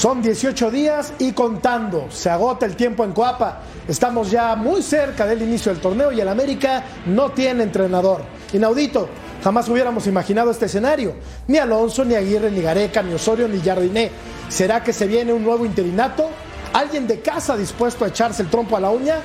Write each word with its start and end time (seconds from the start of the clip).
Son 0.00 0.22
18 0.22 0.70
días 0.70 1.12
y 1.18 1.32
contando. 1.32 2.06
Se 2.10 2.30
agota 2.30 2.64
el 2.64 2.74
tiempo 2.74 3.04
en 3.04 3.12
Coapa. 3.12 3.60
Estamos 3.86 4.30
ya 4.30 4.56
muy 4.56 4.82
cerca 4.82 5.26
del 5.26 5.42
inicio 5.42 5.70
del 5.70 5.82
torneo 5.82 6.10
y 6.10 6.18
el 6.18 6.28
América 6.28 6.82
no 7.04 7.32
tiene 7.32 7.64
entrenador. 7.64 8.22
Inaudito. 8.54 9.10
Jamás 9.44 9.68
hubiéramos 9.68 10.06
imaginado 10.06 10.52
este 10.52 10.64
escenario. 10.64 11.16
Ni 11.48 11.58
Alonso, 11.58 12.02
ni 12.02 12.14
Aguirre, 12.14 12.50
ni 12.50 12.62
Gareca, 12.62 13.02
ni 13.02 13.12
Osorio, 13.12 13.46
ni 13.46 13.60
Jardiné. 13.60 14.10
¿Será 14.48 14.82
que 14.82 14.94
se 14.94 15.06
viene 15.06 15.34
un 15.34 15.44
nuevo 15.44 15.66
interinato? 15.66 16.30
¿Alguien 16.72 17.06
de 17.06 17.20
casa 17.20 17.54
dispuesto 17.54 18.06
a 18.06 18.08
echarse 18.08 18.40
el 18.40 18.48
trompo 18.48 18.78
a 18.78 18.80
la 18.80 18.88
uña? 18.88 19.16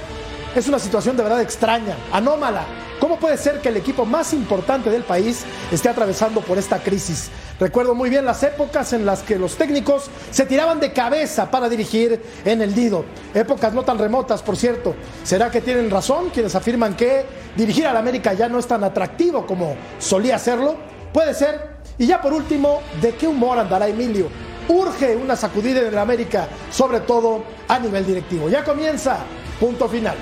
Es 0.53 0.67
una 0.67 0.79
situación 0.79 1.15
de 1.15 1.23
verdad 1.23 1.39
extraña, 1.39 1.95
anómala. 2.11 2.65
¿Cómo 2.99 3.19
puede 3.19 3.37
ser 3.37 3.59
que 3.59 3.69
el 3.69 3.77
equipo 3.77 4.05
más 4.05 4.33
importante 4.33 4.89
del 4.89 5.03
país 5.03 5.43
esté 5.71 5.89
atravesando 5.89 6.41
por 6.41 6.57
esta 6.57 6.79
crisis? 6.79 7.29
Recuerdo 7.59 7.93
muy 7.93 8.09
bien 8.09 8.25
las 8.25 8.41
épocas 8.43 8.93
en 8.93 9.05
las 9.05 9.21
que 9.21 9.37
los 9.37 9.57
técnicos 9.57 10.09
se 10.31 10.45
tiraban 10.45 10.79
de 10.79 10.93
cabeza 10.93 11.51
para 11.51 11.67
dirigir 11.67 12.21
en 12.45 12.61
el 12.61 12.73
Dido. 12.73 13.03
Épocas 13.33 13.73
no 13.73 13.83
tan 13.83 13.97
remotas, 13.97 14.41
por 14.41 14.55
cierto. 14.55 14.95
¿Será 15.23 15.51
que 15.51 15.61
tienen 15.61 15.89
razón 15.89 16.29
quienes 16.33 16.55
afirman 16.55 16.95
que 16.95 17.25
dirigir 17.55 17.85
al 17.85 17.97
América 17.97 18.33
ya 18.33 18.47
no 18.47 18.59
es 18.59 18.67
tan 18.67 18.83
atractivo 18.83 19.45
como 19.45 19.75
solía 19.99 20.39
serlo? 20.39 20.77
Puede 21.13 21.33
ser. 21.33 21.75
Y 21.97 22.07
ya 22.07 22.21
por 22.21 22.33
último, 22.33 22.81
¿de 23.01 23.15
qué 23.15 23.27
humor 23.27 23.59
andará 23.59 23.87
Emilio? 23.87 24.27
Urge 24.67 25.15
una 25.15 25.35
sacudida 25.35 25.81
en 25.81 25.87
el 25.87 25.97
América, 25.97 26.47
sobre 26.71 27.01
todo 27.01 27.43
a 27.67 27.77
nivel 27.77 28.05
directivo. 28.05 28.49
Ya 28.49 28.63
comienza, 28.63 29.17
punto 29.59 29.87
final. 29.87 30.15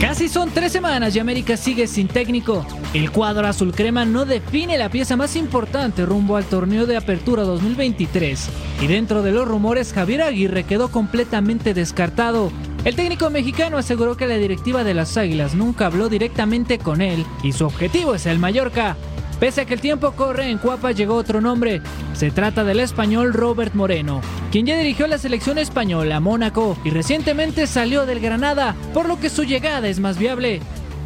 Casi 0.00 0.28
son 0.28 0.50
tres 0.50 0.72
semanas 0.72 1.16
y 1.16 1.18
América 1.18 1.56
sigue 1.56 1.86
sin 1.86 2.08
técnico. 2.08 2.66
El 2.92 3.10
cuadro 3.10 3.46
azul 3.46 3.72
crema 3.72 4.04
no 4.04 4.24
define 4.24 4.76
la 4.76 4.88
pieza 4.88 5.16
más 5.16 5.34
importante 5.36 6.04
rumbo 6.04 6.36
al 6.36 6.44
torneo 6.44 6.86
de 6.86 6.96
apertura 6.96 7.42
2023. 7.44 8.48
Y 8.82 8.86
dentro 8.86 9.22
de 9.22 9.32
los 9.32 9.48
rumores, 9.48 9.92
Javier 9.92 10.22
Aguirre 10.22 10.64
quedó 10.64 10.90
completamente 10.90 11.74
descartado. 11.74 12.52
El 12.84 12.96
técnico 12.96 13.30
mexicano 13.30 13.78
aseguró 13.78 14.16
que 14.16 14.26
la 14.26 14.36
directiva 14.36 14.84
de 14.84 14.92
las 14.92 15.16
Águilas 15.16 15.54
nunca 15.54 15.86
habló 15.86 16.10
directamente 16.10 16.78
con 16.78 17.00
él 17.00 17.24
y 17.42 17.52
su 17.52 17.64
objetivo 17.64 18.14
es 18.14 18.26
el 18.26 18.38
Mallorca. 18.38 18.96
Pese 19.40 19.62
a 19.62 19.64
que 19.66 19.74
el 19.74 19.80
tiempo 19.80 20.12
corre, 20.12 20.48
en 20.50 20.58
Cuapa 20.58 20.92
llegó 20.92 21.16
otro 21.16 21.40
nombre. 21.40 21.82
Se 22.14 22.30
trata 22.30 22.64
del 22.64 22.80
español 22.80 23.32
Robert 23.32 23.74
Moreno, 23.74 24.20
quien 24.50 24.66
ya 24.66 24.76
dirigió 24.76 25.06
la 25.06 25.18
selección 25.18 25.58
española 25.58 26.16
a 26.16 26.20
Mónaco 26.20 26.78
y 26.84 26.90
recientemente 26.90 27.66
salió 27.66 28.06
del 28.06 28.20
Granada, 28.20 28.74
por 28.94 29.06
lo 29.06 29.18
que 29.18 29.30
su 29.30 29.44
llegada 29.44 29.88
es 29.88 29.98
más 29.98 30.18
viable. 30.18 30.60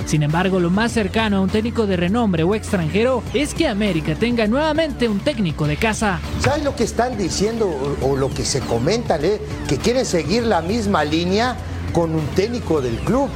Sin 0.07 0.23
embargo, 0.23 0.61
lo 0.61 0.71
más 0.71 0.93
cercano 0.93 1.39
a 1.39 1.41
un 1.41 1.51
técnico 1.51 1.87
de 1.87 1.97
renombre 1.97 2.43
o 2.43 2.55
extranjero 2.55 3.23
es 3.35 3.53
que 3.53 3.69
América 3.69 4.15
tenga 4.15 4.47
nuevamente 4.47 5.09
un 5.09 5.21
técnico 5.21 5.67
de 5.67 5.77
casa. 5.77 6.21
¿Sabes 6.41 6.65
lo 6.65 6.75
que 6.75 6.85
están 6.85 7.19
diciendo 7.19 7.69
o, 8.01 8.13
o 8.13 8.17
lo 8.17 8.31
que 8.31 8.45
se 8.45 8.61
comenta, 8.61 9.17
eh? 9.17 9.41
Que 9.69 9.77
quieren 9.77 10.07
seguir 10.07 10.45
la 10.45 10.63
misma 10.63 11.05
línea 11.05 11.57
con 11.93 12.15
un 12.15 12.27
técnico 12.29 12.81
del 12.81 12.97
club. 13.01 13.29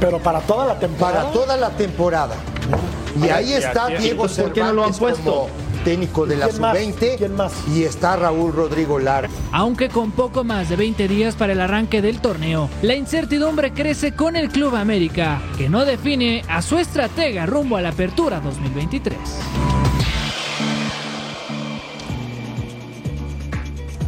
Pero 0.00 0.18
para 0.18 0.40
toda 0.40 0.66
la 0.66 0.78
temporada. 0.78 1.22
Para 1.24 1.32
toda 1.32 1.56
la 1.56 1.70
temporada. 1.70 2.36
Y 3.20 3.28
ahí 3.28 3.52
está 3.52 3.88
Diego 3.88 4.28
Cervantes 4.28 4.42
¿Por 4.44 4.52
qué 4.52 4.60
no 4.60 4.72
lo 4.72 4.84
han 4.84 4.94
puesto? 4.94 5.22
como 5.22 5.48
técnico 5.84 6.26
de 6.26 6.36
la 6.36 6.46
¿Quién 6.48 6.60
más? 6.60 6.78
sub-20 6.78 7.16
¿Quién 7.18 7.34
más? 7.36 7.52
y 7.74 7.82
está 7.82 8.16
Raúl 8.16 8.52
Rodrigo 8.52 8.98
Lara. 8.98 9.28
Aunque 9.50 9.88
con 9.88 10.12
poco 10.12 10.44
más 10.44 10.68
de 10.68 10.76
20 10.76 11.08
días 11.08 11.34
para 11.34 11.52
el 11.52 11.60
arranque 11.60 12.00
del 12.00 12.20
torneo, 12.20 12.68
la 12.82 12.94
incertidumbre 12.94 13.72
crece 13.72 14.12
con 14.12 14.36
el 14.36 14.48
Club 14.50 14.76
América, 14.76 15.42
que 15.58 15.68
no 15.68 15.84
define 15.84 16.42
a 16.48 16.62
su 16.62 16.78
estratega 16.78 17.46
rumbo 17.46 17.76
a 17.76 17.82
la 17.82 17.88
apertura 17.90 18.40
2023. 18.40 19.18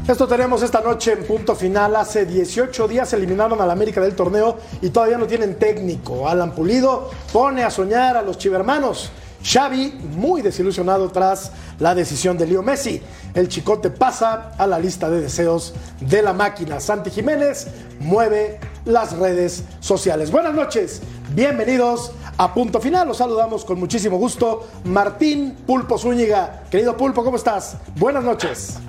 Esto 0.07 0.29
tenemos 0.29 0.63
esta 0.63 0.83
noche 0.83 1.13
en 1.13 1.25
punto 1.25 1.55
final. 1.57 1.97
Hace 1.97 2.27
18 2.27 2.87
días 2.89 3.11
eliminaron 3.15 3.59
al 3.63 3.71
América 3.71 4.03
del 4.03 4.15
torneo 4.15 4.59
y 4.83 4.91
todavía 4.91 5.17
no 5.17 5.27
tienen 5.27 5.59
técnico. 5.59 6.29
Alan 6.29 6.55
Pulido 6.55 7.11
pone 7.33 7.65
a 7.65 7.71
soñar 7.71 8.15
a 8.19 8.21
los 8.21 8.37
chivermanos. 8.37 9.11
Xavi, 9.43 9.99
muy 10.15 10.43
desilusionado 10.43 11.11
tras 11.11 11.53
la 11.79 11.95
decisión 11.95 12.37
de 12.37 12.47
Leo 12.47 12.63
Messi. 12.63 13.01
El 13.33 13.49
chicote 13.49 13.89
pasa 13.89 14.53
a 14.59 14.67
la 14.67 14.79
lista 14.79 15.09
de 15.09 15.23
deseos 15.23 15.73
de 16.01 16.21
la 16.21 16.35
máquina. 16.35 16.81
Santi 16.81 17.11
Jiménez 17.11 17.69
mueve 17.99 18.61
las 18.85 19.17
redes 19.17 19.65
sociales. 19.81 20.31
Buenas 20.31 20.55
noches, 20.55 21.03
bienvenidos 21.35 22.13
a 22.37 22.53
punto 22.53 22.81
final. 22.81 23.09
Los 23.09 23.19
saludamos 23.19 23.65
con 23.65 23.79
muchísimo 23.79 24.17
gusto. 24.17 24.69
Martín 24.85 25.55
Pulpo 25.67 25.99
Zúñiga. 25.99 26.65
Querido 26.71 26.97
Pulpo, 26.97 27.25
¿cómo 27.25 27.37
estás? 27.37 27.79
Buenas 27.97 28.25
noches. 28.25 28.81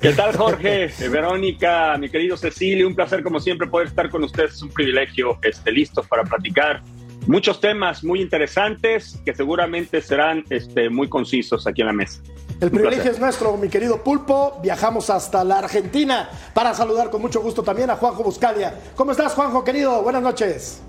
¿Qué 0.00 0.12
tal, 0.12 0.36
Jorge? 0.36 0.84
Eh, 0.84 1.08
Verónica, 1.08 1.96
mi 1.98 2.08
querido 2.08 2.36
Cecilio, 2.36 2.88
un 2.88 2.94
placer 2.94 3.22
como 3.22 3.40
siempre 3.40 3.68
poder 3.68 3.88
estar 3.88 4.10
con 4.10 4.24
ustedes, 4.24 4.54
es 4.54 4.62
un 4.62 4.70
privilegio, 4.70 5.38
este, 5.42 5.70
listos 5.70 6.06
para 6.06 6.24
platicar 6.24 6.82
muchos 7.26 7.60
temas 7.60 8.02
muy 8.02 8.20
interesantes 8.20 9.20
que 9.24 9.34
seguramente 9.34 10.00
serán 10.00 10.44
este, 10.50 10.90
muy 10.90 11.08
concisos 11.08 11.66
aquí 11.66 11.82
en 11.82 11.86
la 11.88 11.92
mesa. 11.92 12.20
El 12.62 12.70
privilegio 12.70 13.10
es 13.10 13.18
nuestro, 13.18 13.56
mi 13.56 13.68
querido 13.68 14.04
Pulpo. 14.04 14.60
Viajamos 14.62 15.10
hasta 15.10 15.42
la 15.42 15.58
Argentina 15.58 16.30
para 16.54 16.72
saludar 16.74 17.10
con 17.10 17.20
mucho 17.20 17.42
gusto 17.42 17.64
también 17.64 17.90
a 17.90 17.96
Juanjo 17.96 18.22
Buscalia. 18.22 18.72
¿Cómo 18.94 19.10
estás, 19.10 19.34
Juanjo, 19.34 19.64
querido? 19.64 20.00
Buenas 20.00 20.22
noches. 20.22 20.80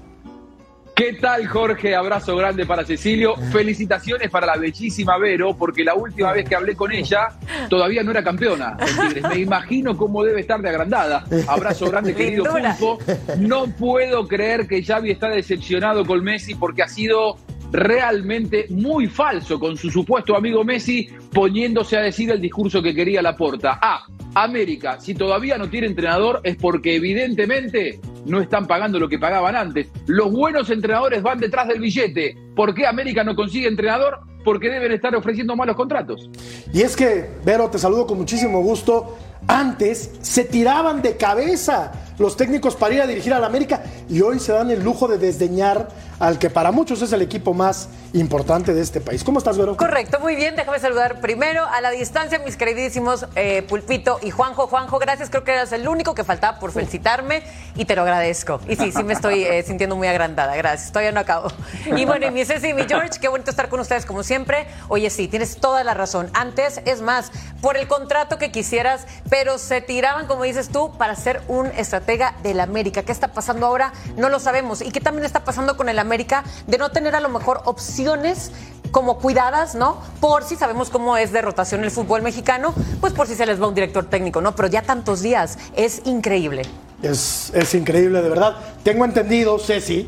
¿Qué 0.95 1.13
tal, 1.13 1.47
Jorge? 1.47 1.95
Abrazo 1.95 2.35
grande 2.35 2.67
para 2.67 2.85
Cecilio. 2.85 3.35
Felicitaciones 3.51 4.29
para 4.29 4.45
la 4.45 4.57
bellísima 4.57 5.17
Vero, 5.17 5.57
porque 5.57 5.83
la 5.83 5.95
última 5.95 6.31
vez 6.31 6.47
que 6.47 6.55
hablé 6.55 6.75
con 6.75 6.91
ella 6.91 7.29
todavía 7.67 8.03
no 8.03 8.11
era 8.11 8.23
campeona. 8.23 8.77
Tigres. 8.77 9.23
Me 9.27 9.39
imagino 9.39 9.97
cómo 9.97 10.23
debe 10.23 10.41
estar 10.41 10.61
de 10.61 10.69
agrandada. 10.69 11.25
Abrazo 11.47 11.89
grande, 11.89 12.13
querido. 12.15 12.43
Pulpo. 12.43 12.99
No 13.39 13.65
puedo 13.65 14.27
creer 14.27 14.67
que 14.67 14.83
Xavi 14.83 15.09
está 15.09 15.29
decepcionado 15.29 16.05
con 16.05 16.23
Messi 16.23 16.53
porque 16.53 16.83
ha 16.83 16.87
sido 16.87 17.37
realmente 17.73 18.67
muy 18.69 19.07
falso 19.07 19.59
con 19.59 19.75
su 19.75 19.89
supuesto 19.89 20.37
amigo 20.37 20.63
Messi 20.63 21.09
poniéndose 21.33 21.97
a 21.97 22.01
decir 22.01 22.29
el 22.29 22.39
discurso 22.39 22.81
que 22.81 22.93
quería 22.93 23.21
Laporta. 23.21 23.79
Ah, 23.81 24.05
América, 24.35 24.99
si 24.99 25.15
todavía 25.15 25.57
no 25.57 25.69
tiene 25.69 25.87
entrenador 25.87 26.39
es 26.43 26.55
porque 26.55 26.95
evidentemente 26.95 27.99
no 28.25 28.39
están 28.39 28.67
pagando 28.67 28.99
lo 28.99 29.09
que 29.09 29.17
pagaban 29.17 29.55
antes. 29.55 29.87
Los 30.05 30.31
buenos 30.31 30.69
entrenadores 30.69 31.23
van 31.23 31.39
detrás 31.39 31.67
del 31.67 31.79
billete. 31.79 32.37
¿Por 32.55 32.75
qué 32.75 32.85
América 32.85 33.23
no 33.23 33.35
consigue 33.35 33.67
entrenador? 33.67 34.19
Porque 34.45 34.69
deben 34.69 34.91
estar 34.91 35.15
ofreciendo 35.15 35.55
malos 35.55 35.75
contratos. 35.75 36.29
Y 36.71 36.81
es 36.81 36.95
que, 36.95 37.29
Vero, 37.43 37.69
te 37.69 37.79
saludo 37.79 38.05
con 38.05 38.19
muchísimo 38.19 38.61
gusto. 38.61 39.17
Antes 39.47 40.15
se 40.21 40.45
tiraban 40.45 41.01
de 41.01 41.17
cabeza 41.17 41.91
los 42.17 42.37
técnicos 42.37 42.75
para 42.75 42.93
ir 42.93 43.01
a 43.01 43.07
dirigir 43.07 43.33
al 43.33 43.43
América 43.43 43.81
y 44.09 44.21
hoy 44.21 44.39
se 44.39 44.51
dan 44.51 44.71
el 44.71 44.83
lujo 44.83 45.07
de 45.07 45.17
desdeñar 45.17 45.87
al 46.19 46.39
que 46.39 46.49
para 46.49 46.71
muchos 46.71 47.01
es 47.01 47.11
el 47.11 47.21
equipo 47.21 47.53
más 47.53 47.89
importante 48.13 48.73
de 48.73 48.81
este 48.81 49.01
país. 49.01 49.23
¿Cómo 49.23 49.39
estás, 49.39 49.57
Vero? 49.57 49.75
Correcto, 49.75 50.19
muy 50.19 50.35
bien. 50.35 50.55
Déjame 50.55 50.79
saludar 50.79 51.19
primero 51.19 51.65
a 51.65 51.81
la 51.81 51.89
distancia 51.89 52.39
mis 52.39 52.55
queridísimos 52.55 53.25
eh, 53.35 53.63
Pulpito 53.67 54.19
y 54.21 54.29
Juanjo. 54.29 54.67
Juanjo, 54.67 54.99
gracias. 54.99 55.29
Creo 55.29 55.43
que 55.43 55.51
eras 55.51 55.73
el 55.73 55.87
único 55.87 56.13
que 56.15 56.23
faltaba 56.23 56.59
por 56.59 56.71
felicitarme 56.71 57.43
y 57.75 57.85
te 57.85 57.95
lo 57.95 58.03
agradezco. 58.03 58.61
Y 58.69 58.75
sí, 58.75 58.91
sí 58.91 59.03
me 59.03 59.13
estoy 59.13 59.43
eh, 59.43 59.63
sintiendo 59.63 59.95
muy 59.95 60.07
agrandada. 60.07 60.55
Gracias. 60.55 60.91
Todavía 60.91 61.11
no 61.11 61.19
acabo. 61.19 61.49
Y 61.85 62.05
bueno, 62.05 62.27
y 62.27 62.31
mi 62.31 62.45
Ceci 62.45 62.69
y 62.69 62.73
mi 62.73 62.83
George, 62.83 63.19
qué 63.19 63.27
bonito 63.27 63.49
estar 63.49 63.67
con 63.67 63.79
ustedes 63.79 64.05
como 64.05 64.23
siempre. 64.23 64.67
Oye, 64.87 65.09
sí, 65.09 65.27
tienes 65.27 65.57
toda 65.57 65.83
la 65.83 65.93
razón. 65.93 66.29
Antes, 66.33 66.81
es 66.85 67.01
más, 67.01 67.31
por 67.61 67.75
el 67.75 67.87
contrato 67.87 68.37
que 68.37 68.51
quisieras, 68.51 69.05
pero 69.29 69.57
se 69.57 69.81
tiraban, 69.81 70.27
como 70.27 70.43
dices 70.43 70.69
tú, 70.69 70.95
para 70.97 71.15
ser 71.15 71.41
un 71.47 71.67
estratega 71.67 72.02
del 72.05 72.59
América. 72.59 73.03
¿Qué 73.03 73.11
está 73.11 73.29
pasando 73.29 73.65
ahora? 73.65 73.93
No 74.17 74.29
lo 74.29 74.39
sabemos. 74.39 74.81
¿Y 74.81 74.91
qué 74.91 74.99
también 74.99 75.25
está 75.25 75.43
pasando 75.43 75.77
con 75.77 75.89
el 75.89 75.99
América 75.99 76.43
de 76.67 76.77
no 76.77 76.91
tener 76.91 77.15
a 77.15 77.19
lo 77.19 77.29
mejor 77.29 77.61
opciones 77.65 78.51
como 78.91 79.17
cuidadas, 79.17 79.73
¿no? 79.73 79.97
Por 80.19 80.43
si 80.43 80.55
sabemos 80.55 80.89
cómo 80.89 81.17
es 81.17 81.31
de 81.31 81.41
rotación 81.41 81.83
el 81.83 81.91
fútbol 81.91 82.21
mexicano, 82.21 82.73
pues 83.01 83.13
por 83.13 83.27
si 83.27 83.35
se 83.35 83.45
les 83.45 83.61
va 83.61 83.67
un 83.67 83.73
director 83.73 84.05
técnico, 84.05 84.41
¿no? 84.41 84.55
Pero 84.55 84.67
ya 84.67 84.83
tantos 84.83 85.21
días, 85.21 85.57
es 85.75 86.01
increíble. 86.05 86.63
Es, 87.01 87.51
es 87.55 87.73
increíble, 87.73 88.21
de 88.21 88.29
verdad. 88.29 88.57
Tengo 88.83 89.05
entendido, 89.05 89.57
Ceci, 89.57 90.07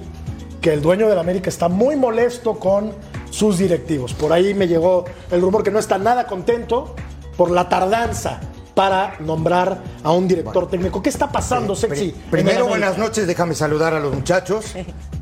que 0.61 0.73
el 0.73 0.81
dueño 0.81 1.07
del 1.07 1.17
América 1.17 1.49
está 1.49 1.69
muy 1.69 1.95
molesto 1.95 2.59
con 2.59 2.93
sus 3.31 3.57
directivos. 3.57 4.13
Por 4.13 4.33
ahí 4.33 4.53
me 4.53 4.67
llegó 4.67 5.05
el 5.31 5.41
rumor 5.41 5.63
que 5.63 5.71
no 5.71 5.79
está 5.79 5.97
nada 5.97 6.27
contento 6.27 6.93
por 7.37 7.51
la 7.51 7.67
tardanza 7.69 8.39
para 8.75 9.15
nombrar 9.21 9.81
a 10.03 10.11
un 10.11 10.27
director 10.27 10.69
técnico. 10.69 11.01
¿Qué 11.01 11.09
está 11.09 11.31
pasando, 11.31 11.75
Sexy? 11.75 12.13
Primero, 12.29 12.67
buenas 12.67 12.97
noches. 12.97 13.25
Déjame 13.25 13.55
saludar 13.55 13.93
a 13.93 13.99
los 13.99 14.13
muchachos, 14.13 14.65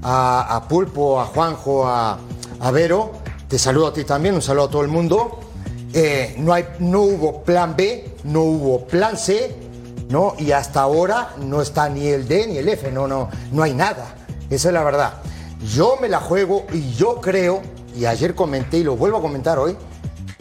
a, 0.02 0.56
a 0.56 0.68
Pulpo, 0.68 1.22
a 1.22 1.26
Juanjo, 1.26 1.88
a, 1.88 2.18
a 2.60 2.72
Vero. 2.72 3.12
Te 3.48 3.60
saludo 3.60 3.88
a 3.88 3.94
ti 3.94 4.04
también, 4.04 4.34
un 4.34 4.42
saludo 4.42 4.66
a 4.66 4.70
todo 4.70 4.82
el 4.82 4.88
mundo. 4.88 5.40
Eh, 5.94 6.36
no, 6.40 6.54
hay, 6.54 6.66
no 6.80 7.02
hubo 7.02 7.44
plan 7.44 7.76
B, 7.76 8.16
no 8.24 8.42
hubo 8.42 8.88
plan 8.88 9.16
C, 9.16 9.56
¿no? 10.10 10.34
Y 10.40 10.52
hasta 10.52 10.82
ahora 10.82 11.36
no 11.38 11.62
está 11.62 11.88
ni 11.88 12.08
el 12.08 12.28
D 12.28 12.48
ni 12.48 12.58
el 12.58 12.68
F, 12.68 12.92
no, 12.92 13.08
no, 13.08 13.30
no 13.52 13.62
hay 13.62 13.76
nada. 13.76 14.16
Esa 14.50 14.70
es 14.70 14.74
la 14.74 14.84
verdad. 14.84 15.14
Yo 15.72 15.98
me 16.02 16.10
la 16.10 16.20
juego 16.20 16.66
y 16.74 16.94
yo 16.94 17.22
creo, 17.22 17.62
y 17.96 18.06
ayer 18.06 18.34
comenté 18.34 18.80
y 18.80 18.84
lo 18.84 18.96
vuelvo 18.96 19.18
a 19.20 19.22
comentar 19.22 19.60
hoy, 19.60 19.78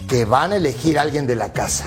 que 0.09 0.25
van 0.25 0.53
a 0.53 0.57
elegir 0.57 0.99
a 0.99 1.03
alguien 1.03 1.27
de 1.27 1.37
la 1.37 1.53
casa. 1.53 1.85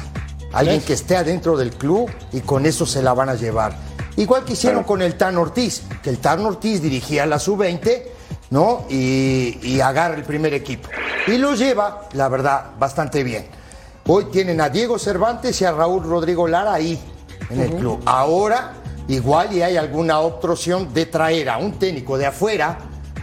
Alguien 0.53 0.81
que 0.81 0.93
esté 0.93 1.17
adentro 1.17 1.57
del 1.57 1.71
club 1.71 2.09
y 2.31 2.41
con 2.41 2.65
eso 2.65 2.85
se 2.85 3.01
la 3.01 3.13
van 3.13 3.29
a 3.29 3.35
llevar. 3.35 3.77
Igual 4.17 4.45
que 4.45 4.53
hicieron 4.53 4.83
con 4.83 5.01
el 5.01 5.15
Tan 5.15 5.37
Ortiz, 5.37 5.83
que 6.01 6.09
el 6.09 6.19
Tan 6.19 6.45
Ortiz 6.45 6.81
dirigía 6.81 7.25
la 7.25 7.39
sub-20, 7.39 8.03
¿no? 8.51 8.85
Y, 8.89 9.59
y 9.61 9.81
agarra 9.81 10.15
el 10.15 10.23
primer 10.23 10.53
equipo. 10.53 10.87
Y 11.27 11.37
lo 11.37 11.55
lleva, 11.55 12.07
la 12.13 12.29
verdad, 12.29 12.71
bastante 12.79 13.23
bien. 13.23 13.47
Hoy 14.07 14.25
tienen 14.25 14.61
a 14.61 14.69
Diego 14.69 14.99
Cervantes 14.99 15.59
y 15.61 15.65
a 15.65 15.71
Raúl 15.71 16.03
Rodrigo 16.03 16.47
Lara 16.47 16.73
ahí 16.73 16.99
en 17.49 17.61
el 17.61 17.73
club. 17.73 18.01
Ahora, 18.05 18.73
igual 19.07 19.51
y 19.53 19.61
hay 19.61 19.77
alguna 19.77 20.19
otra 20.19 20.51
opción 20.51 20.93
de 20.93 21.07
traer 21.07 21.49
a 21.49 21.57
un 21.57 21.73
técnico 21.73 22.17
de 22.17 22.27
afuera, 22.27 22.77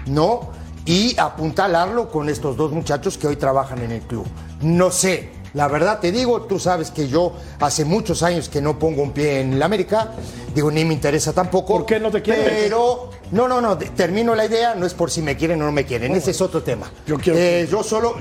¿no? 0.07 0.51
Y 0.85 1.19
apuntalarlo 1.19 2.11
con 2.11 2.29
estos 2.29 2.57
dos 2.57 2.73
muchachos 2.73 3.17
que 3.17 3.29
hoy 3.29 3.37
trabajan 3.37 3.81
en 3.83 3.93
el 3.93 4.01
club. 4.03 4.27
No 4.61 4.91
sé, 4.91 5.31
la 5.55 5.69
verdad 5.69 6.01
te 6.01 6.11
digo, 6.13 6.43
tú 6.43 6.59
sabes 6.59 6.91
que 6.91 7.09
yo 7.09 7.35
hace 7.61 7.85
muchos 7.85 8.23
años 8.23 8.49
que 8.49 8.61
no 8.63 8.79
pongo 8.79 9.03
un 9.03 9.13
pie 9.13 9.41
en 9.41 9.59
la 9.59 9.67
América, 9.67 10.13
digo, 10.55 10.71
ni 10.71 10.85
me 10.85 10.95
interesa 10.95 11.33
tampoco. 11.33 11.75
¿Por 11.75 11.87
qué 11.87 12.01
no 12.01 12.11
te 12.11 12.23
quieres? 12.23 12.45
Pero, 12.49 13.11
no, 13.33 13.49
no, 13.49 13.61
no, 13.61 13.77
termino 13.79 14.35
la 14.35 14.47
idea, 14.47 14.75
no 14.75 14.87
es 14.87 14.95
por 14.95 15.11
si 15.11 15.21
me 15.23 15.37
quieren 15.37 15.61
o 15.63 15.67
no 15.67 15.73
me 15.73 15.85
quieren, 15.85 16.13
ese 16.15 16.31
es 16.31 16.41
otro 16.41 16.63
tema. 16.63 16.91
Yo 17.07 17.19
quiero- 17.19 17.39
Eh, 17.39 17.69
yo 17.71 17.83
solo 17.83 18.17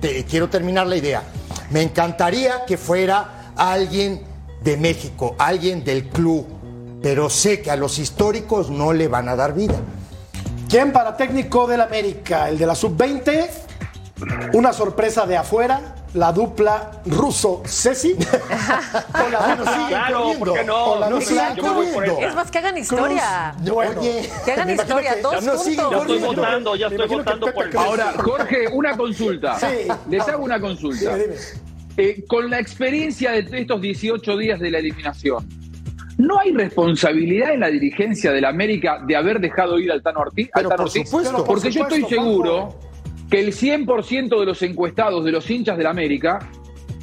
te- 0.00 0.24
quiero 0.24 0.48
terminar 0.48 0.86
la 0.86 0.96
idea. 0.96 1.22
Me 1.70 1.82
encantaría 1.82 2.64
que 2.64 2.76
fuera 2.76 3.52
alguien 3.56 4.22
de 4.62 4.76
México, 4.76 5.34
alguien 5.38 5.84
del 5.84 6.08
club, 6.08 6.46
pero 7.02 7.30
sé 7.30 7.60
que 7.62 7.70
a 7.70 7.76
los 7.76 7.98
históricos 7.98 8.70
no 8.70 8.92
le 8.92 9.08
van 9.08 9.28
a 9.28 9.36
dar 9.36 9.54
vida. 9.54 9.74
¿Quién 10.68 10.92
para 10.92 11.16
técnico 11.16 11.66
del 11.66 11.80
América? 11.80 12.48
El 12.48 12.58
de 12.58 12.66
la 12.66 12.74
sub-20. 12.74 13.48
Una 14.52 14.72
sorpresa 14.72 15.26
de 15.26 15.36
afuera. 15.36 15.96
La 16.14 16.32
dupla 16.32 16.90
ruso-Ceci. 17.06 18.14
o 18.18 19.30
la 19.30 19.38
Bueno, 19.38 19.64
dupla- 19.64 19.74
sigue 19.76 19.88
Claro, 19.88 20.18
corriendo. 20.18 20.44
¿por 20.44 20.54
qué 20.58 20.64
no? 20.64 20.84
O 20.84 20.98
la 21.00 21.10
No. 21.10 21.18
Es 21.18 22.34
más, 22.34 22.50
que 22.50 22.58
hagan 22.58 22.78
historia. 22.78 23.54
No, 23.64 23.74
Bueno. 23.74 24.00
oye, 24.00 24.28
Que 24.44 24.52
hagan 24.52 24.70
historia, 24.70 25.14
que- 25.14 25.22
no. 25.22 25.32
Ya 25.40 25.52
estoy 25.54 26.18
votando, 26.18 26.74
ya 26.76 26.86
estoy 26.88 27.08
votando 27.08 27.52
por 27.54 27.66
el 27.68 27.76
Ahora, 27.76 28.12
Jorge, 28.18 28.68
una 28.72 28.96
consulta. 28.96 29.56
Sí. 29.58 29.66
Les 30.08 30.26
hago 30.26 30.42
una 30.44 30.60
consulta. 30.60 31.14
Dime, 31.14 31.26
dime. 31.28 31.36
Eh, 31.96 32.24
con 32.26 32.50
la 32.50 32.58
experiencia 32.58 33.32
de 33.32 33.46
estos 33.60 33.80
18 33.80 34.36
días 34.36 34.58
de 34.58 34.70
la 34.70 34.78
eliminación, 34.78 35.46
¿no 36.18 36.38
hay 36.40 36.52
responsabilidad 36.52 37.52
en 37.52 37.60
la 37.60 37.68
dirigencia 37.68 38.32
de 38.32 38.40
la 38.40 38.48
América 38.48 39.00
de 39.06 39.14
haber 39.16 39.38
dejado 39.40 39.78
ir 39.78 39.92
al 39.92 40.02
Tano 40.02 40.20
Ortiz? 40.20 40.46
al 40.54 40.62
Pero 40.62 40.68
Tano 40.70 40.76
por 40.78 40.86
Ortiz? 40.88 41.04
supuesto. 41.08 41.36
Por 41.36 41.46
Porque 41.46 41.70
yo 41.70 41.82
estoy 41.82 42.04
seguro 42.04 42.50
Juanjo. 42.70 42.89
Que 43.30 43.40
el 43.40 43.54
100% 43.54 44.40
de 44.40 44.46
los 44.46 44.60
encuestados 44.62 45.24
de 45.24 45.32
los 45.32 45.48
hinchas 45.48 45.78
de 45.78 45.84
la 45.84 45.90
América 45.90 46.40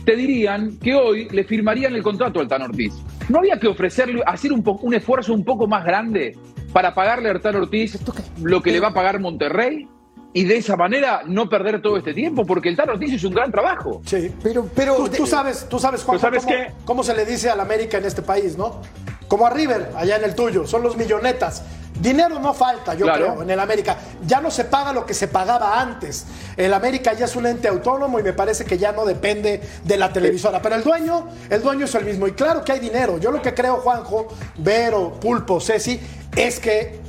te 0.06 0.16
dirían 0.16 0.78
que 0.78 0.94
hoy 0.94 1.28
le 1.30 1.44
firmarían 1.44 1.96
el 1.96 2.04
contrato 2.04 2.40
al 2.40 2.48
Tano 2.48 2.66
Ortiz. 2.66 2.94
¿No 3.30 3.40
había 3.40 3.60
que 3.60 3.68
ofrecerle, 3.68 4.22
hacer 4.26 4.52
un, 4.54 4.94
esfuerzo 4.94 5.34
un 5.34 5.44
poco 5.44 5.68
más 5.68 5.84
grande 5.84 6.38
para 6.72 6.94
pagarle 6.94 7.30
al 7.30 7.42
Tano 7.42 7.60
Ortiz 7.60 7.98
lo 8.42 8.62
que 8.62 8.72
le 8.72 8.80
va 8.80 8.90
a 8.90 8.94
pagar 8.94 9.20
Monterrey? 9.20 9.88
Y 10.34 10.44
de 10.44 10.58
esa 10.58 10.76
manera 10.76 11.22
no 11.26 11.50
perder 11.50 11.82
todo 11.82 11.98
este 11.98 12.14
tiempo, 12.14 12.46
porque 12.46 12.70
el 12.70 12.76
Tano 12.76 12.94
Ortiz 12.94 13.14
hizo 13.14 13.28
un 13.30 13.34
gran 13.34 13.52
trabajo. 13.52 14.02
Sí. 14.06 14.32
Pero, 14.44 14.70
pero 14.76 14.96
Tú, 14.96 15.10
tú 15.10 15.28
sabes, 15.28 15.68
tú 15.68 15.80
sabes, 15.80 16.04
Juanjo, 16.04 16.22
¿sabes 16.22 16.44
cómo, 16.44 16.58
cómo 16.86 17.04
se 17.04 17.16
le 17.16 17.26
dice 17.26 17.50
al 17.50 17.60
América 17.60 17.98
en 17.98 18.06
este 18.06 18.22
país, 18.22 18.58
¿no? 18.58 18.82
Como 19.28 19.46
a 19.46 19.50
River, 19.50 19.90
allá 19.96 20.18
en 20.18 20.24
el 20.24 20.36
tuyo, 20.36 20.68
son 20.68 20.84
los 20.84 20.96
millonetas. 20.96 21.64
Dinero 22.00 22.40
no 22.40 22.54
falta, 22.54 22.94
yo 22.94 23.06
Claro. 23.06 23.26
creo, 23.28 23.44
en 23.44 23.50
el 23.50 23.60
América. 23.60 23.98
Ya 24.26 24.40
no 24.42 24.52
se 24.52 24.66
paga 24.66 24.94
lo 24.94 25.06
que 25.06 25.14
se 25.14 25.28
pagaba 25.28 25.80
antes. 25.80 26.26
El 26.56 26.74
América 26.74 27.14
ya 27.14 27.26
es 27.26 27.36
un 27.36 27.46
ente 27.46 27.68
autónomo 27.68 28.20
y 28.20 28.24
me 28.24 28.34
parece 28.34 28.66
que 28.66 28.78
ya 28.78 28.92
no 28.92 29.06
depende 29.06 29.62
de 29.84 29.98
la 29.98 30.12
televisora. 30.14 30.62
Pero 30.62 30.76
el 30.76 30.84
dueño, 30.84 31.28
el 31.50 31.62
dueño 31.62 31.86
es 31.86 31.96
el 31.96 32.06
mismo. 32.06 32.28
Y 32.28 32.34
claro 32.34 32.64
que 32.64 32.72
hay 32.74 32.80
dinero. 32.80 33.18
Yo 33.18 33.32
lo 33.32 33.42
que 33.42 33.54
creo, 33.54 33.78
Juanjo, 33.78 34.28
Vero, 34.58 35.14
Pulpo, 35.20 35.60
Ceci, 35.60 36.00
es 36.36 36.60
que 36.60 37.00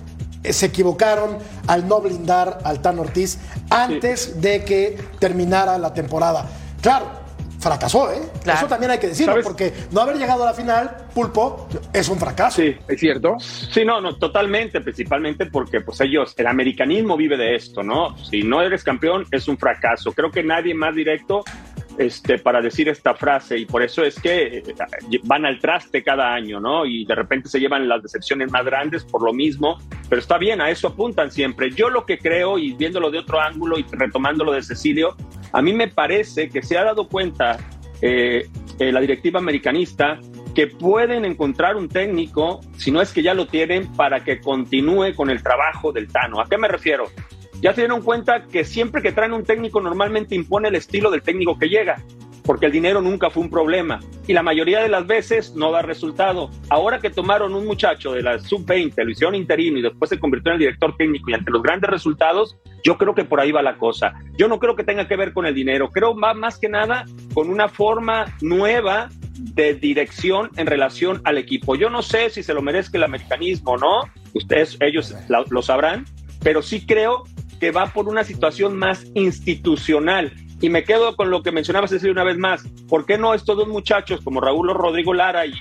se 0.50 0.67
equivocaron 0.67 1.37
al 1.67 1.87
no 1.87 2.00
blindar 2.00 2.58
al 2.64 2.81
Tan 2.81 2.99
Ortiz 2.99 3.38
antes 3.70 4.41
de 4.41 4.64
que 4.64 4.96
terminara 5.19 5.76
la 5.79 5.93
temporada. 5.93 6.46
Claro, 6.81 7.06
fracasó, 7.58 8.12
¿eh? 8.12 8.20
Claro. 8.43 8.60
Eso 8.60 8.69
también 8.69 8.90
hay 8.93 8.99
que 8.99 9.08
decirlo, 9.08 9.32
¿Sabes? 9.32 9.46
porque 9.46 9.72
no 9.90 10.00
haber 10.00 10.16
llegado 10.16 10.43
a 10.43 10.46
la 10.46 10.55
final, 10.55 10.96
Pulpo, 11.14 11.69
es 11.93 12.08
un 12.08 12.19
fracaso. 12.19 12.60
Sí, 12.60 12.76
es 12.87 13.00
cierto. 13.00 13.37
Sí, 13.38 13.84
no, 13.84 14.00
no, 14.00 14.16
totalmente, 14.16 14.81
principalmente 14.81 15.46
porque 15.46 15.81
pues 15.81 16.00
ellos, 16.00 16.34
el 16.37 16.46
americanismo 16.46 17.16
vive 17.16 17.37
de 17.37 17.56
esto, 17.56 17.82
¿no? 17.82 18.16
Si 18.19 18.43
no 18.43 18.62
eres 18.62 18.84
campeón 18.84 19.26
es 19.31 19.49
un 19.49 19.58
fracaso. 19.58 20.12
Creo 20.12 20.31
que 20.31 20.43
nadie 20.43 20.75
más 20.75 20.94
directo 20.94 21.44
este, 21.99 22.39
para 22.39 22.62
decir 22.62 22.89
esta 22.89 23.15
frase 23.15 23.59
y 23.59 23.67
por 23.67 23.83
eso 23.83 24.05
es 24.05 24.21
que 24.21 24.59
eh, 24.59 24.62
van 25.25 25.45
al 25.45 25.59
traste 25.59 26.03
cada 26.05 26.33
año, 26.33 26.61
¿no? 26.61 26.87
Y 26.87 27.05
de 27.05 27.15
repente 27.15 27.49
se 27.49 27.59
llevan 27.59 27.89
las 27.89 28.03
decepciones 28.03 28.53
más 28.53 28.65
grandes 28.65 29.05
por 29.05 29.23
lo 29.23 29.33
mismo, 29.33 29.79
pero 30.09 30.21
está 30.21 30.39
bien, 30.39 30.61
a 30.61 30.71
eso 30.71 30.89
apuntan 30.89 31.33
siempre. 31.33 31.71
Yo 31.73 31.91
lo 31.91 32.06
que 32.06 32.19
creo 32.19 32.56
y 32.56 32.73
viéndolo 32.73 33.11
de 33.11 33.19
otro 33.19 33.41
ángulo 33.41 33.79
y 33.79 33.85
retomándolo 33.91 34.53
de 34.53 34.62
Cecilio, 34.62 35.17
a 35.53 35.61
mí 35.61 35.73
me 35.73 35.89
parece 35.89 36.49
que 36.49 36.62
se 36.62 36.79
ha 36.79 36.85
dado 36.85 37.09
cuenta 37.09 37.59
eh, 38.01 38.49
eh, 38.79 38.93
la 38.93 39.01
directiva 39.01 39.41
americanista 39.41 40.21
que 40.55 40.69
pueden 40.69 41.25
encontrar 41.25 41.77
un 41.77 41.89
técnico, 41.89 42.61
si 42.77 42.93
no 42.93 43.03
es 43.03 43.12
que 43.12 43.23
ya 43.23 43.35
lo 43.35 43.47
tienen, 43.49 43.93
para 43.93 44.23
que 44.23 44.41
continúe 44.41 45.15
con 45.17 45.31
el 45.31 45.43
trabajo 45.43 45.93
del 45.93 46.09
Tano. 46.09 46.41
¿A 46.41 46.47
qué 46.49 46.59
me 46.59 46.69
refiero? 46.69 47.06
Ya 47.60 47.75
se 47.75 47.81
dieron 47.81 48.02
cuenta 48.02 48.44
que 48.44 48.64
siempre 48.64 49.02
que 49.02 49.12
traen 49.12 49.32
un 49.32 49.44
técnico 49.44 49.81
normalmente 49.81 50.34
impone 50.34 50.69
el 50.69 50.76
estilo 50.76 51.10
del 51.10 51.22
técnico 51.22 51.58
que 51.58 51.69
llega, 51.69 52.02
porque 52.44 52.66
el 52.66 52.72
dinero 52.72 53.02
nunca 53.02 53.31
fue 53.31 53.43
un 53.43 53.50
problema 53.50 54.00
y 54.26 54.32
la 54.32 54.43
mayoría 54.43 54.81
de 54.81 54.88
las 54.88 55.06
veces 55.06 55.55
no 55.55 55.72
da 55.72 55.82
resultado. 55.82 56.50
Ahora 56.70 57.00
que 57.00 57.10
tomaron 57.10 57.55
un 57.55 57.66
muchacho 57.66 58.12
de 58.12 58.22
la 58.22 58.38
sub-20, 58.38 59.05
lo 59.05 59.10
hicieron 59.10 59.34
interino 59.34 59.78
y 59.78 59.82
después 59.82 60.08
se 60.08 60.20
convirtió 60.20 60.52
en 60.52 60.55
el 60.55 60.60
director 60.60 60.96
técnico 60.96 61.31
y 61.31 61.34
ante 61.34 61.50
los 61.50 61.62
grandes 61.62 61.90
resultados, 61.90 62.56
yo 62.84 62.96
creo 62.96 63.15
que 63.15 63.24
por 63.24 63.41
ahí 63.41 63.50
va 63.50 63.60
la 63.60 63.77
cosa. 63.77 64.15
Yo 64.36 64.46
no 64.46 64.60
creo 64.60 64.77
que 64.77 64.84
tenga 64.84 65.08
que 65.08 65.17
ver 65.17 65.32
con 65.32 65.44
el 65.44 65.55
dinero, 65.55 65.91
creo 65.91 66.15
más, 66.15 66.36
más 66.36 66.58
que 66.58 66.69
nada 66.69 67.05
con 67.34 67.50
una 67.50 67.69
forma 67.69 68.27
nueva 68.41 69.08
de 69.38 69.74
dirección 69.74 70.50
en 70.56 70.69
relación 70.69 71.20
al 71.24 71.38
equipo. 71.38 71.74
Yo 71.74 71.91
no 71.91 72.03
sé 72.03 72.31
si 72.31 72.43
se 72.43 72.55
lo 72.55 72.62
merezca 72.62 72.98
el 72.98 73.05
americanismo 73.05 73.72
o 73.72 73.79
no, 73.79 74.03
ustedes, 74.34 74.77
ellos 74.81 75.15
lo 75.29 75.62
sabrán, 75.62 76.05
pero 76.43 76.62
sí 76.62 76.86
creo 76.86 77.24
que 77.58 77.70
va 77.70 77.86
por 77.93 78.08
una 78.08 78.24
situación 78.24 78.77
más 78.77 79.05
institucional. 79.15 80.32
Y 80.60 80.70
me 80.70 80.82
quedo 80.84 81.15
con 81.15 81.31
lo 81.31 81.43
que 81.43 81.53
mencionaba 81.53 81.86
Cecilia 81.86 82.12
una 82.12 82.24
vez 82.24 82.36
más. 82.38 82.65
¿Por 82.88 83.06
qué 83.06 83.17
no 83.19 83.34
estos 83.34 83.56
dos 83.56 83.69
muchachos 83.69 84.20
como 84.24 84.41
Raúl 84.41 84.72
Rodrigo 84.74 85.15
Lara 85.15 85.46
y, 85.46 85.53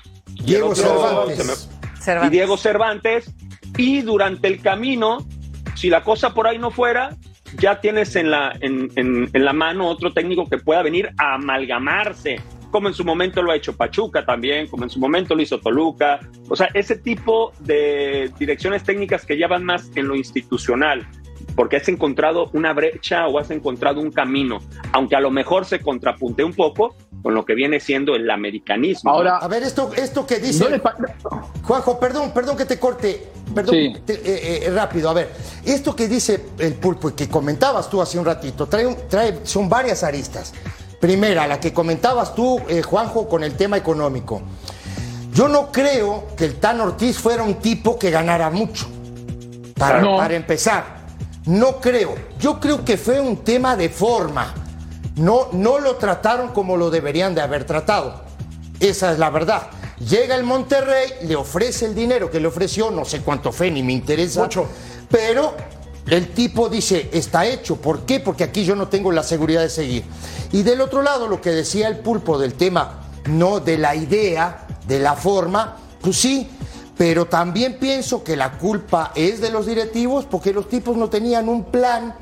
Diego 0.44 0.70
otro, 0.70 0.84
Cervantes. 0.84 1.38
se 1.38 1.44
me- 1.44 2.00
Cervantes. 2.02 2.28
y 2.28 2.32
Diego 2.36 2.58
Cervantes? 2.58 3.36
Y 3.78 4.02
durante 4.02 4.48
el 4.48 4.60
camino, 4.62 5.20
si 5.76 5.90
la 5.90 6.04
cosa 6.04 6.34
por 6.34 6.48
ahí 6.48 6.58
no 6.58 6.72
fuera, 6.72 7.16
ya 7.60 7.80
tienes 7.80 8.16
en 8.16 8.32
la, 8.32 8.54
en, 8.60 8.90
en- 8.96 9.30
en 9.32 9.46
la 9.46 9.54
mano 9.54 9.88
otro 9.88 10.12
técnico 10.14 10.48
que 10.50 10.58
pueda 10.58 10.82
venir 10.82 11.12
a 11.20 11.36
amalgamarse, 11.36 12.42
como 12.72 12.88
en 12.88 12.94
su 12.96 13.06
momento 13.06 13.42
lo 13.44 13.52
ha 13.52 13.56
hecho 13.56 13.78
Pachuca 13.78 14.26
también, 14.26 14.68
como 14.68 14.84
en 14.84 14.90
su 14.90 15.00
momento 15.00 15.36
lo 15.36 15.42
hizo 15.44 15.60
Toluca. 15.60 16.20
O 16.50 16.56
sea, 16.56 16.70
ese 16.74 16.98
tipo 16.98 17.54
de 17.60 18.32
direcciones 18.40 18.84
técnicas 18.84 19.26
que 19.26 19.38
ya 19.38 19.48
van 19.48 19.64
más 19.64 19.92
en 19.96 20.08
lo 20.08 20.16
institucional, 20.16 21.08
porque 21.58 21.76
has 21.78 21.88
encontrado 21.90 22.50
una 22.54 22.72
brecha 22.72 23.28
o 23.28 23.40
has 23.40 23.50
encontrado 23.52 24.00
un 24.00 24.12
camino, 24.12 24.60
aunque 24.94 25.16
a 25.16 25.20
lo 25.20 25.32
mejor 25.32 25.66
se 25.66 25.80
contrapunte 25.82 26.44
un 26.44 26.54
poco 26.54 26.96
con 27.24 27.34
lo 27.34 27.44
que 27.46 27.56
viene 27.56 27.80
siendo 27.80 28.16
el 28.16 28.30
americanismo. 28.30 29.10
Ahora, 29.12 29.38
A 29.38 29.48
ver, 29.48 29.64
esto, 29.64 29.90
esto 29.98 30.26
que 30.28 30.38
dice. 30.40 30.64
¿no 30.64 30.70
les 30.70 30.80
pa- 30.82 30.96
Juanjo, 31.64 32.00
perdón, 32.00 32.32
perdón 32.32 32.56
que 32.56 32.66
te 32.66 32.78
corte. 32.80 33.28
Perdón, 33.56 33.74
Sí. 33.76 33.94
te- 34.06 34.14
eh, 34.14 34.68
eh, 34.68 34.72
rápido. 34.72 35.10
A 35.10 35.14
ver, 35.14 35.32
esto 35.66 35.96
que 35.96 36.08
dice 36.08 36.46
el 36.60 36.76
pulpo 36.76 37.10
y 37.10 37.14
que 37.14 37.28
comentabas 37.28 37.90
tú 37.90 38.02
hace 38.02 38.20
un 38.20 38.26
ratito, 38.26 38.68
trae, 38.68 38.86
un- 38.86 38.96
trae, 39.10 39.40
son 39.44 39.68
varias 39.68 40.04
aristas. 40.04 40.54
Primera, 41.02 41.48
la 41.48 41.60
que 41.60 41.74
comentabas 41.74 42.36
tú, 42.36 42.62
eh, 42.70 42.84
Juanjo, 42.84 43.28
con 43.28 43.44
el 43.44 43.56
tema 43.56 43.78
económico. 43.78 44.44
Yo 45.34 45.48
no 45.48 45.72
creo 45.72 46.28
que 46.38 46.46
el 46.46 46.56
Tan 46.56 46.80
Ortiz 46.82 47.18
fuera 47.18 47.42
un 47.44 47.56
tipo 47.56 47.98
que 47.98 48.12
ganara 48.12 48.50
mucho. 48.52 48.88
Para, 49.76 50.02
No. 50.02 50.18
para 50.18 50.36
empezar, 50.36 50.97
no 51.48 51.80
creo. 51.80 52.16
Yo 52.40 52.60
creo 52.60 52.86
que 52.86 52.98
fue 52.98 53.20
un 53.20 53.38
tema 53.38 53.76
de 53.76 53.90
forma. 53.90 54.54
No, 55.16 55.48
no 55.54 55.80
lo 55.80 55.96
trataron 55.96 56.50
como 56.50 56.78
lo 56.78 56.90
deberían 56.90 57.34
de 57.34 57.42
haber 57.42 57.66
tratado. 57.66 58.22
Esa 58.80 59.12
es 59.14 59.20
la 59.20 59.30
verdad. 59.30 59.70
Llega 60.00 60.36
el 60.36 60.44
Monterrey, 60.44 61.10
le 61.24 61.36
ofrece 61.36 61.86
el 61.86 61.96
dinero 61.96 62.30
que 62.30 62.40
le 62.40 62.48
ofreció, 62.48 62.92
no 62.92 63.04
sé 63.04 63.22
cuánto 63.22 63.52
fue, 63.52 63.72
ni 63.72 63.82
me 63.82 63.94
interesa. 63.94 64.44
Mucho. 64.44 64.68
Pero 65.10 65.56
el 66.08 66.30
tipo 66.34 66.70
dice, 66.70 67.10
está 67.12 67.46
hecho. 67.48 67.78
¿Por 67.78 68.06
qué? 68.06 68.20
Porque 68.20 68.44
aquí 68.44 68.64
yo 68.64 68.76
no 68.76 68.90
tengo 68.90 69.12
la 69.12 69.24
seguridad 69.24 69.62
de 69.62 69.70
seguir. 69.70 70.04
Y 70.52 70.62
del 70.64 70.82
otro 70.82 71.02
lado, 71.02 71.28
lo 71.28 71.42
que 71.42 71.50
decía 71.50 71.88
el 71.88 71.98
pulpo 72.00 72.38
del 72.38 72.54
tema, 72.54 73.02
no 73.26 73.60
de 73.60 73.78
la 73.78 73.96
idea, 73.96 74.68
de 74.88 75.00
la 75.00 75.16
forma, 75.16 75.78
pues 76.02 76.18
sí, 76.18 76.50
pero 76.98 77.26
también 77.26 77.78
pienso 77.80 78.24
que 78.24 78.36
la 78.36 78.54
culpa 78.54 79.12
es 79.16 79.40
de 79.42 79.52
los 79.52 79.66
directivos 79.66 80.26
porque 80.26 80.52
los 80.54 80.68
tipos 80.68 80.98
no 80.98 81.10
tenían 81.10 81.48
un 81.50 81.66
plan 81.66 82.14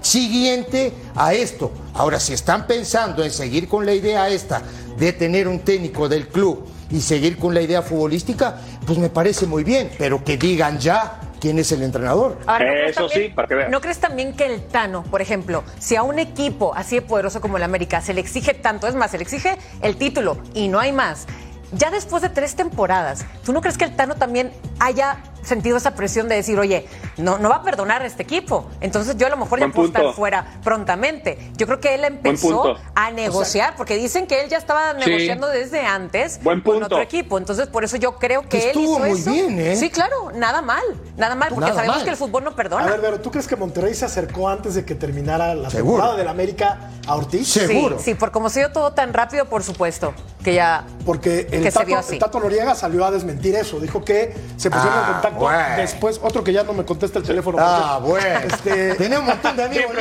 siguiente 0.00 0.92
a 1.14 1.34
esto. 1.34 1.70
Ahora, 1.94 2.18
si 2.18 2.32
están 2.32 2.66
pensando 2.66 3.22
en 3.24 3.30
seguir 3.30 3.68
con 3.68 3.84
la 3.84 3.92
idea 3.92 4.28
esta 4.28 4.62
de 4.96 5.12
tener 5.12 5.48
un 5.48 5.60
técnico 5.60 6.08
del 6.08 6.28
club 6.28 6.66
y 6.90 7.00
seguir 7.00 7.38
con 7.38 7.54
la 7.54 7.60
idea 7.62 7.82
futbolística, 7.82 8.56
pues 8.86 8.98
me 8.98 9.10
parece 9.10 9.46
muy 9.46 9.64
bien, 9.64 9.90
pero 9.98 10.22
que 10.24 10.36
digan 10.36 10.78
ya 10.78 11.20
quién 11.40 11.58
es 11.58 11.72
el 11.72 11.82
entrenador. 11.82 12.38
Ahora, 12.46 12.64
¿no 12.66 12.72
crees 12.72 12.90
Eso 12.92 13.00
también- 13.08 13.28
sí, 13.30 13.34
para 13.34 13.48
que 13.48 13.54
vean. 13.54 13.70
¿No 13.70 13.80
crees 13.80 13.98
también 13.98 14.32
que 14.34 14.46
el 14.46 14.62
Tano, 14.62 15.02
por 15.04 15.20
ejemplo, 15.20 15.64
si 15.78 15.96
a 15.96 16.02
un 16.02 16.18
equipo 16.18 16.74
así 16.74 16.96
de 16.96 17.02
poderoso 17.02 17.40
como 17.40 17.56
el 17.56 17.62
América 17.62 18.00
se 18.00 18.14
le 18.14 18.20
exige 18.20 18.54
tanto, 18.54 18.86
es 18.86 18.94
más, 18.94 19.10
se 19.10 19.18
le 19.18 19.24
exige 19.24 19.56
el 19.82 19.96
título 19.96 20.38
y 20.54 20.68
no 20.68 20.78
hay 20.78 20.92
más, 20.92 21.26
ya 21.72 21.90
después 21.90 22.22
de 22.22 22.28
tres 22.28 22.54
temporadas, 22.54 23.24
¿tú 23.44 23.52
no 23.52 23.60
crees 23.60 23.78
que 23.78 23.84
el 23.84 23.96
Tano 23.96 24.14
también 24.14 24.52
haya 24.78 25.18
sentido 25.42 25.76
esa 25.76 25.92
presión 25.94 26.28
de 26.28 26.36
decir, 26.36 26.58
oye, 26.58 26.86
no, 27.16 27.38
no 27.38 27.48
va 27.48 27.56
a 27.56 27.62
perdonar 27.62 28.02
a 28.02 28.06
este 28.06 28.22
equipo? 28.22 28.66
Entonces 28.80 29.16
yo 29.16 29.26
a 29.26 29.30
lo 29.30 29.36
mejor 29.36 29.58
ya 29.58 29.66
Buen 29.66 29.72
puedo 29.72 29.88
estar 29.88 30.12
fuera 30.14 30.46
prontamente. 30.62 31.50
Yo 31.56 31.66
creo 31.66 31.80
que 31.80 31.94
él 31.94 32.04
empezó 32.04 32.76
a 32.94 33.10
negociar, 33.10 33.74
porque 33.76 33.96
dicen 33.96 34.26
que 34.26 34.40
él 34.42 34.48
ya 34.48 34.58
estaba 34.58 34.92
Sí. 34.98 35.08
negociando 35.10 35.48
desde 35.48 35.80
antes 35.86 36.40
Buen 36.42 36.60
con 36.60 36.72
punto. 36.74 36.86
otro 36.86 37.00
equipo. 37.00 37.38
Entonces 37.38 37.66
por 37.68 37.84
eso 37.84 37.96
yo 37.96 38.16
creo 38.16 38.42
que, 38.42 38.48
Que 38.48 38.58
él 38.64 38.66
estuvo 38.68 38.96
hizo 38.96 38.98
muy 39.00 39.18
eso. 39.20 39.30
bien, 39.32 39.58
¿eh? 39.60 39.76
Sí, 39.76 39.90
claro, 39.90 40.30
nada 40.34 40.62
mal, 40.62 40.82
nada 41.16 41.34
mal, 41.34 41.48
porque 41.50 41.62
Nada 41.62 41.74
sabemos 41.74 41.96
mal. 41.96 42.04
que 42.04 42.10
el 42.10 42.16
fútbol 42.16 42.44
no 42.44 42.54
perdona. 42.56 42.84
A 42.84 42.90
ver, 42.90 43.00
Vero, 43.00 43.20
¿tú 43.20 43.30
crees 43.30 43.46
que 43.46 43.56
Monterrey 43.56 43.94
se 43.94 44.04
acercó 44.04 44.48
antes 44.48 44.74
de 44.74 44.84
que 44.84 44.94
terminara 44.94 45.54
la 45.54 45.70
Seguro. 45.70 45.94
temporada 45.96 46.16
del 46.16 46.28
América 46.28 46.90
a 47.06 47.16
Ortiz? 47.16 47.48
Sí. 47.48 47.60
Seguro. 47.60 47.98
Sí, 47.98 48.04
sí, 48.04 48.14
por 48.14 48.30
como 48.30 48.48
se 48.48 48.60
dio 48.60 48.72
todo 48.72 48.92
tan 48.92 49.12
rápido, 49.12 49.46
por 49.46 49.62
supuesto, 49.62 50.14
que 50.44 50.54
ya... 50.54 50.84
Porque 51.04 51.40
el, 51.50 51.62
Que 51.62 51.70
se 51.70 51.72
Tato, 51.72 51.86
vio 51.86 51.98
así. 51.98 52.14
el 52.14 52.18
Tato 52.20 52.40
Noriega 52.40 52.74
salió 52.74 53.04
a 53.04 53.10
desmentir 53.10 53.54
eso. 53.56 53.80
Dijo 53.80 54.04
que 54.04 54.34
se 54.56 54.70
pusieron 54.70 54.92
Ah, 54.98 55.04
en 55.06 55.12
contacto 55.14 55.31
bueno. 55.38 55.76
después. 55.76 56.20
Otro 56.22 56.42
que 56.44 56.52
ya 56.52 56.62
no 56.62 56.72
me 56.72 56.84
contesta 56.84 57.18
el 57.18 57.24
teléfono. 57.24 57.58
Ah, 57.60 57.98
Jorge. 58.02 58.28
bueno. 58.30 58.40
Este, 58.54 58.94
Tiene 58.96 59.18
un 59.18 59.26
montón 59.26 59.56
de 59.56 59.62
amigos. 59.64 59.92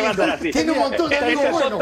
Tiene 0.52 0.72
un 0.72 0.80
montón 0.80 1.10
de 1.10 1.18
amigos 1.18 1.52
buenos, 1.52 1.82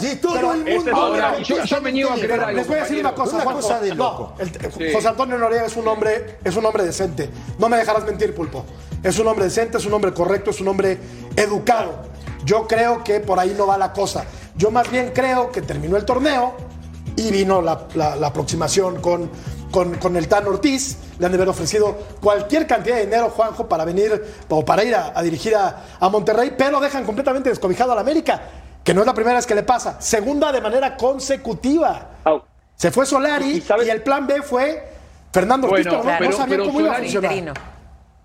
Sí, 0.00 0.16
todo 0.16 0.34
pero- 0.34 0.52
el 0.54 0.68
Esa 0.68 0.76
es 0.90 0.94
mundo. 0.96 1.38
Yo- 1.42 1.64
yo 1.64 1.80
me 1.80 1.92
niego 1.92 2.10
a 2.10 2.14
creer 2.14 2.32
algo. 2.40 2.52
Les 2.52 2.66
voy 2.68 2.76
a 2.78 2.82
decir 2.82 3.00
una 3.00 3.14
cosa, 3.14 3.34
Una 3.36 3.44
Juanjo. 3.44 3.60
cosa 3.62 3.80
de 3.80 3.88
No, 3.94 4.04
loco. 4.04 4.34
el- 4.38 4.50
Sí. 4.72 4.92
José 4.92 5.08
Antonio 5.08 5.38
Noriega 5.38 5.66
es 5.66 5.76
un 5.76 5.86
hombre, 5.88 6.38
es 6.44 6.56
un 6.56 6.64
hombre 6.66 6.84
decente. 6.84 7.30
No 7.58 7.68
me 7.68 7.76
dejarás 7.76 8.04
mentir, 8.04 8.34
Pulpo. 8.34 8.64
Es 9.02 9.18
un 9.18 9.26
hombre 9.26 9.44
decente, 9.46 9.78
es 9.78 9.86
un 9.86 9.92
hombre 9.94 10.12
correcto, 10.12 10.50
es 10.50 10.60
un 10.60 10.68
hombre 10.68 10.98
educado. 11.36 12.02
Yo 12.44 12.66
creo 12.66 13.04
que 13.04 13.20
por 13.20 13.38
ahí 13.38 13.54
no 13.56 13.66
va 13.66 13.78
la 13.78 13.92
cosa. 13.92 14.24
Yo 14.56 14.70
más 14.70 14.90
bien 14.90 15.12
creo 15.14 15.50
que 15.52 15.62
terminó 15.62 15.96
el 15.96 16.04
torneo 16.04 16.54
y 17.16 17.30
vino 17.30 17.62
la, 17.62 17.86
la- 17.94 18.16
la 18.16 18.26
aproximación 18.28 19.00
con, 19.00 19.30
con, 19.72 19.94
con 19.96 20.14
el 20.16 20.28
Tan 20.28 20.46
Ortiz. 20.46 20.96
Le 21.18 21.26
han 21.26 21.32
de 21.32 21.36
haber 21.38 21.48
ofrecido 21.48 21.98
cualquier 22.20 22.66
cantidad 22.68 22.96
de 22.96 23.06
dinero, 23.06 23.30
Juanjo, 23.30 23.68
para 23.68 23.84
venir 23.84 24.22
o 24.48 24.64
para 24.64 24.84
ir 24.84 24.94
a, 24.94 25.18
a 25.18 25.22
dirigir 25.22 25.56
a, 25.56 25.84
a 25.98 26.08
Monterrey, 26.08 26.52
pero 26.56 26.78
dejan 26.78 27.04
completamente 27.04 27.48
descobijado 27.48 27.90
al 27.92 27.98
América, 27.98 28.40
que 28.84 28.94
no 28.94 29.00
es 29.00 29.06
la 29.06 29.14
primera 29.14 29.34
vez 29.36 29.46
que 29.46 29.54
le 29.56 29.64
pasa. 29.64 30.00
Segunda 30.00 30.52
de 30.52 30.60
manera 30.60 30.96
consecutiva. 30.96 32.10
Se 32.76 32.90
fue 32.90 33.06
Solari 33.06 33.62
¿Y 33.84 33.88
el 33.90 34.02
plan 34.02 34.26
B 34.26 34.42
fue 34.42 34.82
Fernando 35.32 35.68
Ortiz, 35.68 35.86
Bueno, 35.86 36.02
pero 36.02 36.12
no, 36.12 36.12
no 36.12 36.18
pero- 36.26 36.36
sabía 36.36 36.56
pero 36.56 36.64
cómo 36.66 36.80
iba 36.80 36.92
a 36.92 36.98
Solari- 37.00 37.12
funcionar. 37.12 37.54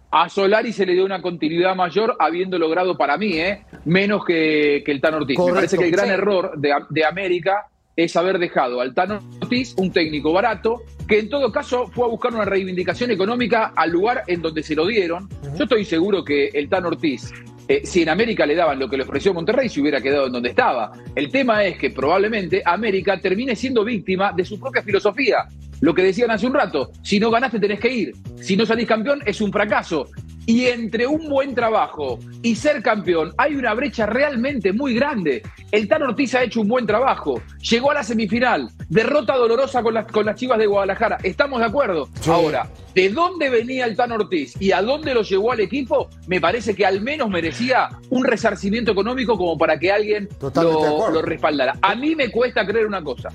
A 0.10 0.30
Solari 0.30 0.72
se 0.74 0.86
le 0.86 0.94
dio 0.94 1.04
una 1.06 1.22
continuidad 1.22 1.76
mayor 1.76 2.16
habiendo 2.20 2.58
logrado 2.58 2.98
para 2.98 3.18
mí, 3.18 3.34
¿eh? 3.40 3.66
menos 3.86 4.24
que, 4.26 4.82
que 4.86 4.92
el 4.94 5.02
Tan 5.02 5.14
Ortiz. 5.16 5.36
Correcto. 5.36 5.54
Me 5.54 5.58
parece 5.60 5.78
que 5.78 5.84
el 5.86 5.92
gran 5.92 6.06
Sí. 6.08 6.12
error 6.14 6.52
de, 6.58 6.74
de 6.90 7.06
América 7.06 7.68
es 7.98 8.16
haber 8.16 8.38
dejado 8.38 8.80
al 8.80 8.94
Tan 8.94 9.20
Ortiz, 9.42 9.74
un 9.78 9.92
técnico 9.92 10.32
barato, 10.32 10.84
que 11.08 11.20
en 11.20 11.30
todo 11.30 11.52
caso 11.52 11.88
fue 11.88 12.06
a 12.06 12.10
buscar 12.10 12.34
una 12.34 12.46
reivindicación 12.46 13.10
económica 13.10 13.74
al 13.76 13.92
lugar 13.92 14.24
en 14.28 14.42
donde 14.42 14.62
se 14.62 14.76
lo 14.76 14.86
dieron. 14.86 15.28
Yo 15.58 15.64
estoy 15.64 15.84
seguro 15.84 16.24
que 16.24 16.50
el 16.54 16.70
Tan 16.70 16.86
Ortiz, 16.86 17.34
eh, 17.68 17.82
si 17.84 18.04
en 18.04 18.10
América 18.10 18.46
le 18.46 18.54
daban 18.54 18.78
lo 18.78 18.88
que 18.88 18.98
le 18.98 19.04
ofreció 19.04 19.34
Monterrey, 19.34 19.68
se 19.68 19.82
hubiera 19.82 20.00
quedado 20.00 20.28
en 20.28 20.34
donde 20.34 20.50
estaba. 20.50 20.92
El 21.16 21.32
tema 21.32 21.66
es 21.66 21.80
que 21.80 21.90
probablemente 21.90 22.62
América 22.64 23.20
termine 23.20 23.56
siendo 23.56 23.84
víctima 23.84 24.32
de 24.32 24.46
su 24.46 24.60
propia 24.60 24.84
filosofía. 24.84 25.48
Lo 25.82 25.94
que 25.96 26.04
decían 26.04 26.30
hace 26.30 26.46
un 26.46 26.54
rato, 26.54 26.92
si 27.02 27.20
no 27.20 27.32
ganaste 27.32 27.60
tenés 27.60 27.80
que 27.80 27.92
ir, 27.92 28.16
si 28.40 28.56
no 28.56 28.66
salís 28.66 28.88
campeón 28.88 29.22
es 29.26 29.42
un 29.42 29.52
fracaso. 29.52 30.08
Y 30.48 30.68
entre 30.68 31.06
un 31.06 31.28
buen 31.28 31.54
trabajo 31.54 32.20
y 32.42 32.56
ser 32.56 32.82
campeón 32.82 33.34
hay 33.38 33.56
una 33.56 33.74
brecha 33.74 34.06
realmente 34.06 34.72
muy 34.72 34.96
grande. 34.96 35.44
El 35.74 35.90
Tan 35.90 36.04
Ortiz 36.04 36.34
ha 36.36 36.44
hecho 36.44 36.62
un 36.62 36.70
buen 36.70 36.88
trabajo, 36.88 37.42
llegó 37.60 37.92
a 37.92 37.96
la 37.96 38.04
semifinal, 38.04 38.70
derrota 38.88 39.36
dolorosa 39.36 39.84
con 39.84 39.94
las, 39.94 40.08
con 40.08 40.26
las 40.26 40.38
Chivas 40.38 40.58
de 40.58 40.66
Guadalajara, 40.66 41.18
estamos 41.22 41.60
de 41.60 41.66
acuerdo. 41.66 42.08
Sí. 42.22 42.30
Ahora, 42.32 42.70
¿de 42.96 43.10
dónde 43.10 43.50
venía 43.50 43.86
el 43.86 43.98
Tan 43.98 44.14
Ortiz 44.14 44.56
y 44.62 44.72
a 44.72 44.82
dónde 44.82 45.14
lo 45.14 45.24
llevó 45.24 45.52
al 45.52 45.60
equipo? 45.60 46.10
Me 46.28 46.40
parece 46.40 46.74
que 46.74 46.86
al 46.86 47.02
menos 47.02 47.30
merecía 47.30 47.90
un 48.10 48.24
resarcimiento 48.24 48.94
económico 48.94 49.38
como 49.38 49.58
para 49.58 49.78
que 49.78 49.92
alguien 49.92 50.30
lo, 50.40 51.22
respaldara. 51.24 51.78
A 51.82 51.94
mí 51.94 52.16
me 52.16 52.32
cuesta 52.32 52.66
creer 52.66 52.88
una 52.88 53.04
cosa, 53.04 53.28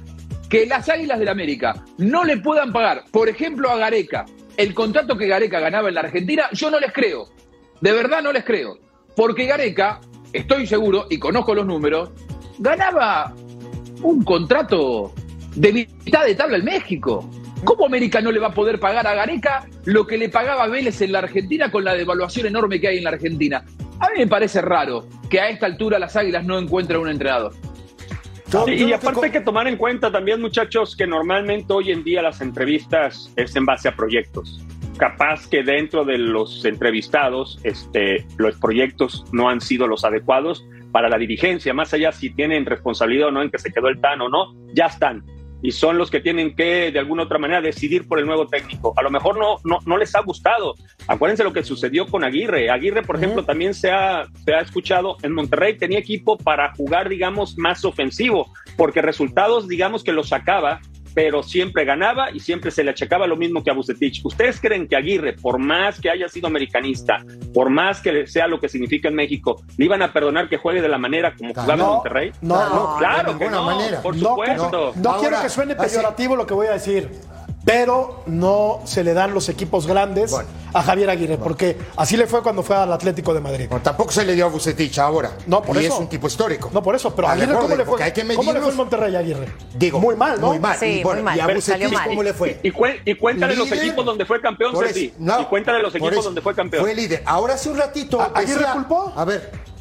que 0.49 0.65
las 0.65 0.89
Águilas 0.89 1.19
del 1.19 1.29
América 1.29 1.85
no 1.99 2.25
le 2.25 2.39
puedan 2.39 2.73
pagar, 2.73 3.05
por 3.11 3.29
ejemplo, 3.29 3.71
a 3.71 3.77
Gareca, 3.77 4.25
el 4.63 4.75
contrato 4.75 5.19
que 5.19 5.27
Gareca 5.27 5.59
ganaba 5.59 5.89
en 5.89 5.97
la 5.97 6.03
Argentina, 6.03 6.45
yo 6.53 6.71
no 6.71 6.79
les 6.79 6.93
creo. 6.93 7.29
De 7.81 7.91
verdad 7.91 8.23
no 8.23 8.31
les 8.33 8.45
creo. 8.45 8.79
Porque 9.17 9.47
Gareca, 9.47 10.01
estoy 10.33 10.69
seguro, 10.69 11.07
y 11.11 11.19
conozco 11.19 11.53
los 11.53 11.67
números, 11.67 12.11
ganaba 12.61 13.35
un 14.03 14.23
contrato 14.23 15.13
de 15.57 15.73
mitad 15.73 16.25
de 16.25 16.37
tabla 16.37 16.59
en 16.59 16.65
México. 16.65 17.29
¿Cómo 17.65 17.87
América 17.87 18.21
no 18.21 18.31
le 18.31 18.39
va 18.39 18.49
a 18.49 18.55
poder 18.55 18.79
pagar 18.79 19.05
a 19.09 19.15
Gareca 19.15 19.67
lo 19.85 20.07
que 20.07 20.17
le 20.17 20.29
pagaba 20.29 20.69
Vélez 20.69 21.01
en 21.01 21.11
la 21.11 21.19
Argentina 21.19 21.69
con 21.73 21.83
la 21.83 21.95
devaluación 21.95 22.47
enorme 22.47 22.81
que 22.81 22.87
hay 22.87 22.99
en 22.99 23.05
la 23.05 23.11
Argentina? 23.11 23.65
A 23.99 24.11
mí 24.11 24.19
me 24.19 24.29
parece 24.29 24.61
raro 24.61 25.09
que 25.29 25.41
a 25.41 25.49
esta 25.49 25.67
altura 25.67 25.99
las 25.99 26.15
Águilas 26.15 26.45
no 26.45 26.57
encuentren 26.57 27.01
un 27.01 27.09
entrenador. 27.09 27.53
Yo- 28.53 28.65
Sí, 28.67 28.77
yo 28.77 28.89
y 28.89 28.93
aparte 28.93 29.21
hay 29.27 29.31
que 29.33 29.41
tomar 29.41 29.67
en 29.67 29.77
cuenta 29.77 30.11
también, 30.13 30.41
muchachos, 30.41 30.95
que 30.97 31.07
normalmente 31.07 31.73
hoy 31.73 31.91
en 31.91 32.05
día 32.05 32.21
las 32.23 32.41
entrevistas 32.41 33.33
es 33.37 33.57
en 33.57 33.65
base 33.65 33.89
a 33.89 33.97
proyectos. 33.97 34.61
Capaz 34.99 35.49
que 35.49 35.63
dentro 35.63 36.05
de 36.05 36.19
los 36.19 36.65
entrevistados, 36.65 37.59
este, 37.65 38.27
los 38.37 38.57
proyectos 38.59 39.25
no 39.33 39.49
han 39.49 39.61
sido 39.61 39.87
los 39.87 40.05
adecuados 40.05 40.65
para 40.93 41.09
la 41.09 41.17
dirigencia, 41.17 41.73
más 41.73 41.95
allá 41.95 42.13
si 42.13 42.29
tienen 42.31 42.67
responsabilidad 42.67 43.29
o 43.29 43.31
no 43.31 43.43
en 43.43 43.51
que 43.51 43.59
se 43.59 43.73
quedó 43.73 43.89
el 43.89 43.99
TAN 44.01 44.21
o 44.21 44.29
no, 44.29 44.55
ya 44.75 44.87
están. 44.87 45.25
Y 45.63 45.73
son 45.73 45.97
los 45.97 46.11
que 46.11 46.21
tienen 46.21 46.55
que, 46.55 46.91
de 46.91 46.99
alguna 46.99 47.23
otra 47.23 47.39
manera, 47.39 47.61
decidir 47.61 48.07
por 48.09 48.19
el 48.19 48.27
nuevo 48.27 48.47
técnico. 48.47 48.93
A 48.97 49.03
lo 49.03 49.11
mejor 49.11 49.39
no, 49.39 49.57
no, 49.65 49.79
no 49.87 49.97
les 49.97 50.15
ha 50.15 50.21
gustado. 50.21 50.75
Acuérdense 51.07 51.45
lo 51.45 51.53
que 51.53 51.63
sucedió 51.63 52.07
con 52.07 52.25
Aguirre. 52.25 52.71
Aguirre, 52.71 53.03
por 53.03 53.17
ejemplo, 53.17 53.45
también 53.45 53.73
se 53.73 53.91
ha, 53.91 54.27
se 54.45 54.55
ha 54.55 54.61
escuchado 54.61 55.17
en 55.23 55.33
Monterrey, 55.33 55.77
tenía 55.79 55.99
equipo 55.99 56.37
para 56.37 56.75
jugar, 56.75 57.09
digamos, 57.09 57.57
más 57.57 57.85
ofensivo, 57.85 58.51
porque 58.77 59.03
resultados, 59.03 59.69
digamos, 59.69 60.03
que 60.03 60.13
los 60.13 60.29
sacaba, 60.29 60.81
pero 61.15 61.43
siempre 61.43 61.85
ganaba 61.85 62.31
y 62.31 62.41
siempre 62.41 62.71
se 62.71 62.83
le 62.85 62.91
achacaba 62.91 63.27
lo 63.27 63.37
mismo 63.37 63.63
que 63.63 63.71
a 63.71 63.75
Bucetich. 63.75 64.21
¿Ustedes 64.25 64.61
creen 64.61 64.89
que 64.89 64.97
Aguirre, 64.97 65.35
por 65.35 65.59
más 65.59 66.01
que 66.01 66.11
haya 66.11 66.29
sido 66.29 66.47
americanista, 66.47 67.25
por 67.53 67.71
más 67.71 68.01
que 68.01 68.27
sea 68.27 68.47
lo 68.47 68.59
que 68.61 68.69
significa 68.69 69.09
en 69.09 69.15
México, 69.15 69.63
le 69.77 69.85
iban 69.85 70.03
a 70.03 70.13
perdonar 70.13 70.49
que 70.49 70.57
juegue 70.57 70.81
de 70.83 70.89
la 70.89 70.99
manera 70.99 71.35
como 71.37 71.51
jugaba 71.55 71.75
en 71.75 71.81
Monterrey? 71.81 72.33
no, 72.41 72.69
no, 72.69 72.97
claro 72.99 73.33
de 73.35 73.39
que 73.39 73.51
no, 73.51 73.65
manera. 73.65 74.01
por 74.03 74.17
No, 74.17 74.31
supuesto. 74.31 74.93
no, 74.97 75.03
no 75.03 75.09
Ahora, 75.11 75.21
quiero 75.29 75.43
que 75.43 75.49
suene 75.49 75.73
así- 75.79 75.97
peyorativo 75.97 76.37
lo 76.37 76.47
que 76.47 76.55
voy 76.55 76.67
a 76.69 76.73
decir, 76.73 77.09
pero 77.65 78.23
no 78.27 78.81
se 78.85 79.05
le 79.05 79.15
dan 79.15 79.35
los 79.35 79.49
equipos 79.49 79.87
grandes 79.87 80.31
Bueno. 80.33 80.49
a 80.73 80.83
Javier 80.83 81.11
Aguirre, 81.11 81.37
porque 81.39 81.79
así 81.97 82.17
le 82.17 82.27
fue 82.27 82.43
cuando 82.43 82.63
fue 82.63 82.75
al 82.77 82.93
Atlético 82.93 83.33
de 83.33 83.41
Madrid. 83.41 83.67
Bueno, 83.69 83.83
tampoco 83.85 84.11
se 84.11 84.25
le 84.25 84.35
dio 84.35 84.47
a 84.47 84.49
Bucetich 84.49 84.99
ahora. 84.99 85.33
No, 85.47 85.63
por 85.63 85.77
y 85.77 85.85
eso. 85.87 85.95
es 85.95 86.01
un 86.01 86.09
tipo 86.09 86.27
histórico. 86.27 86.71
No 86.73 86.83
por 86.83 86.97
eso, 86.97 87.15
pero 87.15 87.29
Al 87.29 87.35
Aguirre, 87.41 87.55
borde, 87.55 87.63
¿cómo 87.69 87.77
le 87.77 87.85
fue? 87.85 88.03
hay 88.03 88.13
que 88.13 88.35
¿Cómo 88.35 88.53
le 88.53 88.61
fue 88.61 88.71
en 88.71 88.77
Monterrey 88.77 89.15
a 89.15 89.19
Aguirre? 89.21 89.47
Digo, 89.75 90.01
muy 90.01 90.17
mal, 90.17 90.41
¿no? 90.41 90.49
Muy 90.49 90.59
mal. 90.59 90.77
Sí, 90.79 90.87
y, 90.87 91.03
bueno, 91.03 91.21
muy 91.23 91.25
mal. 91.25 91.37
¿y 91.39 91.41
a 91.41 91.55
Bucetich 91.55 91.93
mal. 91.93 92.09
cómo 92.09 92.23
le 92.23 92.35
fue? 92.35 92.61
Y, 92.63 93.15
cuéntale 93.15 93.55
los 93.57 93.71
equipos 93.71 94.05
donde 94.05 94.25
fue 94.27 94.41
campeón, 94.41 94.73
eso, 94.85 95.13
no, 95.19 95.41
y 95.41 95.45
cuéntale 95.45 95.83
los 95.83 95.95
equipos 95.95 96.25
donde 96.25 96.41
fue 96.41 96.55
campeón. 96.55 96.83
Fue 96.83 96.95
líder. 96.95 97.23
Ahora 97.27 97.55
hace 97.55 97.71
un 97.71 97.77
ratito. 97.79 98.21
¿A- 98.21 98.33
Aguirre 98.35 98.65
culpó? 98.73 99.13
A 99.15 99.25
ver. 99.25 99.72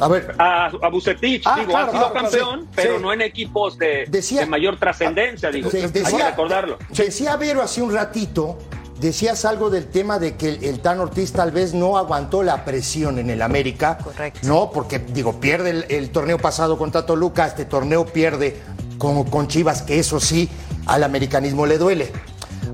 A 0.00 0.08
ver. 0.08 0.34
a, 0.38 0.66
a 0.66 0.88
Bucetich, 0.88 1.42
Ah, 1.46 1.56
digo, 1.60 1.70
claro, 1.70 1.88
ha 1.88 1.90
sido 1.92 2.12
claro, 2.12 2.28
campeón, 2.30 2.60
sí, 2.62 2.68
pero 2.74 2.96
sí. 2.96 3.02
no 3.02 3.12
en 3.12 3.20
equipos 3.22 3.78
de, 3.78 4.06
Decía- 4.08 4.40
de 4.40 4.46
mayor 4.46 4.78
trascendencia, 4.78 5.50
digo. 5.50 5.70
Sí, 5.70 5.78
Hay 5.78 5.82
que 5.90 6.00
decía, 6.00 6.30
recordarlo. 6.30 6.78
decía 6.90 7.36
Vero 7.36 7.62
hace 7.62 7.82
un 7.82 7.92
ratito, 7.92 8.58
decías 9.00 9.44
algo 9.44 9.68
del 9.70 9.86
tema 9.88 10.18
de 10.18 10.36
que 10.36 10.48
el, 10.50 10.64
el 10.64 10.80
Tan 10.80 11.00
Ortiz 11.00 11.32
tal 11.32 11.50
vez 11.50 11.74
no 11.74 11.98
aguantó 11.98 12.42
la 12.42 12.64
presión 12.64 13.18
en 13.18 13.30
el 13.30 13.42
América. 13.42 13.98
Correcto. 14.02 14.40
No, 14.44 14.70
porque 14.70 14.98
digo, 14.98 15.40
pierde 15.40 15.70
el, 15.70 15.86
el 15.88 16.10
torneo 16.10 16.38
pasado 16.38 16.78
contra 16.78 17.04
Toluca, 17.06 17.46
este 17.46 17.64
torneo 17.64 18.06
pierde 18.06 18.60
con, 18.98 19.24
con 19.24 19.48
Chivas, 19.48 19.82
que 19.82 19.98
eso 19.98 20.20
sí, 20.20 20.48
al 20.86 21.02
americanismo 21.04 21.66
le 21.66 21.78
duele. 21.78 22.12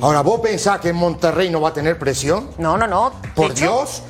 Ahora, 0.00 0.20
¿vos 0.20 0.40
pensás 0.40 0.80
que 0.80 0.90
en 0.90 0.96
Monterrey 0.96 1.50
no 1.50 1.60
va 1.60 1.70
a 1.70 1.72
tener 1.72 1.98
presión? 1.98 2.50
No, 2.58 2.76
no, 2.78 2.86
no. 2.86 3.10
De 3.22 3.28
Por 3.34 3.46
hecho, 3.50 3.54
Dios. 3.64 4.02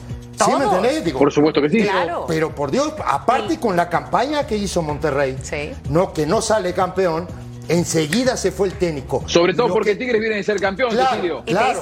¿Sí 0.45 0.51
me 0.59 0.65
entendés? 0.65 1.05
Digo, 1.05 1.19
Por 1.19 1.33
supuesto 1.33 1.61
que 1.61 1.69
sí. 1.71 1.83
Claro. 1.83 2.25
Pero 2.29 2.55
por 2.55 2.71
Dios, 2.71 2.93
aparte 3.05 3.55
Sí. 3.55 3.57
con 3.59 3.77
la 3.77 3.89
campaña 3.89 4.47
que 4.47 4.57
hizo 4.57 4.83
Monterrey, 4.83 5.37
Sí. 5.43 5.73
no, 5.91 6.13
que 6.13 6.27
no 6.27 6.41
sale 6.43 6.73
campeón, 6.75 7.27
enseguida 7.69 8.37
se 8.37 8.51
fue 8.53 8.69
el 8.69 8.75
técnico. 8.75 9.23
Sobre 9.27 9.53
todo 9.55 9.69
Lo 9.69 9.75
porque 9.75 9.91
que- 9.93 9.97
Tigres 9.97 10.21
viene 10.21 10.37
de 10.37 10.43
ser 10.43 10.59
campeón, 10.61 10.91
Claro, 10.91 11.11
Cecilio. 11.11 11.43
Y 11.47 11.53
que 11.53 11.53
¿eh? 11.53 11.77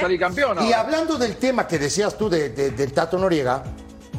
salir 0.00 0.18
campeón 0.20 0.58
Y 0.66 0.72
hablando 0.72 1.16
del 1.18 1.36
tema 1.36 1.66
que 1.66 1.78
decías 1.78 2.16
tú 2.16 2.28
de- 2.28 2.50
de- 2.50 2.70
del 2.70 2.92
Tato 2.92 3.18
Noriega, 3.18 3.62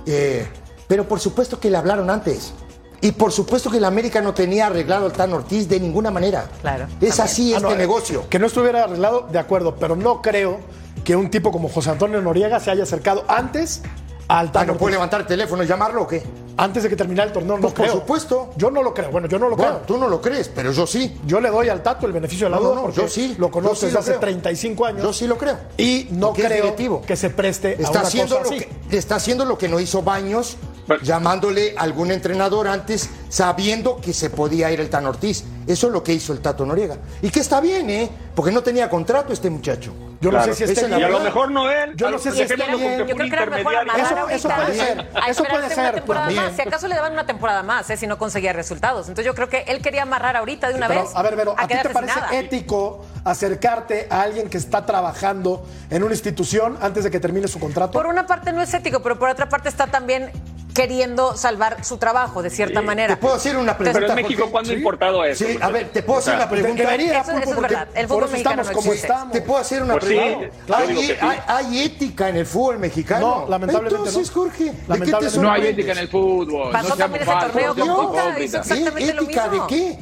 Eh, 0.06 0.48
pero 0.88 1.08
por 1.08 1.20
supuesto 1.20 1.60
que 1.60 1.70
le 1.70 1.78
hablaron 1.78 2.10
antes. 2.10 2.54
Y 3.02 3.12
por 3.12 3.32
supuesto 3.32 3.70
que 3.70 3.78
el 3.78 3.86
América 3.86 4.22
no 4.22 4.34
tenía 4.34 4.68
arreglado 4.68 5.06
al 5.06 5.12
Tan 5.12 5.32
Ortiz 5.34 5.68
de 5.70 5.80
ninguna 5.80 6.10
manera. 6.10 6.46
Claro, 6.62 6.86
Es 6.86 6.90
también. 6.90 7.22
así 7.22 7.54
Ah, 7.54 7.58
este 7.58 7.68
no, 7.70 7.76
eh, 7.76 7.78
negocio. 7.78 8.26
Que 8.30 8.40
no 8.40 8.48
estuviera 8.48 8.86
arreglado, 8.86 9.28
de 9.32 9.38
acuerdo, 9.38 9.76
pero 9.76 9.96
no 9.96 10.22
creo 10.22 10.60
que 11.04 11.16
un 11.16 11.30
tipo 11.30 11.52
como 11.52 11.70
José 11.70 11.90
Antonio 11.92 12.22
Noriega 12.22 12.60
se 12.60 12.72
haya 12.72 12.84
acercado 12.84 13.24
antes 13.28 13.82
al 14.28 14.50
Ah, 14.50 14.52
Tano 14.52 14.74
¿No 14.74 14.78
puede 14.78 14.92
Ortiz. 14.92 14.96
levantar 14.98 15.22
el 15.22 15.28
teléfono 15.28 15.64
y 15.64 15.68
llamarlo 15.68 16.04
o 16.04 16.08
qué? 16.08 16.22
Antes 16.56 16.84
de 16.84 16.90
que 16.90 16.96
terminara 16.96 17.26
el 17.28 17.34
torneo, 17.34 17.56
no 17.56 17.62
Pues, 17.62 17.74
por 17.74 17.86
creo. 17.86 17.96
supuesto. 18.00 18.50
Yo 18.58 18.70
no 18.70 18.84
lo 18.84 18.94
creo. 18.94 19.10
Bueno, 19.10 19.28
yo 19.28 19.40
no 19.40 19.50
lo 19.50 19.56
Bueno, 19.56 19.76
creo. 19.78 19.86
tú 19.88 19.98
no 19.98 20.08
lo 20.08 20.22
crees, 20.22 20.50
pero 20.50 20.72
yo 20.72 20.86
sí. 20.86 21.18
Yo 21.26 21.40
le 21.42 21.50
doy 21.50 21.70
al 21.70 21.82
Tato 21.82 22.06
el 22.06 22.12
beneficio 22.12 22.46
de 22.46 22.52
la 22.52 22.58
No, 22.58 22.64
duda 22.64 22.76
no, 22.76 22.82
porque 22.84 22.98
yo 23.02 23.08
sí. 23.08 23.36
lo 23.40 23.50
conozco 23.50 23.78
sí 23.78 23.86
desde 23.86 23.94
lo 23.96 24.00
hace 24.02 24.10
creo. 24.12 24.20
35 24.20 24.86
años. 24.86 25.02
Yo 25.02 25.14
sí 25.14 25.26
lo 25.26 25.36
creo. 25.38 25.58
Y 25.78 26.10
no 26.12 26.34
creo 26.34 27.02
que 27.08 27.16
se 27.16 27.30
preste 27.32 27.70
a 27.70 27.72
Está 27.72 27.90
una 27.92 28.02
haciendo, 28.02 28.38
cosa 28.38 28.50
lo 28.52 28.56
así. 28.58 28.68
que, 28.90 28.98
está 28.98 29.16
haciendo 29.16 29.46
lo 29.46 29.58
que 29.58 29.68
no 29.70 29.80
hizo 29.80 30.04
Baños, 30.04 30.58
Pero- 30.86 31.02
llamándole 31.02 31.74
a 31.78 31.82
algún 31.82 32.12
entrenador 32.12 32.68
antes, 32.68 33.10
sabiendo 33.30 34.00
que 34.02 34.14
se 34.14 34.30
podía 34.30 34.70
ir 34.72 34.80
el 34.80 34.90
Tan 34.90 35.06
Ortiz. 35.08 35.46
Eso 35.66 35.88
es 35.88 35.94
lo 35.94 36.04
que 36.04 36.14
hizo 36.14 36.34
el 36.34 36.40
Tato 36.42 36.66
Noriega. 36.66 36.98
Y 37.22 37.30
que 37.30 37.40
está 37.40 37.62
bien, 37.62 37.90
¿eh? 37.90 38.10
Porque 38.40 38.54
no 38.54 38.64
tenía 38.64 38.90
contrato 38.90 39.34
este 39.34 39.50
muchacho. 39.50 39.94
Yo 40.22 40.30
Claro. 40.30 40.46
no 40.48 40.54
sé 40.54 40.58
si 40.60 40.64
Esa 40.64 40.72
esté 40.72 40.86
es 40.86 40.92
la 40.92 40.98
Y 41.00 41.04
a 41.04 41.08
bien. 41.10 41.20
lo 41.20 41.26
mejor 41.26 41.52
no 41.52 41.70
él. 41.70 41.94
Yo 41.98 42.10
no 42.10 42.18
sé 42.20 42.32
si 42.32 42.42
está 42.44 42.56
bien. 42.56 43.00
Yo 43.00 43.06
creo 43.18 43.18
que 43.30 43.36
era 43.36 43.46
mejor 43.48 43.74
Eso- 43.74 44.30
eso 44.30 44.50
ahorita. 44.50 44.56
puede 44.56 44.76
ser, 44.78 45.10
a 45.22 45.30
eso 45.30 45.44
puede 45.44 45.68
ser, 45.68 45.80
una 45.80 45.92
temporada 45.92 46.26
también. 46.28 46.46
más. 46.46 46.56
Si 46.56 46.62
acaso 46.62 46.88
le 46.88 46.96
daban 46.96 47.12
una 47.12 47.26
temporada 47.26 47.64
más, 47.64 47.90
¿eh? 47.90 47.98
si 47.98 48.08
no 48.08 48.18
conseguía 48.18 48.54
resultados. 48.54 49.10
Entonces 49.10 49.26
yo 49.26 49.36
creo 49.36 49.50
que 49.50 49.66
él 49.68 49.82
quería 49.82 50.04
amarrar 50.04 50.38
ahorita 50.38 50.70
de 50.70 50.76
una 50.76 50.88
Pero, 50.88 51.02
vez. 51.02 51.12
a 51.14 51.22
ver, 51.22 51.36
Vero, 51.36 51.54
¿a, 51.58 51.68
ti 51.68 51.74
te 51.84 51.90
parece 51.90 52.16
nada. 52.16 52.34
ético 52.40 53.04
acercarte 53.26 54.08
a 54.10 54.22
alguien 54.22 54.50
que 54.50 54.58
está 54.58 54.86
trabajando 54.86 55.66
en 55.90 56.02
una 56.04 56.14
institución 56.14 56.78
antes 56.80 57.04
de 57.04 57.12
que 57.12 57.20
termine 57.20 57.50
su 57.50 57.60
contrato? 57.60 57.92
Por 57.92 58.08
una 58.08 58.26
parte 58.26 58.54
no 58.54 58.62
es 58.62 58.74
ético, 58.74 59.02
pero 59.02 59.20
por 59.20 59.28
otra 59.28 59.50
parte 59.50 59.68
está 59.68 59.88
también 59.88 60.32
queriendo 60.80 61.36
salvar 61.36 61.84
su 61.84 61.98
trabajo 61.98 62.42
de 62.42 62.50
cierta 62.50 62.82
manera. 62.82 63.16
¿Te 63.16 63.22
puedo 63.22 63.36
hacer 63.36 63.58
una 63.58 63.78
pregunta? 63.78 64.00
Pero 64.00 64.14
en 64.18 64.24
México? 64.24 64.48
¿cuándo 64.50 64.70
ha 64.70 64.74
Sí. 64.74 64.78
importado 64.78 65.26
eso? 65.26 65.46
Sí, 65.46 65.58
a 65.60 65.68
ver, 65.70 65.90
te 65.90 66.04
puedo 66.04 66.20
O 66.20 66.22
sea, 66.22 66.36
hacer 66.36 66.46
una 66.48 66.50
pregunta. 66.50 66.84
Debería, 66.84 67.20
Eso- 67.20 67.32
eso 67.32 67.32
Pulpo, 67.42 67.50
es 67.50 67.62
verdad. 67.62 67.88
El 67.94 68.08
por 68.08 68.16
fútbol 68.16 68.24
eso 68.24 68.32
mexicano 68.32 68.62
estamos 68.62 68.68
no 68.68 68.74
como 68.82 68.94
existe. 68.94 69.08
estamos. 69.14 69.34
Te 69.34 69.42
puedo 69.42 69.60
hacer 69.60 69.84
una 69.84 69.94
Pues 69.96 70.04
sí, 70.06 70.16
pregunta. 70.16 70.48
claro, 70.66 70.82
hay, 70.82 70.88
digo 70.88 71.02
que 71.02 71.08
sí. 71.08 71.14
hay- 71.20 71.40
hay 71.48 71.80
ética 71.84 72.30
en 72.30 72.36
el 72.38 72.46
fútbol 72.46 72.80
mexicano. 72.80 73.28
No, 73.42 73.50
lamentablemente 73.50 74.10
Entonces, 74.10 74.36
no. 74.36 74.42
Jorge, 74.42 74.64
¿de 74.64 74.72
qué 74.72 74.78
te 74.78 74.88
Lamentablemente 74.88 75.40
No 75.42 75.52
hay 75.52 75.68
ética 75.68 75.92
en 75.92 75.98
el 75.98 76.08
fútbol. 76.08 76.72
Pasó 76.72 76.90
no 76.90 76.96
también 76.96 77.24
ese 77.24 77.32
torneo 77.32 77.68
con 77.68 77.76
seamos 77.84 78.06
Boca, 78.06 78.24
hipócritas. 78.30 78.46
hizo 78.66 78.74
exactamente 78.74 79.14
lo 79.14 79.22
¿Ética 79.24 79.48
mismo. 79.50 79.68
de 79.68 79.76
qué? 79.76 80.00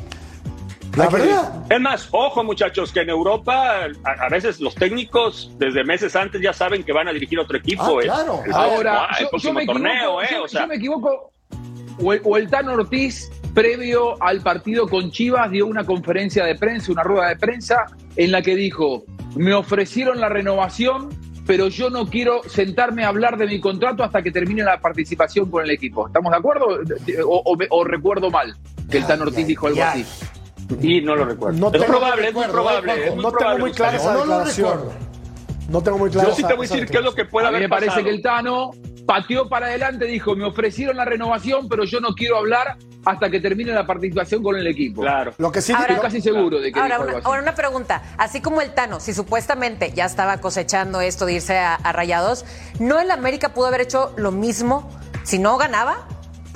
La 0.98 1.04
Hay 1.06 1.10
que- 1.10 1.16
verdad. 1.18 1.64
Es 1.70 1.80
más, 1.80 2.08
ojo 2.12 2.44
muchachos, 2.44 2.92
que 2.92 3.02
en 3.02 3.10
Europa 3.10 3.86
a, 4.04 4.26
a 4.26 4.30
veces 4.30 4.60
los 4.60 4.74
técnicos 4.76 5.52
desde 5.58 5.84
meses 5.84 6.16
antes 6.16 6.42
ya 6.42 6.54
saben 6.54 6.84
que 6.84 6.92
van 6.92 7.08
a 7.08 7.14
dirigir 7.14 7.40
otro 7.40 7.58
equipo. 7.58 7.84
Ah, 7.84 8.02
eh. 8.02 8.06
claro. 8.06 8.42
El- 8.46 8.52
Ahora, 8.54 9.08
el 9.18 9.24
yo, 9.26 9.30
próximo 9.30 9.54
yo 9.54 9.60
me 9.60 9.66
torneo, 9.66 10.22
equivoco, 10.22 10.22
eh, 10.24 10.28
yo, 10.32 10.44
o 10.44 10.48
sea, 10.48 10.62
yo 10.62 10.68
me 10.68 10.76
equivoco. 10.76 11.32
O 12.04 12.14
el, 12.14 12.22
o 12.24 12.38
el 12.38 12.48
Tano 12.50 12.74
Ortiz, 12.74 13.30
previo 13.54 14.22
al 14.22 14.42
partido 14.42 14.88
con 14.88 15.10
Chivas, 15.12 15.50
dio 15.50 15.66
una 15.66 15.84
conferencia 15.84 16.44
de 16.46 16.56
prensa, 16.56 16.92
una 16.92 17.04
rueda 17.04 17.30
de 17.30 17.38
prensa, 17.38 17.86
en 18.16 18.32
la 18.32 18.42
que 18.42 18.56
dijo: 18.56 19.04
Me 19.36 19.54
ofrecieron 19.54 20.20
la 20.20 20.30
renovación, 20.30 21.10
pero 21.48 21.68
yo 21.70 21.90
no 21.90 22.08
quiero 22.08 22.42
sentarme 22.48 23.04
a 23.04 23.08
hablar 23.08 23.38
de 23.38 23.48
mi 23.48 23.60
contrato 23.60 24.04
hasta 24.04 24.22
que 24.22 24.32
termine 24.32 24.64
la 24.64 24.80
participación 24.80 25.50
con 25.50 25.64
el 25.64 25.72
equipo. 25.72 26.06
¿Estamos 26.08 26.32
de 26.32 26.38
acuerdo? 26.38 26.68
O, 27.26 27.58
o 27.70 27.84
recuerdo 27.84 28.30
mal 28.30 28.56
que 28.92 28.98
el 28.98 29.06
Tano 29.08 29.24
Ay, 29.24 29.30
Ortiz 29.30 29.48
dijo 29.48 29.68
algo 29.68 29.82
así. 29.84 30.06
Y 30.82 31.02
no 31.02 31.16
lo 31.16 31.26
recuerdo. 31.26 31.58
No 31.60 31.68
es 31.68 31.74
tengo- 31.74 31.86
probable, 31.86 32.28
es 32.28 32.34
muy 32.34 32.46
probable. 32.46 33.08
es 33.08 33.14
muy 33.16 33.24
no 33.24 33.32
tengo 33.32 33.58
muy 33.60 33.72
clara 33.72 33.98
esa 33.98 34.14
No, 34.14 34.26
no 34.26 34.40
lo 34.40 34.44
recuerdo. 34.46 34.94
No 35.70 35.82
tengo 35.84 35.98
muy 35.98 36.10
clara 36.10 36.30
Yo 36.30 36.36
sí 36.36 36.44
te 36.44 36.54
voy 36.54 36.66
a 36.66 36.70
decir 36.70 36.88
qué 36.88 36.98
es 36.98 37.04
lo 37.04 37.14
que 37.14 37.26
puede 37.26 37.48
a 37.48 37.50
mí 37.52 37.58
haber 37.58 37.68
me 37.68 37.70
parece 37.70 37.88
pasado. 37.88 38.06
que 38.06 38.12
el 38.12 38.22
Tano 38.22 38.72
pateó 39.06 39.48
para 39.50 39.68
adelante, 39.68 40.06
dijo, 40.06 40.36
me 40.36 40.46
ofrecieron 40.46 40.98
la 40.98 41.06
renovación, 41.06 41.68
pero 41.70 41.84
yo 41.86 42.00
no 42.00 42.10
quiero 42.14 42.38
hablar 42.38 42.78
hasta 43.06 43.30
que 43.30 43.40
termine 43.40 43.72
la 43.72 43.86
participación 43.86 44.44
con 44.44 44.58
el 44.58 44.68
equipo. 44.68 45.02
Claro. 45.02 45.34
Lo 45.38 45.50
que 45.52 45.62
sí 45.62 45.72
Ahora- 45.72 45.88
Estoy 45.88 46.00
casi 46.02 46.22
seguro 46.22 46.60
de 46.60 46.72
que 46.74 46.80
Ahora 46.80 46.96
dijo 46.96 47.02
una, 47.04 47.08
algo 47.12 47.18
así. 47.20 47.28
ahora 47.28 47.42
una 47.42 47.56
pregunta. 47.56 48.02
Así 48.18 48.42
como 48.42 48.60
el 48.62 48.74
Tano, 48.74 49.00
si 49.00 49.14
supuestamente 49.14 49.92
ya 49.94 50.04
estaba 50.06 50.38
cosechando 50.40 51.00
esto 51.00 51.26
de 51.26 51.34
irse 51.34 51.58
a, 51.58 51.76
a 51.76 51.92
Rayados, 51.94 52.46
¿no 52.80 53.00
el 53.00 53.10
América 53.12 53.54
pudo 53.54 53.68
haber 53.68 53.82
hecho 53.82 54.14
lo 54.18 54.32
mismo 54.32 54.90
si 55.24 55.40
no 55.40 55.58
ganaba? 55.58 56.06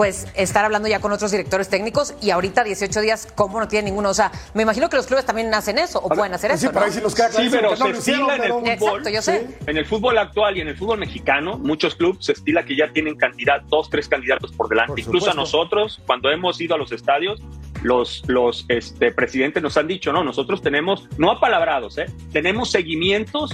Pues 0.01 0.27
estar 0.33 0.65
hablando 0.65 0.87
ya 0.87 0.99
con 0.99 1.11
otros 1.11 1.29
directores 1.29 1.69
técnicos 1.69 2.15
y 2.23 2.31
ahorita 2.31 2.63
18 2.63 3.01
días, 3.01 3.27
¿cómo 3.35 3.59
no 3.59 3.67
tiene 3.67 3.89
ninguno? 3.91 4.09
O 4.09 4.13
sea, 4.15 4.31
me 4.55 4.63
imagino 4.63 4.89
que 4.89 4.95
los 4.97 5.05
clubes 5.05 5.25
también 5.27 5.53
hacen 5.53 5.77
eso 5.77 5.99
o 5.99 6.09
pueden 6.09 6.33
hacer 6.33 6.49
Sí, 6.57 6.65
eso. 6.65 6.69
pero 6.73 6.79
¿no? 6.79 6.85
ahí 6.87 6.91
sí 6.91 7.01
nos 7.03 7.13
queda 7.13 7.27
Sí, 7.27 7.33
clarísimo 7.35 7.61
pero 7.61 7.69
no 7.69 7.75
se 7.93 7.99
hicieron, 7.99 8.29
estila 8.31 8.35
en 8.35 8.41
el 8.43 8.49
fútbol. 8.51 8.67
Exacto, 8.97 9.09
yo 9.11 9.21
sé. 9.21 9.47
En 9.67 9.77
el 9.77 9.85
fútbol 9.85 10.17
actual 10.17 10.57
y 10.57 10.61
en 10.61 10.69
el 10.69 10.75
fútbol 10.75 10.97
mexicano, 10.97 11.59
muchos 11.59 11.93
clubes 11.93 12.25
se 12.25 12.31
estila 12.31 12.65
que 12.65 12.75
ya 12.75 12.91
tienen 12.91 13.15
candidatos, 13.15 13.69
dos, 13.69 13.89
tres 13.91 14.07
candidatos 14.09 14.51
por 14.53 14.69
delante. 14.69 14.89
Por 14.93 14.99
Incluso 15.01 15.29
a 15.29 15.35
nosotros, 15.35 16.01
cuando 16.07 16.31
hemos 16.31 16.59
ido 16.59 16.73
a 16.73 16.79
los 16.79 16.91
estadios, 16.91 17.39
los, 17.83 18.23
los 18.25 18.65
este, 18.69 19.11
presidentes 19.11 19.61
nos 19.61 19.77
han 19.77 19.85
dicho, 19.85 20.11
no, 20.11 20.23
nosotros 20.23 20.63
tenemos, 20.63 21.07
no 21.19 21.29
apalabrados, 21.29 21.99
¿eh? 21.99 22.07
tenemos 22.33 22.71
seguimientos 22.71 23.51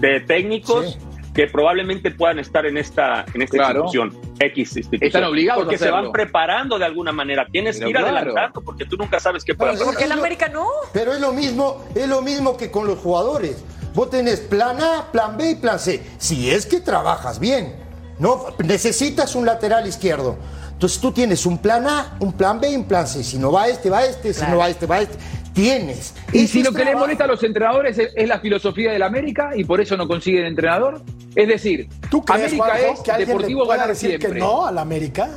de 0.00 0.18
técnicos 0.18 0.98
Sí. 0.98 0.98
que 1.34 1.46
probablemente 1.48 2.10
puedan 2.12 2.38
estar 2.38 2.64
en 2.66 2.78
esta, 2.78 3.24
en 3.34 3.42
esta 3.42 3.56
Claro. 3.56 3.84
institución, 3.84 4.33
X 4.38 4.76
institución. 4.76 5.06
Están 5.06 5.24
obligados 5.24 5.62
Porque 5.62 5.76
a 5.76 5.78
se 5.78 5.90
van 5.90 6.10
preparando 6.12 6.78
de 6.78 6.84
alguna 6.84 7.12
manera. 7.12 7.46
Tienes 7.50 7.78
que 7.78 7.86
ir 7.88 7.92
claro. 7.96 8.08
adelantando 8.08 8.60
porque 8.60 8.84
tú 8.84 8.96
nunca 8.96 9.20
sabes 9.20 9.44
qué 9.44 9.54
puede 9.54 9.72
pasar. 9.72 9.86
¿Por 9.86 9.96
qué 9.96 10.04
el 10.04 10.12
América 10.12 10.48
no? 10.48 10.66
Pero 10.92 11.12
es 11.12 11.20
lo 11.20 11.32
mismo, 11.32 11.84
es 11.94 12.08
lo 12.08 12.20
mismo 12.22 12.56
que 12.56 12.70
con 12.70 12.86
los 12.86 12.98
jugadores. 12.98 13.62
Vos 13.94 14.10
tenés 14.10 14.40
plan 14.40 14.80
A, 14.80 15.12
plan 15.12 15.36
B 15.36 15.50
y 15.50 15.54
plan 15.54 15.78
C. 15.78 16.02
Si 16.18 16.50
es 16.50 16.66
que 16.66 16.80
trabajas 16.80 17.38
bien, 17.38 17.76
no 18.18 18.46
necesitas 18.58 19.34
un 19.36 19.46
lateral 19.46 19.86
izquierdo. 19.86 20.36
Entonces 20.72 21.00
tú 21.00 21.12
tienes 21.12 21.46
un 21.46 21.58
plan 21.58 21.86
A, 21.86 22.16
un 22.18 22.32
plan 22.32 22.60
B 22.60 22.70
y 22.70 22.76
un 22.76 22.84
plan 22.84 23.06
C. 23.06 23.22
Si 23.22 23.38
no 23.38 23.52
va 23.52 23.68
este, 23.68 23.88
va 23.90 24.04
este. 24.04 24.32
Si 24.32 24.40
Claro. 24.40 24.54
no 24.54 24.58
va 24.58 24.68
este, 24.68 24.86
va 24.86 25.00
este. 25.00 25.16
Tienes. 25.54 26.14
Y 26.32 26.46
si 26.48 26.62
lo 26.62 26.72
que 26.72 26.84
le 26.84 26.94
molesta 26.96 27.24
a 27.24 27.26
los 27.28 27.42
entrenadores 27.44 27.96
es, 27.98 28.10
es 28.14 28.28
la 28.28 28.40
filosofía 28.40 28.92
del 28.92 29.02
América 29.02 29.52
y 29.54 29.64
por 29.64 29.80
eso 29.80 29.96
no 29.96 30.06
consiguen 30.08 30.44
entrenador. 30.46 31.02
Es 31.34 31.48
decir, 31.48 31.88
¿Tú 32.10 32.22
crees, 32.24 32.52
América 32.52 32.64
Juanjo, 32.64 32.92
es 32.94 33.00
que 33.00 33.10
alguien 33.12 33.28
deportivo 33.28 33.60
le 33.60 33.66
pueda 33.66 33.76
ganar 33.78 33.88
decir 33.94 34.08
siempre. 34.10 34.32
que 34.32 34.38
no 34.40 34.66
al 34.66 34.78
América? 34.78 35.30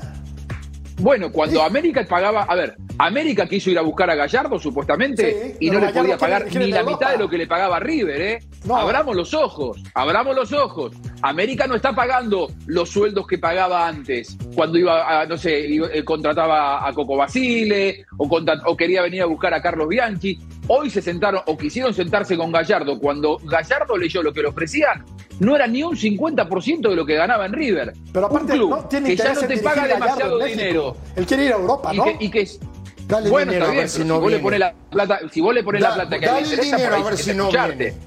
Bueno, 0.99 1.31
cuando 1.31 1.61
América 1.61 2.03
pagaba, 2.09 2.43
a 2.43 2.55
ver, 2.55 2.75
América 2.97 3.47
quiso 3.47 3.69
ir 3.69 3.77
a 3.77 3.83
buscar 3.83 4.09
a 4.09 4.15
Gallardo 4.15 4.57
supuestamente 4.57 5.55
Sí, 5.59 5.67
y 5.67 5.69
no 5.69 5.75
le 5.75 5.85
Gallardo 5.87 6.01
podía 6.01 6.17
pagar 6.17 6.45
ni 6.47 6.71
la 6.71 6.79
Europa. 6.79 6.91
mitad 6.91 7.11
de 7.11 7.17
lo 7.19 7.29
que 7.29 7.37
le 7.37 7.45
pagaba 7.45 7.79
River, 7.79 8.21
¿eh? 8.21 8.39
No. 8.67 8.75
Abramos 8.75 9.15
los 9.15 9.33
ojos, 9.33 9.77
abramos 9.93 10.35
los 10.35 10.51
ojos. 10.51 10.91
América 11.21 11.65
no 11.67 11.75
está 11.75 11.93
pagando 11.95 12.51
los 12.65 12.89
sueldos 12.89 13.25
que 13.25 13.37
pagaba 13.37 13.87
antes, 13.87 14.37
cuando 14.55 14.77
iba, 14.77 15.21
a, 15.21 15.25
no 15.25 15.37
sé, 15.37 15.59
iba- 15.61 15.87
eh, 15.93 16.03
contrataba 16.03 16.85
a 16.87 16.93
Coco 16.93 17.15
Basile 17.15 18.05
o, 18.17 18.75
quería 18.77 19.01
venir 19.01 19.21
a 19.21 19.25
buscar 19.25 19.53
a 19.53 19.61
Carlos 19.61 19.87
Bianchi. 19.87 20.37
Hoy 20.67 20.89
se 20.89 21.01
sentaron 21.01 21.41
o 21.45 21.57
quisieron 21.57 21.93
sentarse 21.93 22.35
con 22.35 22.51
Gallardo. 22.51 22.99
Cuando 22.99 23.37
Gallardo 23.43 23.95
leyó 23.97 24.21
lo 24.21 24.33
que 24.33 24.41
le 24.41 24.49
ofrecían, 24.49 25.05
no 25.39 25.55
era 25.55 25.65
ni 25.65 25.81
un 25.83 25.95
50% 25.95 26.89
de 26.89 26.95
lo 26.95 27.05
que 27.05 27.15
ganaba 27.15 27.45
en 27.45 27.53
River. 27.53 27.93
Pero 28.11 28.25
aparte 28.25 28.51
un 28.53 28.57
club 28.57 28.69
no 28.71 28.83
tiene 28.85 29.09
que 29.09 29.15
ya 29.15 29.33
no 29.33 29.41
te 29.41 29.57
paga 29.59 29.87
demasiado 29.87 30.39
dinero. 30.39 30.97
Él 31.15 31.25
quiere 31.25 31.45
ir 31.45 31.53
a 31.53 31.55
Europa, 31.55 31.93
Y 31.93 31.97
¿no? 31.97 32.03
que, 32.03 32.17
y 32.19 32.29
que 32.29 32.41
es- 32.41 32.59
Dale 33.07 33.29
bueno, 33.29 33.53
dinero 33.53 33.67
está 33.67 33.77
a 33.77 33.79
ver 33.79 33.89
si 33.89 33.99
no 34.03 34.15
si 34.15 34.19
vos 34.19 34.21
le 34.23 34.27
viene. 34.37 34.43
pones 34.43 34.59
la 34.59 34.73
plata, 34.91 35.19
si 35.31 35.39
vos 35.39 35.53
le 35.55 35.63
pones 35.63 35.81
Da- 35.81 35.89
la 35.89 35.95
plata 35.95 36.19
que 36.19 36.25
dale 36.25 36.41
le 36.41 36.47
interesa, 36.47 36.75
dinero 36.75 36.89
por 36.89 36.93
ahí 36.97 37.01
a 37.01 37.09
ver 37.09 37.17
si 37.17 37.33
no 37.33 37.43
escucharte. 37.43 37.75
viene. 37.77 37.97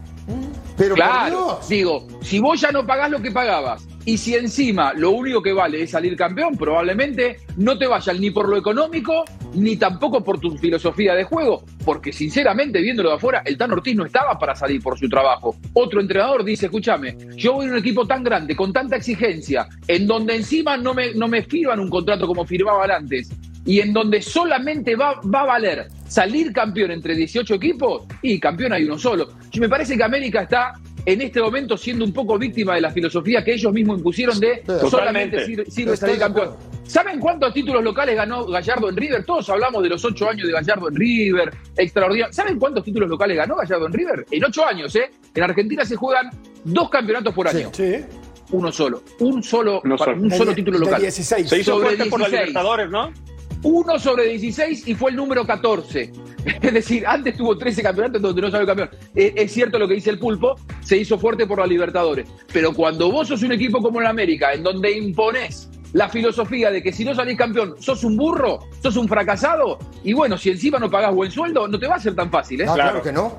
Pero 0.80 0.94
Claro, 0.94 1.60
digo, 1.68 2.06
si 2.22 2.38
vos 2.38 2.58
ya 2.58 2.72
no 2.72 2.86
pagás 2.86 3.10
lo 3.10 3.20
que 3.20 3.30
pagabas 3.30 3.86
y 4.06 4.16
si 4.16 4.34
encima 4.34 4.94
lo 4.94 5.10
único 5.10 5.42
que 5.42 5.52
vale 5.52 5.82
es 5.82 5.90
salir 5.90 6.16
campeón, 6.16 6.56
probablemente 6.56 7.36
no 7.58 7.76
te 7.76 7.86
vayan 7.86 8.18
ni 8.18 8.30
por 8.30 8.48
lo 8.48 8.56
económico 8.56 9.24
ni 9.52 9.76
tampoco 9.76 10.24
por 10.24 10.40
tu 10.40 10.56
filosofía 10.56 11.14
de 11.14 11.24
juego, 11.24 11.64
porque 11.84 12.14
sinceramente, 12.14 12.80
viéndolo 12.80 13.10
de 13.10 13.16
afuera, 13.16 13.42
el 13.44 13.58
Tan 13.58 13.72
Ortiz 13.72 13.94
no 13.94 14.06
estaba 14.06 14.38
para 14.38 14.54
salir 14.54 14.80
por 14.80 14.98
su 14.98 15.06
trabajo. 15.06 15.54
Otro 15.74 16.00
entrenador 16.00 16.44
dice, 16.44 16.64
escúchame, 16.66 17.14
yo 17.36 17.52
voy 17.52 17.66
a 17.66 17.72
un 17.72 17.76
equipo 17.76 18.06
tan 18.06 18.24
grande, 18.24 18.56
con 18.56 18.72
tanta 18.72 18.96
exigencia, 18.96 19.68
en 19.86 20.06
donde 20.06 20.36
encima 20.36 20.78
no 20.78 20.94
me, 20.94 21.12
no 21.12 21.28
me 21.28 21.42
firman 21.42 21.78
un 21.78 21.90
contrato 21.90 22.26
como 22.26 22.46
firmaban 22.46 22.90
antes, 22.90 23.30
y 23.70 23.78
en 23.80 23.92
donde 23.92 24.20
solamente 24.20 24.96
va, 24.96 25.20
va 25.32 25.42
a 25.42 25.46
valer 25.46 25.86
salir 26.08 26.52
campeón 26.52 26.90
entre 26.90 27.14
18 27.14 27.54
equipos 27.54 28.02
y 28.20 28.40
campeón 28.40 28.72
hay 28.72 28.84
uno 28.84 28.98
solo. 28.98 29.28
Y 29.52 29.60
me 29.60 29.68
parece 29.68 29.96
que 29.96 30.02
América 30.02 30.42
está 30.42 30.72
en 31.06 31.20
este 31.22 31.40
momento 31.40 31.76
siendo 31.76 32.04
un 32.04 32.12
poco 32.12 32.36
víctima 32.36 32.74
de 32.74 32.80
la 32.80 32.90
filosofía 32.90 33.44
que 33.44 33.54
ellos 33.54 33.72
mismos 33.72 33.98
impusieron 33.98 34.40
de 34.40 34.56
Totalmente. 34.66 34.90
solamente 34.90 35.46
sir- 35.46 35.64
sirve 35.70 35.96
salir 35.96 36.18
campeón. 36.18 36.56
¿Saben 36.82 37.20
cuántos 37.20 37.54
títulos 37.54 37.84
locales 37.84 38.16
ganó 38.16 38.44
Gallardo 38.46 38.88
en 38.88 38.96
River? 38.96 39.24
Todos 39.24 39.48
hablamos 39.50 39.82
de 39.84 39.88
los 39.88 40.04
ocho 40.04 40.28
años 40.28 40.48
de 40.48 40.52
Gallardo 40.52 40.88
en 40.88 40.96
River, 40.96 41.52
extraordinario. 41.76 42.32
¿Saben 42.32 42.58
cuántos 42.58 42.84
títulos 42.84 43.08
locales 43.08 43.36
ganó 43.36 43.54
Gallardo 43.54 43.86
en 43.86 43.92
River? 43.92 44.26
En 44.32 44.44
ocho 44.44 44.66
años, 44.66 44.94
¿eh? 44.96 45.10
En 45.32 45.42
Argentina 45.44 45.84
se 45.84 45.94
juegan 45.94 46.28
dos 46.64 46.90
campeonatos 46.90 47.32
por 47.32 47.46
año. 47.46 47.70
Sí. 47.72 48.04
Uno 48.52 48.72
solo. 48.72 49.04
Un 49.20 49.44
solo, 49.44 49.80
un 49.84 50.30
solo 50.32 50.52
título 50.56 50.76
de 50.80 50.84
local. 50.86 51.00
16. 51.02 51.48
Se 51.48 51.60
hizo 51.60 51.74
Sobre 51.74 51.86
fuerte 51.94 52.10
por 52.10 52.18
la 52.20 52.26
16. 52.26 52.48
Libertadores, 52.48 52.90
¿no? 52.90 53.12
Uno 53.62 53.98
sobre 53.98 54.24
16 54.28 54.88
y 54.88 54.94
fue 54.94 55.10
el 55.10 55.16
número 55.16 55.46
14. 55.46 56.12
Es 56.62 56.72
decir, 56.72 57.06
antes 57.06 57.36
tuvo 57.36 57.56
13 57.58 57.82
campeonatos 57.82 58.22
donde 58.22 58.40
no 58.40 58.50
salió 58.50 58.66
campeón. 58.66 58.90
Es, 59.14 59.32
es 59.36 59.52
cierto 59.52 59.78
lo 59.78 59.86
que 59.86 59.94
dice 59.94 60.10
el 60.10 60.18
pulpo, 60.18 60.56
se 60.82 60.96
hizo 60.96 61.18
fuerte 61.18 61.46
por 61.46 61.58
la 61.58 61.66
Libertadores. 61.66 62.28
Pero 62.52 62.72
cuando 62.72 63.10
vos 63.12 63.28
sos 63.28 63.42
un 63.42 63.52
equipo 63.52 63.82
como 63.82 64.00
el 64.00 64.06
América, 64.06 64.52
en 64.54 64.62
donde 64.62 64.90
imponés 64.96 65.68
la 65.92 66.08
filosofía 66.08 66.70
de 66.70 66.82
que 66.82 66.92
si 66.92 67.04
no 67.04 67.14
salís 67.14 67.36
campeón, 67.36 67.74
sos 67.80 68.04
un 68.04 68.16
burro, 68.16 68.60
sos 68.82 68.96
un 68.96 69.08
fracasado, 69.08 69.78
y 70.04 70.12
bueno, 70.12 70.38
si 70.38 70.50
encima 70.50 70.78
no 70.78 70.88
pagás 70.90 71.14
buen 71.14 71.30
sueldo, 71.30 71.66
no 71.68 71.78
te 71.78 71.86
va 71.86 71.96
a 71.96 72.00
ser 72.00 72.14
tan 72.14 72.30
fácil, 72.30 72.60
¿eh? 72.60 72.66
Ah, 72.68 72.74
claro. 72.74 73.02
que 73.02 73.12
no. 73.12 73.36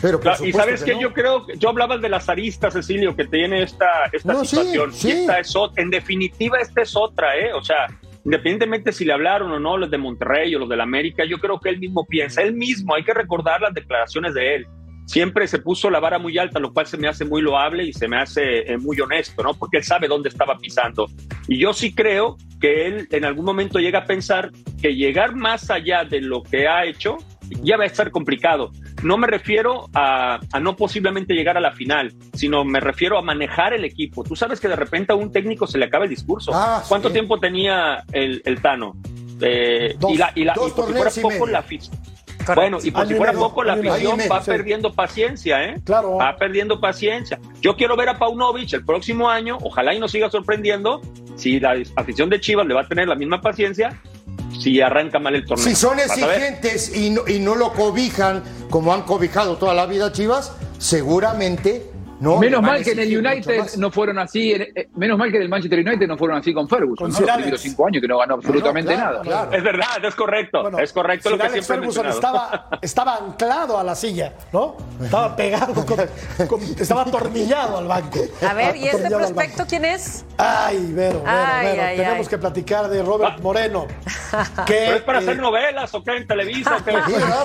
Pero 0.00 0.18
por 0.18 0.32
y 0.46 0.52
sabes 0.52 0.82
que, 0.82 0.94
no. 0.94 1.00
yo 1.00 1.12
creo, 1.12 1.46
que 1.46 1.58
yo 1.58 1.68
hablaba 1.68 1.98
de 1.98 2.08
las 2.08 2.28
aristas, 2.30 2.72
Cecilio, 2.72 3.14
que 3.14 3.26
tiene 3.26 3.62
esta, 3.62 3.86
esta 4.10 4.32
No, 4.32 4.44
situación. 4.44 4.92
sí. 4.94 5.08
Y 5.08 5.10
esta 5.12 5.40
es 5.40 5.54
en 5.76 5.90
definitiva, 5.90 6.58
esta 6.58 6.80
es 6.80 6.96
otra, 6.96 7.36
¿eh? 7.36 7.52
O 7.52 7.62
sea, 7.62 7.86
independientemente 8.24 8.92
si 8.92 9.04
le 9.04 9.12
hablaron 9.12 9.50
o 9.52 9.58
no 9.58 9.76
los 9.76 9.90
de 9.90 9.98
Monterrey 9.98 10.54
o 10.54 10.58
los 10.58 10.68
del 10.68 10.80
América, 10.80 11.24
yo 11.24 11.38
creo 11.38 11.58
que 11.58 11.68
él 11.68 11.78
mismo 11.78 12.06
piensa, 12.06 12.42
él 12.42 12.54
mismo, 12.54 12.94
hay 12.94 13.04
que 13.04 13.14
recordar 13.14 13.60
las 13.60 13.74
declaraciones 13.74 14.34
de 14.34 14.56
él. 14.56 14.66
Siempre 15.06 15.48
se 15.48 15.58
puso 15.58 15.90
la 15.90 15.98
vara 15.98 16.20
muy 16.20 16.38
alta, 16.38 16.60
lo 16.60 16.72
cual 16.72 16.86
se 16.86 16.96
me 16.96 17.08
hace 17.08 17.24
muy 17.24 17.42
loable 17.42 17.84
y 17.84 17.92
se 17.92 18.06
me 18.06 18.16
hace 18.16 18.72
eh, 18.72 18.78
muy 18.78 19.00
honesto, 19.00 19.42
¿no? 19.42 19.54
Porque 19.54 19.78
él 19.78 19.82
sabe 19.82 20.06
dónde 20.06 20.28
estaba 20.28 20.56
pisando. 20.56 21.08
Y 21.48 21.58
yo 21.58 21.72
sí 21.72 21.92
creo 21.92 22.36
que 22.60 22.86
él 22.86 23.08
en 23.10 23.24
algún 23.24 23.44
momento 23.44 23.80
llega 23.80 24.00
a 24.00 24.04
pensar 24.04 24.52
que 24.80 24.94
llegar 24.94 25.34
más 25.34 25.68
allá 25.68 26.04
de 26.04 26.20
lo 26.20 26.44
que 26.44 26.68
ha 26.68 26.84
hecho 26.84 27.18
ya 27.62 27.76
va 27.76 27.84
a 27.84 27.86
estar 27.86 28.10
complicado. 28.10 28.70
No 29.02 29.16
me 29.16 29.26
refiero 29.26 29.88
a, 29.94 30.38
a 30.52 30.60
no 30.60 30.76
posiblemente 30.76 31.34
llegar 31.34 31.56
a 31.56 31.60
la 31.60 31.72
final, 31.72 32.12
sino 32.34 32.64
me 32.64 32.80
refiero 32.80 33.18
a 33.18 33.22
manejar 33.22 33.72
el 33.72 33.84
equipo. 33.84 34.24
Tú 34.24 34.36
sabes 34.36 34.60
que 34.60 34.68
de 34.68 34.76
repente 34.76 35.12
a 35.12 35.16
un 35.16 35.32
técnico 35.32 35.66
se 35.66 35.78
le 35.78 35.86
acaba 35.86 36.04
el 36.04 36.10
discurso. 36.10 36.52
Ah, 36.54 36.82
¿Cuánto 36.88 37.08
sí. 37.08 37.14
tiempo 37.14 37.38
tenía 37.38 38.04
el, 38.12 38.42
el 38.44 38.60
Tano? 38.60 38.96
Eh, 39.40 39.94
Dos- 39.98 40.12
y 40.12 40.16
la, 40.18 40.32
y 40.34 40.44
la- 40.44 40.54
dos 40.54 40.68
y 40.68 40.74
por 40.74 40.86
si 40.86 40.92
torneos 40.92 41.16
y 41.16 41.20
fuera 41.20 41.34
poco 41.38 41.46
medio. 41.46 41.52
la 41.52 41.58
afición. 41.60 41.96
Bueno, 42.54 42.78
y 42.82 42.90
por 42.90 43.02
Año 43.02 43.08
si 43.10 43.14
fuera 43.16 43.32
medio, 43.32 43.44
poco, 43.48 43.64
la 43.64 43.72
afición 43.74 44.16
medio, 44.16 44.30
va 44.30 44.40
sí. 44.42 44.50
perdiendo 44.50 44.92
paciencia, 44.92 45.64
¿eh? 45.64 45.80
Claro. 45.84 46.16
Va 46.16 46.34
perdiendo 46.36 46.80
paciencia. 46.80 47.38
Yo 47.60 47.76
quiero 47.76 47.96
ver 47.96 48.08
a 48.08 48.18
Paunovic 48.18 48.72
el 48.72 48.84
próximo 48.84 49.28
año, 49.28 49.58
ojalá 49.62 49.94
y 49.94 49.98
nos 50.00 50.10
siga 50.10 50.30
sorprendiendo, 50.30 51.00
si 51.36 51.60
la 51.60 51.76
afición 51.96 52.28
de 52.30 52.40
Chivas 52.40 52.66
le 52.66 52.74
va 52.74 52.80
a 52.82 52.88
tener 52.88 53.06
la 53.08 53.14
misma 53.14 53.40
paciencia, 53.40 54.00
si 54.60 54.80
arranca 54.80 55.18
mal 55.18 55.34
el 55.34 55.44
torneo. 55.44 55.64
Si 55.64 55.74
son 55.74 55.98
exigentes 55.98 56.94
y 56.94 57.10
no, 57.10 57.26
y 57.26 57.38
no 57.38 57.54
lo 57.54 57.72
cobijan 57.72 58.42
como 58.70 58.94
han 58.94 59.02
cobijado 59.02 59.56
toda 59.56 59.74
la 59.74 59.86
vida 59.86 60.12
Chivas, 60.12 60.52
seguramente 60.78 61.89
no. 62.20 62.38
Menos 62.38 62.62
mal 62.62 62.82
que 62.84 62.92
en 62.92 62.98
el 63.00 63.16
United 63.18 63.74
no 63.78 63.90
fueron 63.90 64.18
así, 64.18 64.52
en- 64.52 64.62
eh, 64.74 64.88
menos 64.96 65.18
mal 65.18 65.30
que 65.30 65.36
en 65.38 65.42
el 65.42 65.48
Manchester 65.48 65.78
United 65.80 66.06
no 66.06 66.16
fueron 66.16 66.38
así 66.38 66.52
con 66.54 66.68
Ferguson, 66.68 67.10
Con 67.12 67.26
¿no? 67.26 67.46
Los 67.50 67.60
cinco 67.60 67.86
años 67.86 68.00
que 68.00 68.08
no 68.08 68.18
ganó 68.18 68.34
absolutamente 68.34 68.94
claro, 68.94 69.10
nada. 69.12 69.22
claro. 69.22 69.52
Es 69.52 69.62
verdad, 69.62 70.04
es 70.04 70.14
correcto, 70.14 70.62
Bueno, 70.62 70.78
es 70.78 70.92
correcto 70.92 71.30
lo 71.30 71.36
que 71.38 71.42
Alex 71.44 71.66
siempre 71.66 71.76
Ferguson 71.92 72.06
estaba, 72.08 72.68
estaba 72.82 73.16
anclado 73.16 73.78
a 73.78 73.84
la 73.84 73.94
silla, 73.94 74.32
¿no? 74.52 74.76
Estaba 75.02 75.34
pegado, 75.36 75.74
con- 75.74 76.46
con- 76.46 76.62
estaba 76.62 77.02
atornillado 77.02 77.78
al 77.78 77.86
banco. 77.88 78.20
A 78.48 78.54
ver, 78.54 78.76
¿y 78.76 78.86
este 78.88 79.08
prospecto 79.08 79.64
quién 79.68 79.84
es? 79.84 80.24
Ay, 80.36 80.92
Vero, 80.92 81.20
Vero, 81.20 81.24
Ay, 81.26 81.66
Vero. 81.66 81.82
ay, 81.82 81.96
Tenemos 81.96 82.26
ay. 82.26 82.30
que 82.30 82.38
platicar 82.38 82.88
de 82.88 83.02
Robert 83.02 83.34
Ah. 83.36 83.40
Moreno. 83.42 83.86
que, 84.66 84.74
¿Pero 84.86 84.96
es 84.96 85.02
para 85.02 85.18
eh, 85.20 85.22
hacer 85.22 85.38
novelas 85.38 85.94
o 85.94 86.02
qué 86.02 86.16
en 86.16 86.26
Televisa? 86.26 86.78
Tiene- 86.84 87.00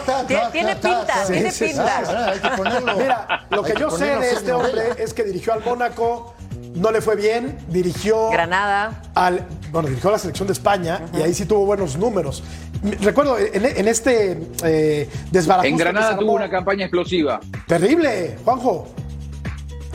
ta, 0.05 0.25
tiene 0.51 0.75
ta, 0.75 0.81
ta, 0.81 0.89
pinta, 0.89 1.05
ta. 1.07 1.25
tiene 1.27 1.51
pinta. 1.51 2.05
sí, 2.05 2.11
hay 2.15 2.39
que 2.39 2.49
ponerlo. 2.57 2.95
Mira, 2.97 3.45
lo 3.49 3.63
que 3.63 3.73
yo 3.79 3.89
sé 3.91 4.05
de 4.17 4.31
este 4.31 4.51
novela. 4.51 4.64
Es 4.97 5.13
que 5.13 5.23
dirigió 5.23 5.53
al 5.53 5.63
Mónaco, 5.63 6.33
no 6.75 6.91
le 6.91 7.01
fue 7.01 7.15
bien, 7.15 7.57
dirigió 7.69 8.29
Granada. 8.29 9.01
al, 9.15 9.45
bueno, 9.71 9.87
dirigió 9.89 10.09
a 10.09 10.13
la 10.13 10.19
selección 10.19 10.47
de 10.47 10.53
España 10.53 11.01
y 11.17 11.21
ahí 11.21 11.33
sí 11.33 11.45
tuvo 11.45 11.65
buenos 11.65 11.97
números. 11.97 12.43
Me- 12.81 12.95
Recuerdo 12.97 13.37
en, 13.37 13.65
en 13.65 13.87
este 13.87 14.39
eh, 14.63 15.09
desbarajuste 15.31 15.69
En 15.69 15.77
Granada 15.77 16.17
tuvo 16.17 16.33
una 16.33 16.49
campaña 16.49 16.85
explosiva. 16.85 17.39
Terrible, 17.67 18.37
Juanjo. 18.43 18.87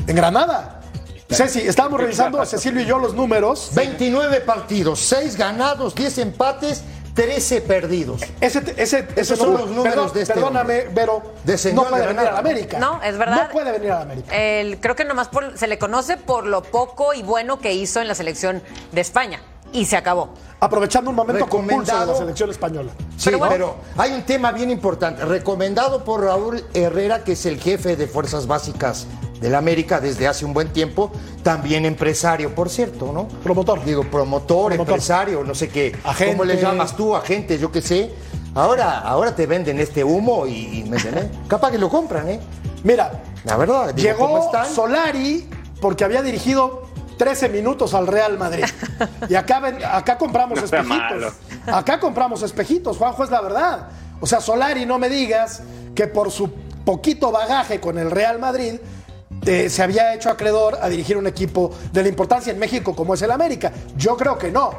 En 0.06 0.16
Granada. 0.16 0.76
Ceci, 1.28 1.60
estábamos 1.60 2.00
revisando, 2.00 2.44
Cecilio 2.44 2.80
y 2.82 2.86
yo, 2.86 2.98
los 2.98 3.14
números. 3.14 3.70
29 3.74 4.40
partidos, 4.40 4.98
6 5.00 5.36
ganados, 5.36 5.94
10 5.94 6.18
empates, 6.18 6.82
13 7.20 7.60
perdidos. 7.60 8.22
Ese, 8.40 8.62
ese, 8.78 9.06
ese 9.14 9.36
son 9.36 9.52
los 9.52 9.66
números 9.68 9.84
perdón, 9.94 10.12
de 10.14 10.22
este 10.22 10.32
Perdóname, 10.34 10.84
pero 10.94 11.22
no 11.74 11.84
puede 11.84 12.00
de 12.02 12.06
venir 12.08 12.20
a 12.20 12.32
la. 12.32 12.38
América. 12.38 12.78
No, 12.78 13.02
es 13.02 13.18
verdad. 13.18 13.42
No 13.46 13.52
puede 13.52 13.72
venir 13.72 13.92
a 13.92 13.96
la 13.96 14.00
América. 14.02 14.34
El- 14.34 14.80
creo 14.80 14.96
que 14.96 15.04
nomás 15.04 15.28
por- 15.28 15.58
se 15.58 15.66
le 15.66 15.78
conoce 15.78 16.16
por 16.16 16.46
lo 16.46 16.62
poco 16.62 17.12
y 17.12 17.22
bueno 17.22 17.58
que 17.58 17.74
hizo 17.74 18.00
en 18.00 18.08
la 18.08 18.14
selección 18.14 18.62
de 18.92 19.00
España. 19.02 19.40
Y 19.72 19.84
se 19.84 19.96
acabó. 19.96 20.30
Aprovechando 20.58 21.10
un 21.10 21.16
momento 21.16 21.46
compulso 21.46 22.00
de 22.00 22.06
la 22.06 22.14
selección 22.14 22.50
española. 22.50 22.90
Sí, 23.16 23.30
Pero 23.50 23.76
hay 23.96 24.12
un 24.12 24.22
tema 24.22 24.50
bien 24.50 24.70
importante, 24.70 25.24
recomendado 25.24 26.02
por 26.04 26.24
Raúl 26.24 26.64
Herrera, 26.74 27.22
que 27.22 27.32
es 27.32 27.46
el 27.46 27.60
jefe 27.60 27.96
de 27.96 28.06
Fuerzas 28.08 28.46
Básicas 28.46 29.06
del 29.40 29.54
América 29.54 30.00
desde 30.00 30.28
hace 30.28 30.44
un 30.44 30.52
buen 30.52 30.68
tiempo, 30.72 31.10
también 31.42 31.84
empresario, 31.86 32.54
por 32.54 32.68
cierto, 32.68 33.10
¿no? 33.12 33.26
Promotor. 33.42 33.84
Digo, 33.84 34.02
promotor, 34.02 34.68
Promotor. 34.72 34.80
empresario, 34.94 35.44
no 35.44 35.54
sé 35.54 35.68
qué. 35.68 35.96
Agente. 36.04 36.32
¿Cómo 36.34 36.44
le 36.44 36.60
llamas 36.60 36.94
tú, 36.96 37.14
agente? 37.16 37.58
Yo 37.58 37.72
qué 37.72 37.80
sé. 37.82 38.10
Ahora, 38.54 38.98
ahora 39.00 39.34
te 39.34 39.46
venden 39.46 39.78
este 39.80 40.02
humo 40.04 40.46
y, 40.46 40.80
y 40.80 40.84
me 40.84 40.98
ven, 40.98 41.30
Capaz 41.48 41.70
que 41.70 41.78
lo 41.78 41.88
compran, 41.88 42.28
¿eh? 42.28 42.40
Mira, 42.82 43.12
La 43.44 43.56
verdad, 43.56 43.94
digo, 43.94 44.16
¿cómo 44.18 44.34
llegó 44.36 44.46
están? 44.46 44.66
Solari 44.74 45.48
porque 45.80 46.04
había 46.04 46.20
dirigido 46.22 46.82
13 47.16 47.48
minutos 47.50 47.94
al 47.94 48.06
Real 48.06 48.36
Madrid. 48.38 48.64
Y 49.28 49.34
acá, 49.34 49.60
ven- 49.60 49.78
acá 49.84 50.18
compramos 50.18 50.58
No 50.58 50.64
espejitos. 50.64 51.34
Acá 51.66 52.00
compramos 52.00 52.42
espejitos, 52.42 52.96
Juanjo, 52.96 53.22
es 53.24 53.30
la 53.30 53.40
verdad. 53.40 53.88
O 54.20 54.26
sea, 54.26 54.40
Solari, 54.40 54.84
no 54.84 54.98
me 54.98 55.08
digas 55.08 55.62
que 55.94 56.06
por 56.06 56.30
su 56.30 56.50
poquito 56.84 57.30
bagaje 57.30 57.78
con 57.80 57.98
el 57.98 58.10
Real 58.10 58.38
Madrid 58.38 58.74
eh, 59.46 59.68
se 59.70 59.82
había 59.82 60.14
hecho 60.14 60.30
acreedor 60.30 60.76
a 60.80 60.88
dirigir 60.88 61.16
un 61.16 61.26
equipo 61.26 61.74
de 61.92 62.02
la 62.02 62.08
importancia 62.08 62.52
en 62.52 62.58
México 62.58 62.94
como 62.94 63.14
es 63.14 63.22
el 63.22 63.30
América. 63.30 63.72
Yo 63.96 64.16
creo 64.16 64.36
que 64.38 64.50
no. 64.50 64.70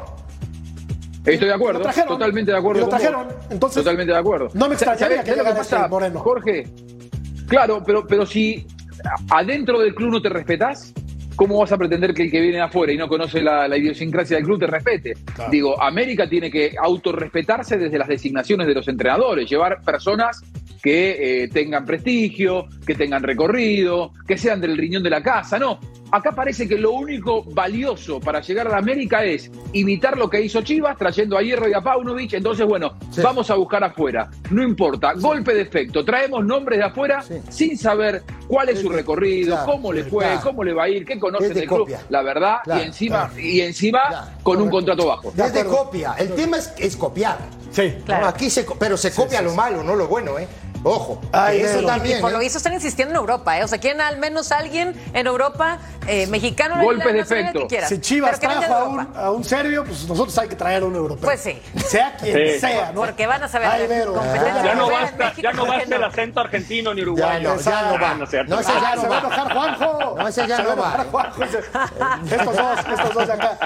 Estoy 1.24 1.48
de 1.48 1.54
acuerdo, 1.54 1.78
Lo 1.78 1.84
trajeron. 1.84 2.08
totalmente 2.08 2.50
de 2.50 2.58
acuerdo. 2.58 2.80
Lo 2.80 2.86
con 2.88 2.98
vos. 2.98 3.00
trajeron. 3.00 3.28
Entonces, 3.50 3.82
totalmente 3.82 4.12
de 4.12 4.18
acuerdo. 4.18 4.48
no 4.54 4.68
me 4.68 4.74
extrañaría 4.74 5.18
¿Sabés- 5.18 5.24
que 5.24 5.30
llegara 5.36 5.60
ese 5.60 5.88
Moreno. 5.88 6.18
Jorge, 6.20 6.66
claro, 7.46 7.82
pero, 7.86 8.06
pero 8.06 8.26
si 8.26 8.66
adentro 9.30 9.78
del 9.80 9.94
club 9.94 10.10
no 10.10 10.20
te 10.22 10.28
respetás, 10.28 10.92
¿cómo 11.36 11.58
vas 11.60 11.70
a 11.70 11.76
pretender 11.78 12.12
que 12.12 12.24
el 12.24 12.30
que 12.30 12.40
viene 12.40 12.60
afuera 12.60 12.92
y 12.92 12.96
no 12.96 13.06
conoce 13.06 13.40
la, 13.40 13.68
la 13.68 13.76
idiosincrasia 13.76 14.36
del 14.36 14.44
club 14.46 14.58
te 14.58 14.66
respete? 14.66 15.12
Digo, 15.50 15.80
América 15.80 16.28
tiene 16.28 16.50
que 16.50 16.74
autorrespetarse 16.80 17.78
desde 17.78 17.98
las 17.98 18.08
designaciones 18.08 18.66
de 18.66 18.74
los 18.74 18.88
entrenadores, 18.88 19.48
llevar 19.48 19.80
personas 19.82 20.40
que 20.82 21.44
eh, 21.44 21.48
tengan 21.48 21.84
prestigio, 21.86 22.66
que 22.86 22.94
tengan 22.94 23.22
recorrido, 23.22 24.12
que 24.26 24.36
sean 24.36 24.60
del 24.60 24.76
riñón 24.76 25.02
de 25.02 25.10
la 25.10 25.22
casa. 25.22 25.58
No, 25.58 25.78
acá 26.10 26.32
parece 26.32 26.66
que 26.66 26.76
lo 26.76 26.90
único 26.92 27.44
valioso 27.44 28.18
para 28.18 28.40
llegar 28.40 28.66
a 28.66 28.70
la 28.70 28.78
América 28.78 29.24
es 29.24 29.50
imitar 29.72 30.18
lo 30.18 30.28
que 30.28 30.40
hizo 30.42 30.60
Chivas, 30.62 30.96
trayendo 30.98 31.38
a 31.38 31.42
Hierro 31.42 31.68
y 31.68 31.72
a 31.72 31.80
Paunovic. 31.80 32.32
Entonces, 32.34 32.66
bueno, 32.66 32.94
Sí. 33.10 33.20
vamos 33.22 33.48
a 33.50 33.54
buscar 33.54 33.84
afuera. 33.84 34.28
No 34.50 34.62
importa, 34.62 35.12
golpe 35.14 35.54
de 35.54 35.62
efecto. 35.62 36.04
Traemos 36.04 36.44
nombres 36.44 36.78
de 36.80 36.84
afuera 36.84 37.22
Sí. 37.22 37.34
sin 37.48 37.78
saber 37.78 38.22
cuál 38.48 38.68
es 38.70 38.80
su 38.80 38.88
recorrido, 38.88 39.54
claro, 39.54 39.72
cómo 39.72 39.92
le 39.92 40.02
fue, 40.04 40.24
claro. 40.24 40.40
cómo 40.42 40.64
le 40.64 40.72
va 40.74 40.82
a 40.84 40.88
ir, 40.88 41.04
qué 41.04 41.18
conoce 41.20 41.50
del 41.54 41.66
club. 41.68 41.78
copia. 41.80 42.00
La 42.08 42.22
verdad, 42.22 42.56
Claro, 42.64 42.82
y 42.82 42.86
encima, 42.86 43.28
claro. 43.28 43.40
y 43.40 43.60
encima 43.60 44.00
Claro, 44.08 44.26
con 44.42 44.60
un 44.60 44.68
contrato 44.68 45.06
bajo. 45.06 45.30
De 45.30 45.44
Es 45.44 45.52
de 45.54 45.60
acuerdo. 45.60 45.84
copia. 45.84 46.14
El 46.18 46.30
tema 46.32 46.56
es, 46.58 46.72
es 46.78 46.96
copiar. 46.96 47.38
Sí. 47.70 47.94
Claro. 48.04 48.26
Aquí 48.26 48.50
se, 48.50 48.66
co- 48.66 48.76
pero 48.78 48.96
se 48.96 49.12
copia 49.12 49.38
sí, 49.38 49.44
lo 49.44 49.54
malo, 49.54 49.82
no 49.84 49.94
lo 49.94 50.06
bueno, 50.08 50.38
¿eh? 50.38 50.46
Ojo. 50.84 51.20
Ay, 51.32 51.60
eso 51.60 51.82
también. 51.86 52.20
Por 52.20 52.30
¿eh? 52.30 52.32
lo 52.34 52.38
visto 52.40 52.58
están 52.58 52.72
insistiendo 52.72 53.12
en 53.14 53.16
Europa, 53.20 53.58
¿eh? 53.58 53.64
O 53.64 53.68
sea, 53.68 53.78
quieren 53.78 54.00
al 54.00 54.18
menos 54.18 54.50
alguien 54.52 55.00
en 55.14 55.26
Europa, 55.26 55.78
eh, 56.08 56.26
mexicano, 56.26 56.82
Golpe 56.82 57.04
la 57.06 57.12
de 57.12 57.20
efecto. 57.20 57.68
Si 57.88 58.00
Chivas 58.00 58.38
pero 58.40 58.58
trajo 58.58 58.74
a 58.74 58.84
un, 58.84 58.98
Europa. 59.00 59.20
a 59.20 59.30
un 59.30 59.44
serbio, 59.44 59.84
pues 59.84 60.08
nosotros 60.08 60.36
hay 60.38 60.48
que 60.48 60.56
traer 60.56 60.82
a 60.82 60.86
un 60.86 60.96
europeo. 60.96 61.24
Pues 61.24 61.40
sí. 61.40 61.60
Sea 61.86 62.16
quien 62.16 62.32
Sí. 62.54 62.58
sea, 62.60 62.92
¿no? 62.92 63.00
Porque 63.02 63.26
van 63.26 63.42
a 63.42 63.48
saber 63.48 63.68
Ay, 63.68 63.82
de 63.82 63.86
Vero. 63.88 64.12
competencia. 64.14 64.64
Ya 64.64 64.74
no 64.74 64.90
basta, 64.90 65.16
México, 65.16 65.40
ya 65.42 65.52
no 65.52 65.58
¿por 65.64 65.70
qué 65.72 65.78
basta 65.78 65.96
el 65.96 66.04
acento 66.04 66.40
argentino 66.40 66.94
ni 66.94 67.00
Ya 67.00 67.06
uruguayo. 67.06 67.54
no, 67.54 67.60
ya 67.60 67.82
no 67.82 67.92
va. 68.00 68.14
No. 68.14 68.18
No, 68.18 68.60
ese 68.60 68.72
ya 68.72 68.92
Ah, 68.92 68.96
no 68.96 69.02
se 69.02 69.08
va 69.08 69.16
a 69.16 69.20
enojar 69.20 69.52
Juanjo. 69.52 70.14
No, 70.18 70.28
ese 70.28 70.46
ya 70.48 70.56
Se 70.56 70.62
no 70.64 70.76
va. 70.76 71.06
Juanjo. 71.10 71.42
Estos 71.44 72.56
dos, 72.56 72.78
estos 72.78 73.14
dos 73.14 73.26
de 73.26 73.32
acá. 73.32 73.58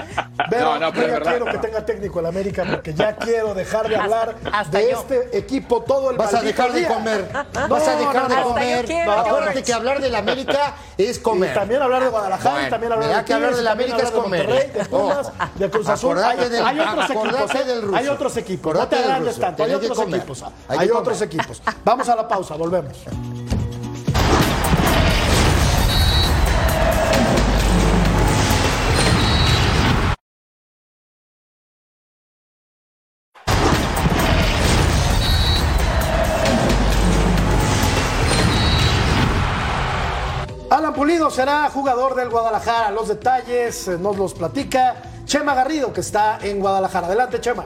Pero 0.49 0.65
No, 0.65 0.79
no, 0.79 0.93
pero 0.93 1.07
yo 1.07 1.13
ya 1.23 1.29
quiero 1.31 1.45
que 1.45 1.57
tenga 1.57 1.85
técnico 1.85 2.19
el 2.19 2.25
América 2.27 2.63
porque 2.69 2.93
ya 2.93 3.15
quiero 3.15 3.53
dejar 3.53 3.89
de 3.89 3.95
hablar 3.95 4.35
de 4.69 4.91
este 4.91 5.37
equipo 5.37 5.81
todo 5.81 6.11
el 6.11 6.17
Vas 6.17 6.33
a 6.33 6.41
dejar 6.41 6.71
de 6.71 6.79
día. 6.79 6.87
Comer. 7.07 7.45
No, 7.53 7.67
Vas 7.67 7.87
a 7.87 7.95
dejar 7.95 8.15
no, 8.15 8.27
de 8.29 8.35
no, 8.35 8.43
comer. 8.43 8.89
No, 9.05 9.11
Acuérdate 9.13 9.63
que 9.63 9.73
hablar 9.73 10.01
de 10.01 10.09
la 10.09 10.17
América 10.19 10.75
es 10.97 11.19
comer. 11.19 11.51
Y 11.51 11.53
también 11.53 11.81
hablar 11.81 12.03
de 12.03 12.09
Guadalajara, 12.09 12.49
y 12.49 12.53
Bueno, 12.55 12.69
también 12.69 12.91
hablar 12.93 13.07
de 13.19 13.25
que 13.25 13.33
hablar 13.33 13.49
Tigres, 13.49 13.57
de 13.57 13.63
la 13.63 13.69
y 13.69 13.73
América 13.73 13.97
es 13.97 14.11
comer. 14.11 14.47
de 14.73 14.85
Pumas, 14.85 15.17
Ojo. 15.27 15.31
de 15.55 15.69
Cruz 15.69 15.89
Azul. 15.89 16.17
Hay, 16.23 16.37
del- 16.49 16.65
hay 16.65 16.79
otros 16.79 17.09
equipos, 17.09 17.55
¿eh? 17.55 17.63
del 17.63 17.81
ruso. 17.81 17.95
Hay 17.95 18.07
otros 18.07 18.37
equipos. 18.37 18.73
No 18.73 18.79
Acordate 18.81 18.95
te 18.95 19.01
del 19.01 19.11
agrandes 19.11 19.39
tanto. 19.39 19.63
Hay 19.63 19.73
otros 19.73 19.97
comer. 19.97 20.15
equipos. 20.19 20.43
Hay 20.67 20.89
otros 20.91 21.21
equipos. 21.21 21.61
Vamos 21.83 22.09
a 22.09 22.15
la 22.15 22.27
pausa, 22.27 22.55
volvemos. 22.55 22.97
Pulido 41.17 41.31
será 41.31 41.67
jugador 41.71 42.13
del 42.13 42.29
Guadalajara. 42.29 42.91
Los 42.91 43.07
detalles 43.07 43.87
eh, 43.87 43.97
nos 43.97 44.17
los 44.17 44.35
platica 44.35 44.97
Chema 45.25 45.55
Garrido, 45.55 45.91
que 45.91 46.01
está 46.01 46.37
en 46.43 46.59
Guadalajara. 46.59 47.07
Adelante, 47.07 47.41
Chema. 47.41 47.65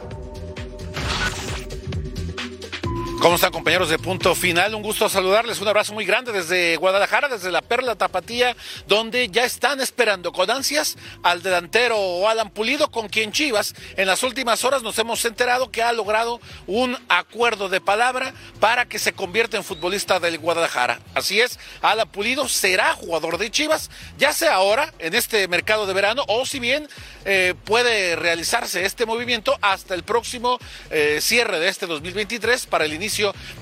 ¿Cómo 3.22 3.36
están 3.36 3.52
compañeros 3.52 3.90
de 3.90 4.00
Punto 4.00 4.34
Final? 4.34 4.74
Un 4.74 4.82
gusto 4.82 5.08
saludarles, 5.08 5.62
un 5.62 5.68
abrazo 5.68 5.94
muy 5.94 6.06
grande 6.06 6.32
desde 6.32 6.76
Guadalajara, 6.78 7.30
desde 7.30 7.52
la 7.52 7.62
Perla 7.62 7.96
Tapatía, 7.96 8.56
donde 8.88 9.30
ya 9.30 9.44
están 9.44 9.80
esperando 9.80 10.32
con 10.32 10.50
ansias 10.50 10.98
al 11.22 11.44
delantero 11.44 12.28
Alan 12.28 12.50
Pulido, 12.50 12.90
con 12.90 13.10
quien 13.10 13.32
Chivas 13.32 13.76
en 13.96 14.08
las 14.08 14.24
últimas 14.24 14.66
horas 14.66 14.82
nos 14.82 14.98
hemos 14.98 15.24
enterado 15.24 15.70
que 15.70 15.84
ha 15.84 15.94
logrado 15.94 16.42
un 16.66 16.98
acuerdo 17.10 17.70
de 17.70 17.80
palabra 17.80 18.34
para 18.60 18.88
que 18.88 18.98
se 18.98 19.14
convierta 19.14 19.56
en 19.56 19.64
futbolista 19.64 20.20
del 20.20 20.40
Guadalajara. 20.40 21.00
Así 21.14 21.40
es, 21.40 21.60
Alan 21.84 22.10
Pulido 22.10 22.48
será 22.48 22.96
jugador 22.96 23.38
de 23.38 23.52
Chivas, 23.52 23.92
ya 24.18 24.34
sea 24.34 24.56
ahora 24.56 24.96
en 24.98 25.14
este 25.14 25.48
mercado 25.48 25.86
de 25.86 25.94
verano 25.94 26.26
o 26.28 26.48
si 26.48 26.60
bien 26.60 26.90
eh, 27.26 27.54
puede 27.66 28.16
realizarse 28.16 28.84
este 28.84 29.06
movimiento 29.06 29.56
hasta 29.62 29.94
el 29.94 30.02
próximo 30.02 30.58
eh, 30.90 31.20
cierre 31.22 31.60
de 31.60 31.68
este 31.68 31.86
2023 31.86 32.66
para 32.66 32.86
el 32.86 32.94
inicio 32.96 33.11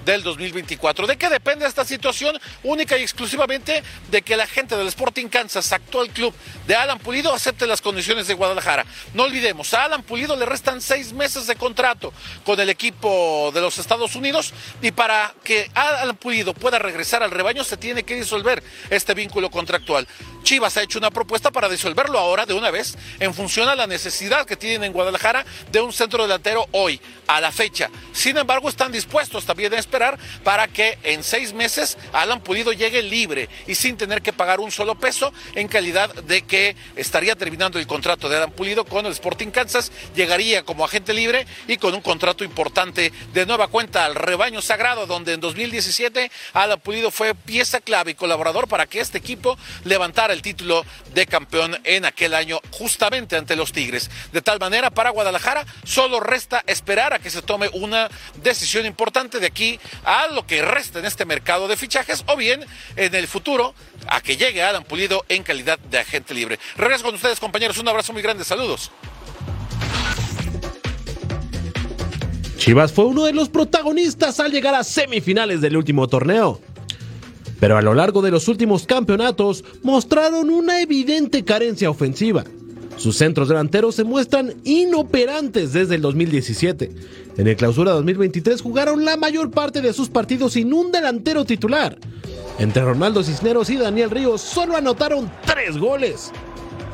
del 0.06 0.24
2024. 0.24 1.08
¿De 1.08 1.18
qué 1.18 1.30
depende 1.30 1.66
esta 1.66 1.84
situación? 1.86 2.40
Única 2.64 2.98
y 2.98 3.02
exclusivamente 3.02 3.84
de 4.12 4.22
que 4.22 4.38
la 4.38 4.46
gente 4.46 4.76
del 4.78 4.88
Sporting 4.88 5.28
Kansas, 5.28 5.72
actual 5.72 6.10
club 6.10 6.34
de 6.68 6.76
Alan 6.76 7.00
Pulido, 7.00 7.34
acepte 7.34 7.66
las 7.66 7.82
condiciones 7.82 8.28
de 8.28 8.34
Guadalajara. 8.36 8.86
No 9.14 9.24
olvidemos, 9.24 9.74
a 9.74 9.86
Alan 9.86 10.04
Pulido 10.04 10.36
le 10.36 10.46
restan 10.46 10.82
seis 10.82 11.14
meses 11.14 11.48
de 11.48 11.56
contrato 11.56 12.14
con 12.46 12.60
el 12.60 12.70
equipo 12.70 13.52
de 13.54 13.62
los 13.62 13.78
Estados 13.78 14.16
Unidos 14.16 14.54
y 14.82 14.92
para 14.92 15.34
que 15.44 15.70
Alan 15.74 16.16
Pulido 16.16 16.54
pueda 16.54 16.80
regresar 16.80 17.24
al 17.24 17.32
rebaño 17.32 17.64
se 17.64 17.78
tiene 17.78 18.04
que 18.04 18.16
disolver 18.16 18.64
este 18.90 19.14
vínculo 19.14 19.50
contractual. 19.50 20.08
Chivas 20.44 20.78
ha 20.78 20.84
hecho 20.84 21.00
una 21.00 21.12
propuesta 21.12 21.52
para 21.52 21.70
disolverlo 21.70 22.18
ahora 22.18 22.46
de 22.46 22.54
una 22.54 22.72
vez 22.72 22.98
en 23.20 23.34
función 23.34 23.70
a 23.70 23.76
la 23.76 23.88
necesidad 23.88 24.46
que 24.46 24.56
tienen 24.56 24.84
en 24.84 24.94
Guadalajara 24.94 25.46
de 25.72 25.82
un 25.82 25.94
centro 25.94 26.24
delantero 26.24 26.68
hoy, 26.72 27.00
a 27.28 27.40
la 27.42 27.52
fecha. 27.52 27.90
Sin 28.14 28.38
embargo, 28.38 28.70
están 28.70 28.92
dispuestos 28.92 29.46
también 29.46 29.74
a 29.74 29.78
esperar 29.78 30.18
para 30.44 30.68
que 30.68 30.98
en 31.04 31.24
seis 31.24 31.54
meses 31.54 31.98
Alan 32.14 32.42
Pulido 32.42 32.74
llegue 32.74 33.04
libre 33.04 33.50
y 33.68 33.76
sin 33.76 33.98
tener 33.98 34.22
que 34.22 34.34
pagar 34.34 34.60
un 34.60 34.72
solo 34.72 34.96
peso 34.96 35.32
en 35.56 35.68
calidad 35.68 36.14
de 36.14 36.42
que 36.42 36.76
estaría 36.96 37.36
terminando 37.36 37.80
el 37.80 37.88
contrato 37.88 38.30
de 38.30 38.38
Alan 38.38 38.52
Pulido 38.52 38.86
con 38.86 39.06
el 39.06 39.12
Sporting 39.12 39.52
Kansas, 39.52 39.92
llegaría 40.16 40.64
como 40.64 40.86
agente 40.86 41.14
libre 41.14 41.46
y 41.68 41.78
con 41.78 41.94
un 41.94 42.02
contrato 42.02 42.44
importante 42.44 43.12
de 43.34 43.46
nueva 43.46 43.68
cuenta 43.68 44.06
al 44.06 44.16
rebaño 44.16 44.62
sagrado, 44.62 45.06
donde 45.06 45.34
en 45.34 45.42
2017 45.42 46.32
Alan 46.54 46.80
Pulido 46.80 47.12
fue 47.12 47.36
pieza 47.36 47.80
clave 47.82 48.12
y 48.12 48.16
colaborador 48.16 48.68
para 48.68 48.88
que 48.88 49.00
este 49.00 49.18
equipo 49.18 49.58
levantara 49.84 50.29
el 50.34 50.42
título 50.42 50.86
de 51.14 51.26
campeón 51.26 51.78
en 51.84 52.06
aquel 52.06 52.34
año 52.34 52.60
justamente 52.72 53.36
ante 53.36 53.56
los 53.56 53.72
Tigres. 53.72 54.10
De 54.32 54.42
tal 54.42 54.60
manera, 54.60 54.90
para 54.92 55.10
Guadalajara 55.10 55.66
solo 55.84 56.20
resta 56.20 56.64
esperar 56.68 57.14
a 57.14 57.20
que 57.20 57.30
se 57.30 57.42
tome 57.42 57.70
una 57.74 58.10
decisión 58.42 58.86
importante 58.86 59.40
de 59.40 59.48
aquí 59.48 59.80
a 60.04 60.28
lo 60.28 60.46
que 60.46 60.62
resta 60.62 61.00
en 61.00 61.06
este 61.06 61.26
mercado 61.26 61.68
de 61.68 61.78
fichajes 61.78 62.24
o 62.28 62.36
bien 62.36 62.66
en 62.96 63.16
el 63.16 63.28
futuro 63.28 63.74
a 64.08 64.22
que 64.22 64.38
llegue 64.38 64.64
Adam 64.64 64.84
Pulido 64.84 65.26
en 65.30 65.44
calidad 65.44 65.80
de 65.80 66.00
agente 66.00 66.34
libre. 66.34 66.60
Regreso 66.78 67.04
con 67.04 67.16
ustedes 67.16 67.40
compañeros, 67.40 67.78
un 67.78 67.88
abrazo 67.88 68.14
muy 68.14 68.22
grande, 68.22 68.44
saludos. 68.44 68.92
Chivas 72.58 72.92
fue 72.92 73.06
uno 73.06 73.24
de 73.24 73.32
los 73.32 73.48
protagonistas 73.48 74.40
al 74.42 74.52
llegar 74.52 74.76
a 74.76 74.84
semifinales 74.84 75.62
del 75.62 75.78
último 75.78 76.08
torneo 76.08 76.60
pero 77.60 77.78
a 77.78 77.82
lo 77.82 77.94
largo 77.94 78.22
de 78.22 78.32
los 78.32 78.48
últimos 78.48 78.86
campeonatos 78.86 79.64
mostraron 79.84 80.50
una 80.50 80.82
evidente 80.82 81.44
carencia 81.44 81.90
ofensiva. 81.90 82.44
Sus 82.98 83.16
centros 83.16 83.48
delanteros 83.48 83.96
se 83.96 84.04
muestran 84.04 84.56
inoperantes 84.66 85.72
desde 85.72 85.96
el 85.96 86.02
2017. 86.02 86.92
En 87.38 87.48
el 87.48 87.56
clausura 87.56 87.92
2023 87.92 88.62
jugaron 88.62 89.06
la 89.06 89.16
mayor 89.16 89.52
parte 89.52 89.82
de 89.82 89.94
sus 89.94 90.10
partidos 90.10 90.54
sin 90.54 90.74
un 90.74 90.92
delantero 90.92 91.46
titular. 91.46 91.98
Entre 92.60 92.84
Ronaldo 92.84 93.24
Cisneros 93.24 93.70
y 93.70 93.78
Daniel 93.78 94.10
Ríos 94.10 94.42
solo 94.42 94.76
anotaron 94.76 95.32
tres 95.46 95.78
goles. 95.78 96.32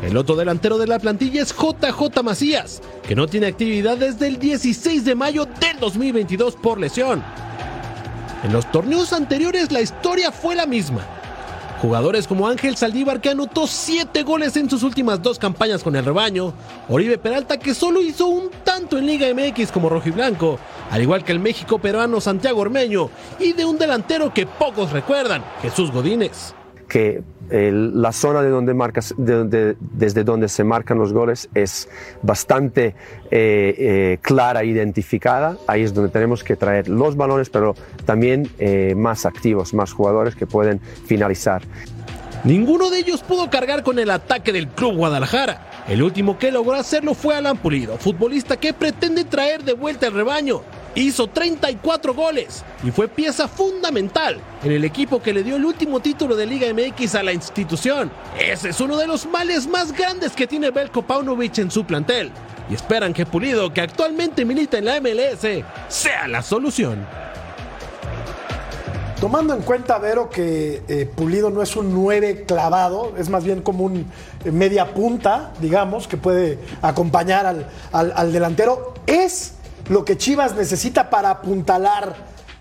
El 0.03 0.15
otro 0.17 0.35
delantero 0.35 0.77
de 0.77 0.85
la 0.85 0.99
plantilla 0.99 1.41
es 1.41 1.55
JJ 1.55 2.21
Macías, 2.23 2.83
que 3.07 3.15
no 3.15 3.25
tiene 3.25 3.47
actividad 3.47 3.97
desde 3.97 4.27
el 4.27 4.37
16 4.37 5.05
de 5.05 5.15
mayo 5.15 5.45
del 5.45 5.79
2022 5.79 6.55
por 6.57 6.79
lesión. 6.79 7.23
En 8.45 8.53
los 8.53 8.71
torneos 8.71 9.11
anteriores 9.11 9.71
la 9.71 9.81
historia 9.81 10.31
fue 10.31 10.53
la 10.53 10.67
misma. 10.67 11.03
Jugadores 11.81 12.27
como 12.27 12.47
Ángel 12.47 12.77
Saldívar 12.77 13.19
que 13.19 13.31
anotó 13.31 13.65
7 13.65 14.21
goles 14.21 14.55
en 14.55 14.69
sus 14.69 14.83
últimas 14.83 15.19
dos 15.19 15.39
campañas 15.39 15.81
con 15.81 15.95
el 15.95 16.05
rebaño, 16.05 16.53
Oribe 16.87 17.17
Peralta 17.17 17.57
que 17.57 17.73
solo 17.73 18.03
hizo 18.03 18.27
un 18.27 18.51
tanto 18.63 18.99
en 18.99 19.07
Liga 19.07 19.25
MX 19.33 19.71
como 19.71 19.89
rojiblanco, 19.89 20.59
al 20.91 21.01
igual 21.01 21.23
que 21.23 21.31
el 21.31 21.39
México 21.39 21.79
peruano 21.79 22.21
Santiago 22.21 22.61
Ormeño 22.61 23.09
y 23.39 23.53
de 23.53 23.65
un 23.65 23.79
delantero 23.79 24.31
que 24.31 24.45
pocos 24.45 24.91
recuerdan, 24.91 25.43
Jesús 25.63 25.89
Godínez 25.89 26.53
que 26.87 27.23
la 27.49 28.11
zona 28.11 28.41
de 28.41 28.49
donde 28.49 28.73
marcas, 28.73 29.13
desde 29.17 30.23
donde 30.23 30.49
se 30.49 30.63
marcan 30.63 30.97
los 30.97 31.13
goles 31.13 31.49
es 31.53 31.87
bastante 32.21 32.95
eh, 33.31 33.75
eh, 33.77 34.17
clara 34.21 34.63
identificada. 34.63 35.57
Ahí 35.67 35.83
es 35.83 35.93
donde 35.93 36.09
tenemos 36.09 36.43
que 36.43 36.55
traer 36.55 36.87
los 36.87 37.15
balones, 37.15 37.49
pero 37.49 37.75
también 38.05 38.49
eh, 38.59 38.95
más 38.95 39.25
activos, 39.25 39.73
más 39.73 39.93
jugadores 39.93 40.35
que 40.35 40.47
pueden 40.47 40.79
finalizar. 40.79 41.61
Ninguno 42.43 42.89
de 42.89 42.99
ellos 42.99 43.23
pudo 43.23 43.49
cargar 43.49 43.83
con 43.83 43.97
el 43.97 44.11
ataque 44.11 44.51
del 44.51 44.67
Club 44.67 44.95
Guadalajara. 44.97 45.71
El 45.87 46.03
último 46.03 46.37
que 46.37 46.51
logró 46.51 46.73
hacerlo 46.73 47.13
fue 47.13 47.35
Alan 47.35 47.57
Pulido, 47.57 47.97
futbolista 47.97 48.57
que 48.57 48.73
pretende 48.73 49.23
traer 49.23 49.63
de 49.63 49.73
vuelta 49.73 50.07
el 50.07 50.13
rebaño 50.13 50.61
hizo 50.95 51.27
34 51.27 52.13
goles 52.13 52.63
y 52.83 52.91
fue 52.91 53.07
pieza 53.07 53.47
fundamental 53.47 54.39
en 54.63 54.71
el 54.71 54.85
equipo 54.85 55.21
que 55.21 55.33
le 55.33 55.43
dio 55.43 55.57
el 55.57 55.65
último 55.65 55.99
título 55.99 56.35
de 56.35 56.45
Liga 56.45 56.67
MX 56.73 57.15
a 57.15 57.23
la 57.23 57.33
institución. 57.33 58.11
Ese 58.39 58.69
es 58.69 58.79
uno 58.79 58.97
de 58.97 59.07
los 59.07 59.25
males 59.25 59.67
más 59.67 59.91
grandes 59.91 60.31
que 60.31 60.47
tiene 60.47 60.71
Belko 60.71 61.01
Paunovic 61.01 61.57
en 61.59 61.69
su 61.69 61.85
plantel. 61.85 62.31
Y 62.69 62.73
esperan 62.73 63.13
que 63.13 63.25
Pulido, 63.25 63.71
que 63.71 63.81
actualmente 63.81 64.43
milita 64.43 64.79
en 64.79 64.85
la 64.85 64.99
MLS, 64.99 65.63
sea 65.87 66.27
la 66.27 66.41
solución. 66.41 67.05
Tomando 69.21 69.53
en 69.53 69.61
cuenta, 69.61 69.97
Vero, 69.97 70.29
que 70.29 70.83
eh, 70.87 71.05
Pulido 71.05 71.49
no 71.49 71.61
es 71.61 71.75
un 71.75 71.93
9 71.93 72.45
clavado, 72.45 73.13
es 73.17 73.29
más 73.29 73.43
bien 73.43 73.61
como 73.61 73.85
un 73.85 74.05
eh, 74.43 74.51
media 74.51 74.93
punta, 74.93 75.53
digamos, 75.61 76.07
que 76.07 76.17
puede 76.17 76.59
acompañar 76.81 77.45
al, 77.45 77.67
al 77.91 78.33
delantero, 78.33 78.93
es 79.07 79.54
lo 79.89 80.03
que 80.03 80.17
Chivas 80.17 80.55
necesita 80.55 81.09
para 81.09 81.29
apuntalar 81.29 82.15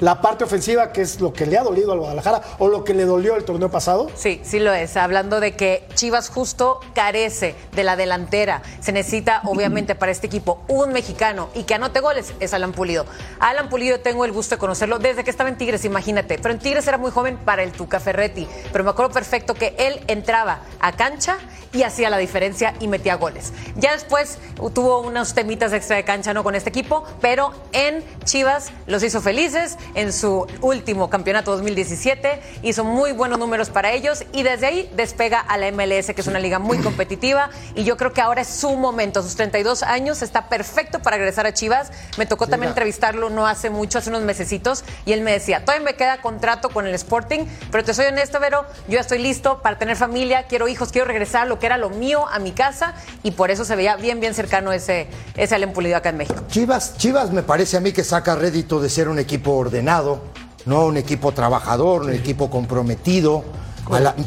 la 0.05 0.21
parte 0.21 0.45
ofensiva, 0.45 0.93
que 0.93 1.01
es 1.01 1.19
lo 1.19 1.33
que 1.33 1.47
le 1.47 1.57
ha 1.57 1.63
dolido 1.63 1.91
al 1.91 1.99
Guadalajara 1.99 2.43
o 2.59 2.69
lo 2.69 2.85
que 2.85 2.93
le 2.93 3.07
dolió 3.07 3.37
el 3.37 3.45
torneo 3.45 3.71
pasado? 3.71 4.11
Sí, 4.15 4.39
sí 4.45 4.61
lo 4.61 4.71
es. 4.75 4.99
Hablando 4.99 5.41
de 5.41 5.57
que 5.57 5.89
Chivas 5.95 6.29
justo 6.29 6.79
carece 6.95 7.55
de 7.73 7.85
la 7.85 7.97
delantera. 7.97 8.61
Se 8.81 8.93
necesita, 8.93 9.41
obviamente, 9.47 9.95
para 9.95 10.13
este 10.13 10.27
equipo 10.27 10.61
un 10.69 10.93
mexicano 10.93 11.49
y 11.55 11.63
que 11.63 11.73
anote 11.73 12.01
goles 12.01 12.35
es 12.39 12.53
Alan 12.53 12.73
Pulido. 12.73 13.07
Alan 13.41 13.71
Pulido 13.71 14.01
tengo 14.01 14.27
el 14.27 14.33
gusto 14.33 14.57
de 14.57 14.59
conocerlo 14.59 14.99
desde 14.99 15.25
que 15.25 15.31
estaba 15.31 15.49
en 15.49 15.57
Tigres, 15.57 15.87
imagínate. 15.87 16.37
Pero 16.37 16.53
en 16.53 16.61
Tigres 16.61 16.87
era 16.87 16.99
muy 16.99 17.11
joven 17.11 17.39
para 17.39 17.63
el 17.63 17.73
Tuca 17.73 17.99
Ferretti. 17.99 18.47
Pero 18.73 18.85
me 18.85 18.91
acuerdo 18.91 19.11
perfecto 19.11 19.55
que 19.55 19.75
él 19.79 20.05
entraba 20.07 20.59
a 20.81 20.93
cancha 20.93 21.39
y 21.75 21.83
hacía 21.83 22.09
la 22.09 22.19
diferencia 22.19 22.75
y 22.81 22.89
metía 22.89 23.17
goles. 23.17 23.53
Ya 23.77 23.93
después 23.93 24.39
tuvo 24.73 25.01
unos 25.01 25.35
temitas 25.35 25.73
extra 25.73 25.97
de 25.97 26.05
cancha 26.05 26.33
¿no? 26.33 26.45
con 26.45 26.55
este 26.55 26.71
equipo, 26.71 27.05
pero 27.21 27.53
en 27.73 28.03
Chivas 28.25 28.71
los 28.87 29.03
hizo 29.03 29.21
felices 29.21 29.77
en 29.95 30.13
su 30.13 30.47
último 30.61 31.09
campeonato 31.11 31.53
2017. 31.53 32.41
Hizo 32.63 32.85
muy 32.85 33.13
buenos 33.13 33.39
números 33.39 33.71
para 33.71 33.93
ellos 33.93 34.25
y 34.33 34.43
desde 34.43 34.67
ahí 34.67 34.91
despega 34.97 35.41
a 35.41 35.57
la 35.57 35.71
MLS, 35.73 36.13
que 36.15 36.21
es 36.21 36.27
una 36.27 36.39
liga 36.39 36.59
muy 36.59 36.79
competitiva. 36.79 37.51
Y 37.75 37.85
yo 37.85 37.97
creo 37.97 38.13
que 38.13 38.21
ahora 38.21 38.43
es 38.43 38.49
su 38.49 38.77
momento. 38.77 39.23
sus 39.23 39.37
32 39.37 39.83
años 39.83 40.23
está 40.23 40.49
perfecto 40.49 41.01
para 41.01 41.17
regresar 41.17 41.47
a 41.47 41.55
Chivas. 41.55 41.91
Me 42.19 42.27
tocó 42.27 42.47
también 42.47 42.71
entrevistarlo 42.71 43.31
no 43.31 43.47
hace 43.47 43.71
mucho, 43.71 43.99
hace 43.99 44.11
unos 44.11 44.23
mesecitos, 44.23 44.85
y 45.05 45.13
él 45.13 45.21
me 45.21 45.33
decía: 45.33 45.65
Todavía 45.65 45.85
me 45.85 45.95
queda 45.95 46.21
contrato 46.21 46.71
con 46.71 46.87
el 46.87 46.95
Sporting, 46.95 47.47
pero 47.71 47.85
te 47.85 47.95
soy 47.95 48.07
honesto, 48.07 48.41
Vero, 48.41 48.65
yo 48.89 48.95
ya 48.95 49.01
estoy 49.01 49.19
listo 49.19 49.63
para 49.63 49.79
tener 49.79 49.97
familia, 49.97 50.47
quiero 50.49 50.69
hijos, 50.69 50.91
quiero 50.91 51.07
regresar 51.07 51.43
a 51.43 51.47
lo 51.47 51.59
que 51.59 51.67
era 51.67 51.79
lo 51.79 51.91
mío, 51.91 52.27
a 52.29 52.39
mi 52.39 52.53
casa, 52.53 52.95
y 53.23 53.33
por 53.33 53.51
eso 53.51 53.65
se 53.65 53.77
veía 53.77 53.97
bien, 53.97 54.21
bien 54.21 54.35
cercano 54.35 54.73
ese, 54.73 55.09
ese 55.37 55.55
Alem 55.55 55.73
Pulido 55.73 55.97
acá 55.97 56.11
en 56.11 56.17
México. 56.17 56.43
Chivas, 56.49 56.97
Chivas 56.97 57.31
me 57.31 57.43
parece 57.43 57.77
a 57.77 57.81
mí 57.81 57.93
que 57.93 58.05
saca 58.05 58.35
rédito 58.35 58.81
de 58.81 58.89
ser 58.89 59.09
un 59.09 59.19
equipo 59.19 59.53
ordenado 59.53 59.74
¿no? 59.83 60.87
Un 60.87 60.97
equipo 60.97 61.33
trabajador, 61.33 62.03
un 62.03 62.13
equipo 62.13 62.51
comprometido, 62.51 63.45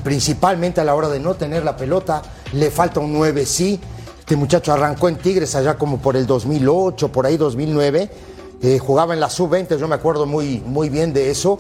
principalmente 0.04 0.82
a 0.82 0.84
la 0.84 0.96
hora 0.96 1.10
de 1.10 1.20
no 1.20 1.36
tener 1.36 1.64
la 1.64 1.76
pelota, 1.76 2.22
le 2.54 2.72
falta 2.72 3.00
un 3.00 3.14
9 3.14 3.46
sí. 3.46 3.80
Este 4.20 4.36
muchacho 4.36 4.74
arrancó 4.74 5.08
en 5.08 5.16
Tigres 5.16 5.56
allá 5.56 5.78
como 5.78 6.00
por 6.00 6.18
el 6.18 6.28
2008, 6.28 7.12
por 7.12 7.26
ahí 7.26 7.38
2009, 7.38 8.10
eh, 8.62 8.80
jugaba 8.80 9.14
en 9.14 9.20
la 9.20 9.30
sub-20, 9.30 9.78
yo 9.78 9.88
me 9.88 9.96
acuerdo 9.96 10.26
muy, 10.26 10.62
muy 10.66 10.90
bien 10.90 11.14
de 11.14 11.32
eso. 11.32 11.60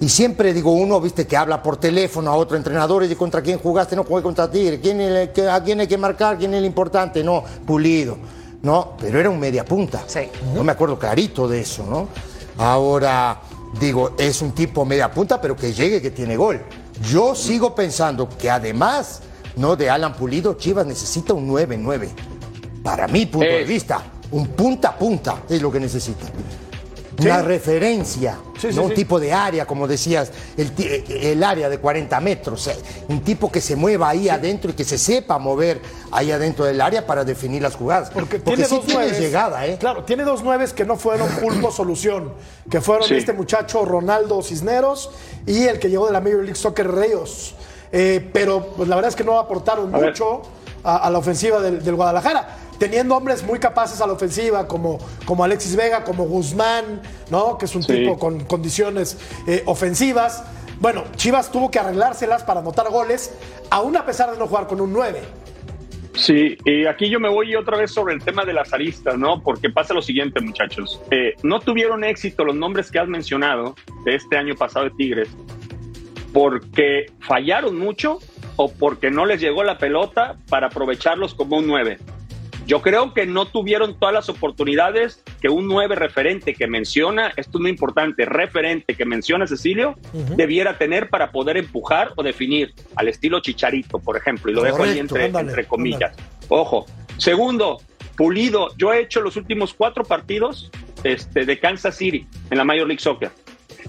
Y 0.00 0.08
siempre 0.08 0.52
digo 0.52 0.72
uno, 0.72 1.00
viste, 1.00 1.26
que 1.26 1.36
habla 1.36 1.62
por 1.62 1.76
teléfono 1.76 2.30
a 2.30 2.34
otro 2.34 2.56
entrenador 2.56 3.04
y 3.04 3.06
dice 3.06 3.16
contra 3.16 3.40
quién 3.40 3.58
jugaste, 3.58 3.94
no 3.94 4.02
jugué 4.04 4.20
contra 4.20 4.50
Tigre, 4.50 4.80
¿Quién 4.80 5.00
el 5.00 5.30
a 5.48 5.62
quién 5.62 5.80
hay 5.80 5.86
que 5.86 5.96
marcar, 5.96 6.36
quién 6.38 6.52
es 6.52 6.58
el 6.58 6.64
importante, 6.64 7.22
no, 7.22 7.44
pulido. 7.64 8.18
No, 8.62 8.94
pero 9.00 9.18
era 9.18 9.30
un 9.30 9.38
media 9.38 9.64
punta. 9.64 10.02
Sí. 10.06 10.28
No 10.54 10.64
me 10.64 10.72
acuerdo 10.72 10.98
clarito 10.98 11.48
de 11.48 11.60
eso, 11.60 11.84
¿no? 11.88 12.08
Ahora, 12.58 13.40
digo, 13.80 14.14
es 14.18 14.42
un 14.42 14.52
tipo 14.52 14.84
media 14.84 15.10
punta, 15.10 15.40
pero 15.40 15.56
que 15.56 15.72
llegue, 15.72 16.00
que 16.02 16.10
tiene 16.10 16.36
gol. 16.36 16.60
Yo 17.10 17.34
sigo 17.34 17.74
pensando 17.74 18.28
que 18.28 18.50
además, 18.50 19.20
¿no? 19.56 19.76
De 19.76 19.90
Alan 19.90 20.14
Pulido, 20.14 20.54
Chivas 20.54 20.86
necesita 20.86 21.32
un 21.34 21.48
9-9. 21.48 22.08
Para 22.82 23.08
mi 23.08 23.26
punto 23.26 23.46
de 23.46 23.62
Es- 23.62 23.68
vista, 23.68 24.02
un 24.30 24.48
punta 24.48 24.88
a 24.88 24.98
punta 24.98 25.42
es 25.48 25.60
lo 25.62 25.70
que 25.72 25.80
necesita. 25.80 26.26
Una 27.26 27.42
referencia, 27.42 28.38
Sí, 28.58 28.70
sí, 28.70 28.76
¿no? 28.76 28.82
un 28.84 28.88
sí. 28.90 28.94
tipo 28.96 29.18
de 29.20 29.32
área, 29.32 29.66
como 29.66 29.86
decías, 29.88 30.30
el, 30.56 30.72
ti- 30.72 30.86
el 31.08 31.42
área 31.42 31.68
de 31.68 31.78
40 31.78 32.20
metros. 32.20 32.66
eh, 32.68 32.76
Un 33.08 33.20
tipo 33.22 33.50
que 33.50 33.60
se 33.60 33.76
mueva 33.76 34.08
ahí 34.10 34.28
adentro 34.28 34.70
y 34.70 34.74
que 34.74 34.84
se 34.84 34.98
sepa 34.98 35.38
mover 35.38 35.80
ahí 36.10 36.30
adentro 36.30 36.64
del 36.64 36.80
área 36.80 37.06
para 37.06 37.24
definir 37.24 37.62
las 37.62 37.74
jugadas. 37.76 38.10
Porque, 38.10 38.38
Porque, 38.38 38.56
tiene 38.56 38.64
sí 38.68 38.74
dos 38.76 38.84
tiene 38.86 39.00
nueves. 39.02 39.20
llegada, 39.20 39.66
¿eh? 39.66 39.76
Claro, 39.78 40.04
tiene 40.04 40.24
dos 40.24 40.42
nueves 40.42 40.72
que 40.72 40.84
no 40.84 40.96
fueron 40.96 41.28
pulpo 41.28 41.70
solución, 41.72 42.32
que 42.70 42.80
fueron 42.80 43.06
Sí. 43.08 43.14
este 43.14 43.32
muchacho 43.32 43.84
Ronaldo 43.84 44.42
Cisneros 44.42 45.10
y 45.46 45.64
el 45.64 45.78
que 45.78 45.88
llegó 45.90 46.06
de 46.06 46.12
la 46.12 46.20
Major 46.20 46.40
League 46.44 46.54
Soccer. 46.54 46.90
Eh, 47.94 48.30
pero 48.32 48.68
pues, 48.76 48.88
la 48.88 48.96
verdad 48.96 49.10
es 49.10 49.16
que 49.16 49.24
no 49.24 49.38
aportaron 49.38 49.94
A 49.94 49.98
mucho 49.98 50.42
a, 50.84 50.96
a 50.96 51.10
la 51.10 51.18
ofensiva 51.18 51.60
del, 51.60 51.82
del 51.82 51.94
Guadalajara. 51.94 52.56
Teniendo 52.82 53.14
hombres 53.16 53.44
muy 53.44 53.60
capaces 53.60 54.00
a 54.00 54.08
la 54.08 54.12
ofensiva, 54.14 54.66
como, 54.66 54.98
como 55.24 55.44
Alexis 55.44 55.76
Vega, 55.76 56.02
como 56.02 56.24
Guzmán, 56.24 57.00
¿no? 57.30 57.56
Que 57.56 57.66
es 57.66 57.76
un 57.76 57.84
Sí. 57.84 57.92
tipo 57.92 58.18
con 58.18 58.40
condiciones 58.40 59.18
eh, 59.46 59.62
ofensivas. 59.66 60.42
Bueno, 60.80 61.04
Chivas 61.14 61.52
tuvo 61.52 61.70
que 61.70 61.78
arreglárselas 61.78 62.42
para 62.42 62.58
anotar 62.58 62.90
goles, 62.90 63.32
aún 63.70 63.96
a 63.96 64.04
pesar 64.04 64.32
de 64.32 64.36
no 64.36 64.48
jugar 64.48 64.66
con 64.66 64.80
un 64.80 64.92
9. 64.92 65.20
Sí, 66.16 66.58
y 66.64 66.86
aquí 66.86 67.08
yo 67.08 67.20
me 67.20 67.28
voy 67.28 67.54
otra 67.54 67.76
vez 67.76 67.92
sobre 67.92 68.14
el 68.14 68.24
tema 68.24 68.44
de 68.44 68.52
las 68.52 68.72
aristas, 68.72 69.16
¿no? 69.16 69.40
Porque 69.44 69.70
pasa 69.70 69.94
lo 69.94 70.02
siguiente, 70.02 70.40
muchachos. 70.40 71.00
Eh, 71.12 71.36
no 71.44 71.60
tuvieron 71.60 72.02
éxito 72.02 72.42
los 72.44 72.56
nombres 72.56 72.90
que 72.90 72.98
has 72.98 73.06
mencionado 73.06 73.76
de 74.04 74.16
este 74.16 74.36
año 74.36 74.56
pasado 74.56 74.86
de 74.86 74.90
Tigres 74.96 75.28
porque 76.32 77.06
fallaron 77.20 77.78
mucho 77.78 78.18
o 78.56 78.72
porque 78.72 79.10
no 79.12 79.24
les 79.24 79.40
llegó 79.40 79.62
la 79.62 79.78
pelota 79.78 80.36
para 80.48 80.66
aprovecharlos 80.66 81.34
como 81.34 81.58
un 81.58 81.66
9. 81.68 81.98
Yo 82.66 82.80
creo 82.80 83.12
que 83.12 83.26
no 83.26 83.46
tuvieron 83.46 83.98
todas 83.98 84.14
las 84.14 84.28
oportunidades 84.28 85.22
que 85.40 85.48
un 85.48 85.66
9 85.66 85.96
referente 85.96 86.54
que 86.54 86.66
menciona, 86.66 87.32
esto 87.36 87.58
es 87.58 87.60
muy 87.60 87.70
importante, 87.70 88.24
referente 88.24 88.94
que 88.94 89.04
menciona 89.04 89.46
Cecilio, 89.46 89.96
debiera 90.36 90.78
tener 90.78 91.08
para 91.08 91.32
poder 91.32 91.56
empujar 91.56 92.12
o 92.16 92.22
definir 92.22 92.72
al 92.96 93.08
estilo 93.08 93.40
Chicharito, 93.40 93.98
por 93.98 94.16
ejemplo, 94.16 94.50
y 94.50 94.54
lo 94.54 94.62
dejo 94.62 94.82
ahí 94.82 94.90
Correcto, 94.90 95.00
entre, 95.00 95.24
ándale, 95.24 95.48
entre 95.48 95.64
comillas. 95.66 96.16
Ojo. 96.48 96.86
Segundo, 97.18 97.78
Pulido, 98.16 98.68
yo 98.76 98.92
he 98.92 99.00
hecho 99.00 99.20
los 99.20 99.36
últimos 99.36 99.74
cuatro 99.74 100.04
partidos 100.04 100.70
este, 101.02 101.44
de 101.44 101.58
Kansas 101.58 101.96
City 101.96 102.26
en 102.50 102.58
la 102.58 102.64
Major 102.64 102.86
League 102.86 103.00
Soccer. 103.00 103.30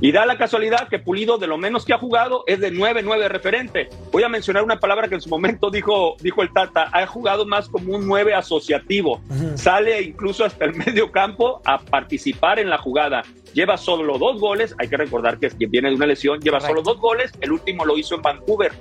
Y 0.04 0.12
da 0.12 0.26
la 0.26 0.38
casualidad 0.38 0.90
que 0.90 1.00
Pulido, 1.00 1.38
de 1.38 1.48
lo 1.48 1.58
menos 1.58 1.86
que 1.86 1.94
ha 1.94 1.98
jugado, 1.98 2.44
es 2.46 2.60
de 2.60 2.74
9-9 2.74 3.30
referente. 3.30 3.88
Voy 4.12 4.24
a 4.24 4.28
mencionar 4.28 4.62
una 4.62 4.78
palabra 4.78 5.08
que 5.08 5.16
en 5.16 5.22
su 5.22 5.30
momento 5.30 5.72
dijo, 5.72 6.18
dijo 6.20 6.42
el 6.42 6.52
Tata, 6.52 6.90
ha 6.92 7.08
jugado 7.08 7.46
más 7.46 7.70
como 7.70 7.96
un 7.96 8.06
9 8.06 8.34
asociativo. 8.34 9.22
Sale 9.56 10.02
incluso 10.02 10.44
hasta 10.44 10.66
el 10.66 10.76
medio 10.86 11.10
campo 11.10 11.62
a 11.64 11.80
participar 11.80 12.60
en 12.60 12.70
la 12.70 12.80
jugada. 12.80 13.24
Lleva 13.54 13.78
solo 13.78 14.18
dos 14.18 14.42
goles, 14.42 14.76
hay 14.78 14.90
que 14.90 14.98
recordar 14.98 15.40
que 15.40 15.46
es 15.46 15.56
quien 15.56 15.72
viene 15.72 15.88
de 15.88 15.96
una 15.96 16.08
lesión, 16.08 16.42
lleva 16.42 16.60
solo 16.60 16.82
dos 16.82 17.00
goles, 17.00 17.32
el 17.40 17.54
último 17.54 17.86
lo 17.86 17.98
hizo 17.98 18.16
en 18.16 18.24
Vancouver, 18.24 18.74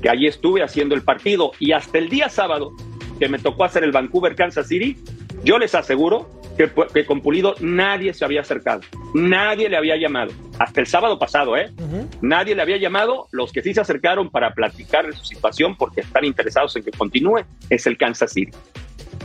que 0.00 0.08
allí 0.08 0.28
estuve 0.28 0.62
haciendo 0.62 0.94
el 0.94 1.02
partido. 1.02 1.50
Y 1.58 1.72
hasta 1.72 1.98
el 1.98 2.08
día 2.08 2.28
sábado, 2.28 2.70
que 3.18 3.28
me 3.28 3.40
tocó 3.40 3.64
hacer 3.64 3.82
el 3.82 3.90
Vancouver 3.90 4.36
Kansas 4.36 4.68
City, 4.68 4.96
yo 5.44 5.58
les 5.58 5.74
aseguro 5.74 6.28
que, 6.56 6.70
que 6.92 7.06
con 7.06 7.20
Pulido 7.20 7.54
nadie 7.60 8.12
se 8.12 8.24
había 8.24 8.42
acercado, 8.42 8.82
nadie 9.14 9.68
le 9.68 9.76
había 9.76 9.96
llamado, 9.96 10.32
hasta 10.58 10.80
el 10.80 10.86
sábado 10.86 11.18
pasado, 11.18 11.56
¿eh? 11.56 11.72
Nadie 12.20 12.54
le 12.54 12.62
había 12.62 12.76
llamado, 12.76 13.28
los 13.30 13.52
que 13.52 13.62
sí 13.62 13.72
se 13.72 13.80
acercaron 13.80 14.30
para 14.30 14.52
platicar 14.52 15.06
de 15.06 15.12
su 15.12 15.24
situación 15.24 15.76
porque 15.76 16.02
están 16.02 16.24
interesados 16.24 16.76
en 16.76 16.82
que 16.82 16.90
continúe, 16.90 17.44
es 17.70 17.86
el 17.86 17.96
Kansas 17.96 18.32
City. 18.32 18.52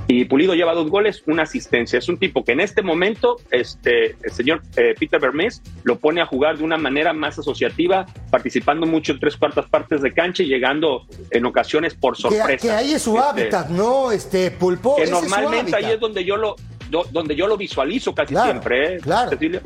Y 0.08 0.26
Pulido 0.26 0.54
lleva 0.54 0.74
dos 0.76 0.90
goles, 0.92 1.24
una 1.26 1.44
asistencia. 1.44 1.98
Es 1.98 2.08
un 2.10 2.18
tipo 2.18 2.44
que 2.44 2.52
en 2.52 2.60
este 2.60 2.84
momento, 2.84 3.38
este, 3.50 4.16
el 4.22 4.32
señor 4.32 4.62
eh, 4.78 4.94
Peter 5.00 5.20
Vermes 5.20 5.64
lo 5.84 5.98
pone 5.98 6.22
a 6.22 6.28
jugar 6.28 6.60
de 6.60 6.64
una 6.64 6.78
manera 6.78 7.12
más 7.12 7.40
asociativa, 7.40 8.06
participando 8.30 8.86
mucho 8.86 9.14
en 9.14 9.20
tres 9.20 9.36
cuartas 9.36 9.66
partes 9.68 10.04
de 10.04 10.14
cancha 10.14 10.44
y 10.44 10.46
llegando 10.46 11.08
en 11.32 11.44
ocasiones 11.48 11.96
por 11.96 12.16
sorpresa. 12.18 12.58
que 12.58 12.72
ahí 12.72 12.94
es 12.94 13.02
su 13.02 13.16
Este, 13.18 13.28
hábitat, 13.30 13.70
¿no? 13.70 14.12
Este 14.12 14.52
pulpo. 14.52 14.96
que 14.96 15.04
ese 15.04 15.14
es 15.14 15.20
su 15.20 15.26
normalmente 15.28 15.76
ahí 15.76 15.92
es 15.94 16.00
donde 16.00 16.24
yo 16.24 16.38
lo 16.38 16.56
do- 16.92 17.08
donde 17.12 17.36
yo 17.36 17.48
lo 17.48 17.58
visualizo 17.58 18.14
casi 18.14 18.34
Claro, 18.36 18.52
siempre, 18.52 18.96
¿eh? 18.96 19.00
claro. 19.00 19.32
Cecilia? 19.32 19.62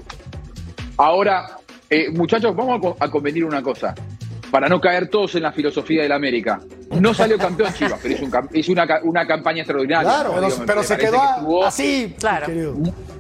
Ahora, 0.97 1.58
eh, 1.89 2.10
muchachos, 2.12 2.56
vamos 2.56 2.78
a, 2.78 2.82
co- 2.82 2.97
a 2.99 3.10
convenir 3.12 3.43
una 3.43 3.62
cosa. 3.62 3.93
Para 4.52 4.67
no 4.69 4.80
caer 4.82 5.10
todos 5.10 5.36
en 5.36 5.43
la 5.43 5.52
filosofía 5.52 6.02
del 6.04 6.12
América. 6.12 6.62
No 6.99 7.13
salió 7.13 7.38
campeón 7.38 7.73
Chivas, 7.73 7.99
pero 8.02 8.13
hizo, 8.15 8.25
un 8.25 8.49
hizo 8.54 8.71
una, 8.71 8.88
una 9.04 9.28
campaña 9.28 9.60
extraordinaria. 9.62 10.10
Claro. 10.10 10.34
Pero, 10.65 10.84
se 10.84 10.97
quedó 10.97 11.12
que 11.12 11.17
estuvo- 11.39 11.65
así, 11.65 12.15
Claro. 12.19 12.45
querido. 12.47 12.75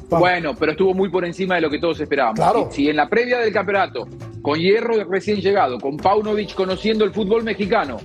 Bueno, 0.09 0.55
pero 0.55 0.71
estuvo 0.71 0.93
muy 0.95 1.09
por 1.09 1.23
encima 1.23 1.55
de 1.55 1.61
lo 1.61 1.69
que 1.69 1.77
todos 1.79 1.99
esperábamos. 1.99 2.39
Claro. 2.39 2.69
Si 2.71 2.89
en 2.89 2.95
la 2.95 3.07
previa 3.07 3.37
del 3.39 3.53
campeonato, 3.53 4.07
con 4.41 4.57
Hierro 4.59 5.03
recién 5.03 5.37
llegado, 5.39 5.77
con 5.77 5.97
Paunovic 5.97 6.55
conociendo 6.55 7.05
el 7.05 7.13
fútbol 7.13 7.43
mexicano, 7.43 7.97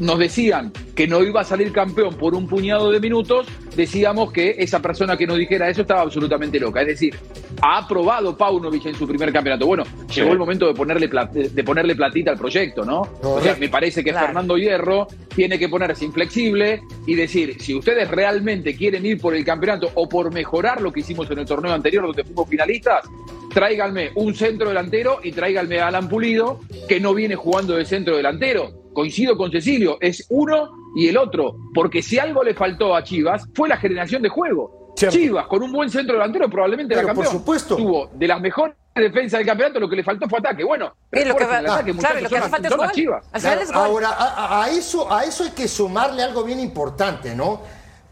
nos 0.00 0.18
decían 0.18 0.72
que 0.94 1.06
no 1.06 1.22
iba 1.22 1.42
a 1.42 1.44
salir 1.44 1.72
campeón 1.72 2.14
por 2.14 2.34
un 2.34 2.46
puñado 2.46 2.90
de 2.90 3.00
minutos, 3.00 3.46
decíamos 3.76 4.32
que 4.32 4.56
esa 4.58 4.80
persona 4.80 5.16
que 5.16 5.26
nos 5.26 5.38
dijera 5.38 5.68
eso 5.68 5.82
estaba 5.82 6.02
absolutamente 6.02 6.58
loca. 6.58 6.80
Es 6.80 6.88
decir, 6.88 7.14
ha 7.62 7.78
aprobado 7.78 8.36
Paunovic 8.36 8.86
en 8.86 8.94
su 8.94 9.06
primer 9.06 9.32
campeonato. 9.32 9.66
Bueno, 9.66 9.84
llegó 10.12 10.32
el 10.32 10.38
momento 10.38 10.66
de 10.66 10.74
ponerle, 10.74 11.08
de 11.08 11.64
ponerle 11.64 11.94
platita 11.94 12.30
al 12.32 12.38
proyecto, 12.38 12.84
¿no? 12.84 13.02
O 13.22 13.40
sea, 13.40 13.56
me 13.56 13.68
parece 13.68 14.02
que 14.02 14.10
Claro. 14.10 14.26
Fernando 14.26 14.58
Hierro 14.58 15.06
tiene 15.34 15.58
que 15.58 15.68
ponerse 15.68 16.04
inflexible 16.04 16.82
y 17.06 17.14
decir, 17.14 17.60
si 17.60 17.74
ustedes 17.76 18.10
realmente 18.10 18.74
quieren 18.74 19.06
ir 19.06 19.20
por 19.20 19.34
el 19.34 19.44
campeonato 19.44 19.90
o 19.94 20.08
por 20.08 20.32
mejorar 20.32 20.80
lo 20.80 20.92
que 20.92 21.00
hicimos 21.00 21.30
en 21.30 21.38
el 21.38 21.46
torneo 21.46 21.72
anterior 21.72 22.06
donde 22.06 22.24
fuimos 22.24 22.48
finalistas, 22.48 23.08
tráiganme 23.54 24.10
un 24.16 24.34
centro 24.34 24.68
delantero 24.68 25.20
y 25.22 25.32
tráiganme 25.32 25.78
a 25.80 25.88
Alan 25.88 26.08
Pulido, 26.08 26.60
que 26.88 26.98
no 26.98 27.14
viene 27.14 27.36
jugando 27.36 27.76
de 27.76 27.84
centro 27.84 28.16
delantero. 28.16 28.79
Coincido 28.92 29.36
con 29.36 29.50
Cecilio, 29.50 29.98
es 30.00 30.26
uno 30.30 30.70
y 30.96 31.08
el 31.08 31.16
otro, 31.16 31.56
porque 31.74 32.02
si 32.02 32.18
algo 32.18 32.42
le 32.42 32.54
faltó 32.54 32.94
a 32.96 33.02
Chivas 33.04 33.44
fue 33.54 33.68
la 33.68 33.76
generación 33.76 34.22
de 34.22 34.28
juego. 34.28 34.92
Cierto. 34.96 35.16
Chivas, 35.16 35.46
con 35.46 35.62
un 35.62 35.72
buen 35.72 35.88
centro 35.88 36.14
delantero, 36.14 36.50
probablemente 36.50 36.92
era 36.94 37.02
Pero 37.02 37.14
por 37.14 37.24
campeón. 37.24 37.40
supuesto. 37.40 37.76
Tuvo 37.76 38.10
de 38.12 38.26
las 38.26 38.40
mejores 38.40 38.74
defensas 38.94 39.38
del 39.38 39.46
campeonato, 39.46 39.80
lo 39.80 39.88
que 39.88 39.96
le 39.96 40.02
faltó 40.04 40.28
fue 40.28 40.40
ataque. 40.40 40.64
Bueno, 40.64 40.92
Y 41.12 41.24
lo 41.24 41.34
que, 41.36 41.44
refuercen 41.44 41.58
el 41.64 41.70
va- 41.70 41.74
ataque, 41.74 41.94
claro, 41.94 42.20
lo 42.20 42.28
que 42.28 42.36
hace 42.36 42.48
falta 42.50 42.68
es 42.68 42.76
gol. 42.76 42.90
Chivas. 42.92 43.26
Al 43.32 43.40
final 43.40 43.58
Claro, 43.58 43.62
es 43.62 43.72
gol. 43.72 43.82
ahora, 44.04 44.08
a, 44.10 44.64
a 44.64 44.70
eso, 44.70 45.10
a 45.12 45.24
eso 45.24 45.44
hay 45.44 45.50
que 45.50 45.68
sumarle 45.68 46.22
algo 46.22 46.42
bien 46.44 46.60
importante, 46.60 47.34
¿no? 47.34 47.62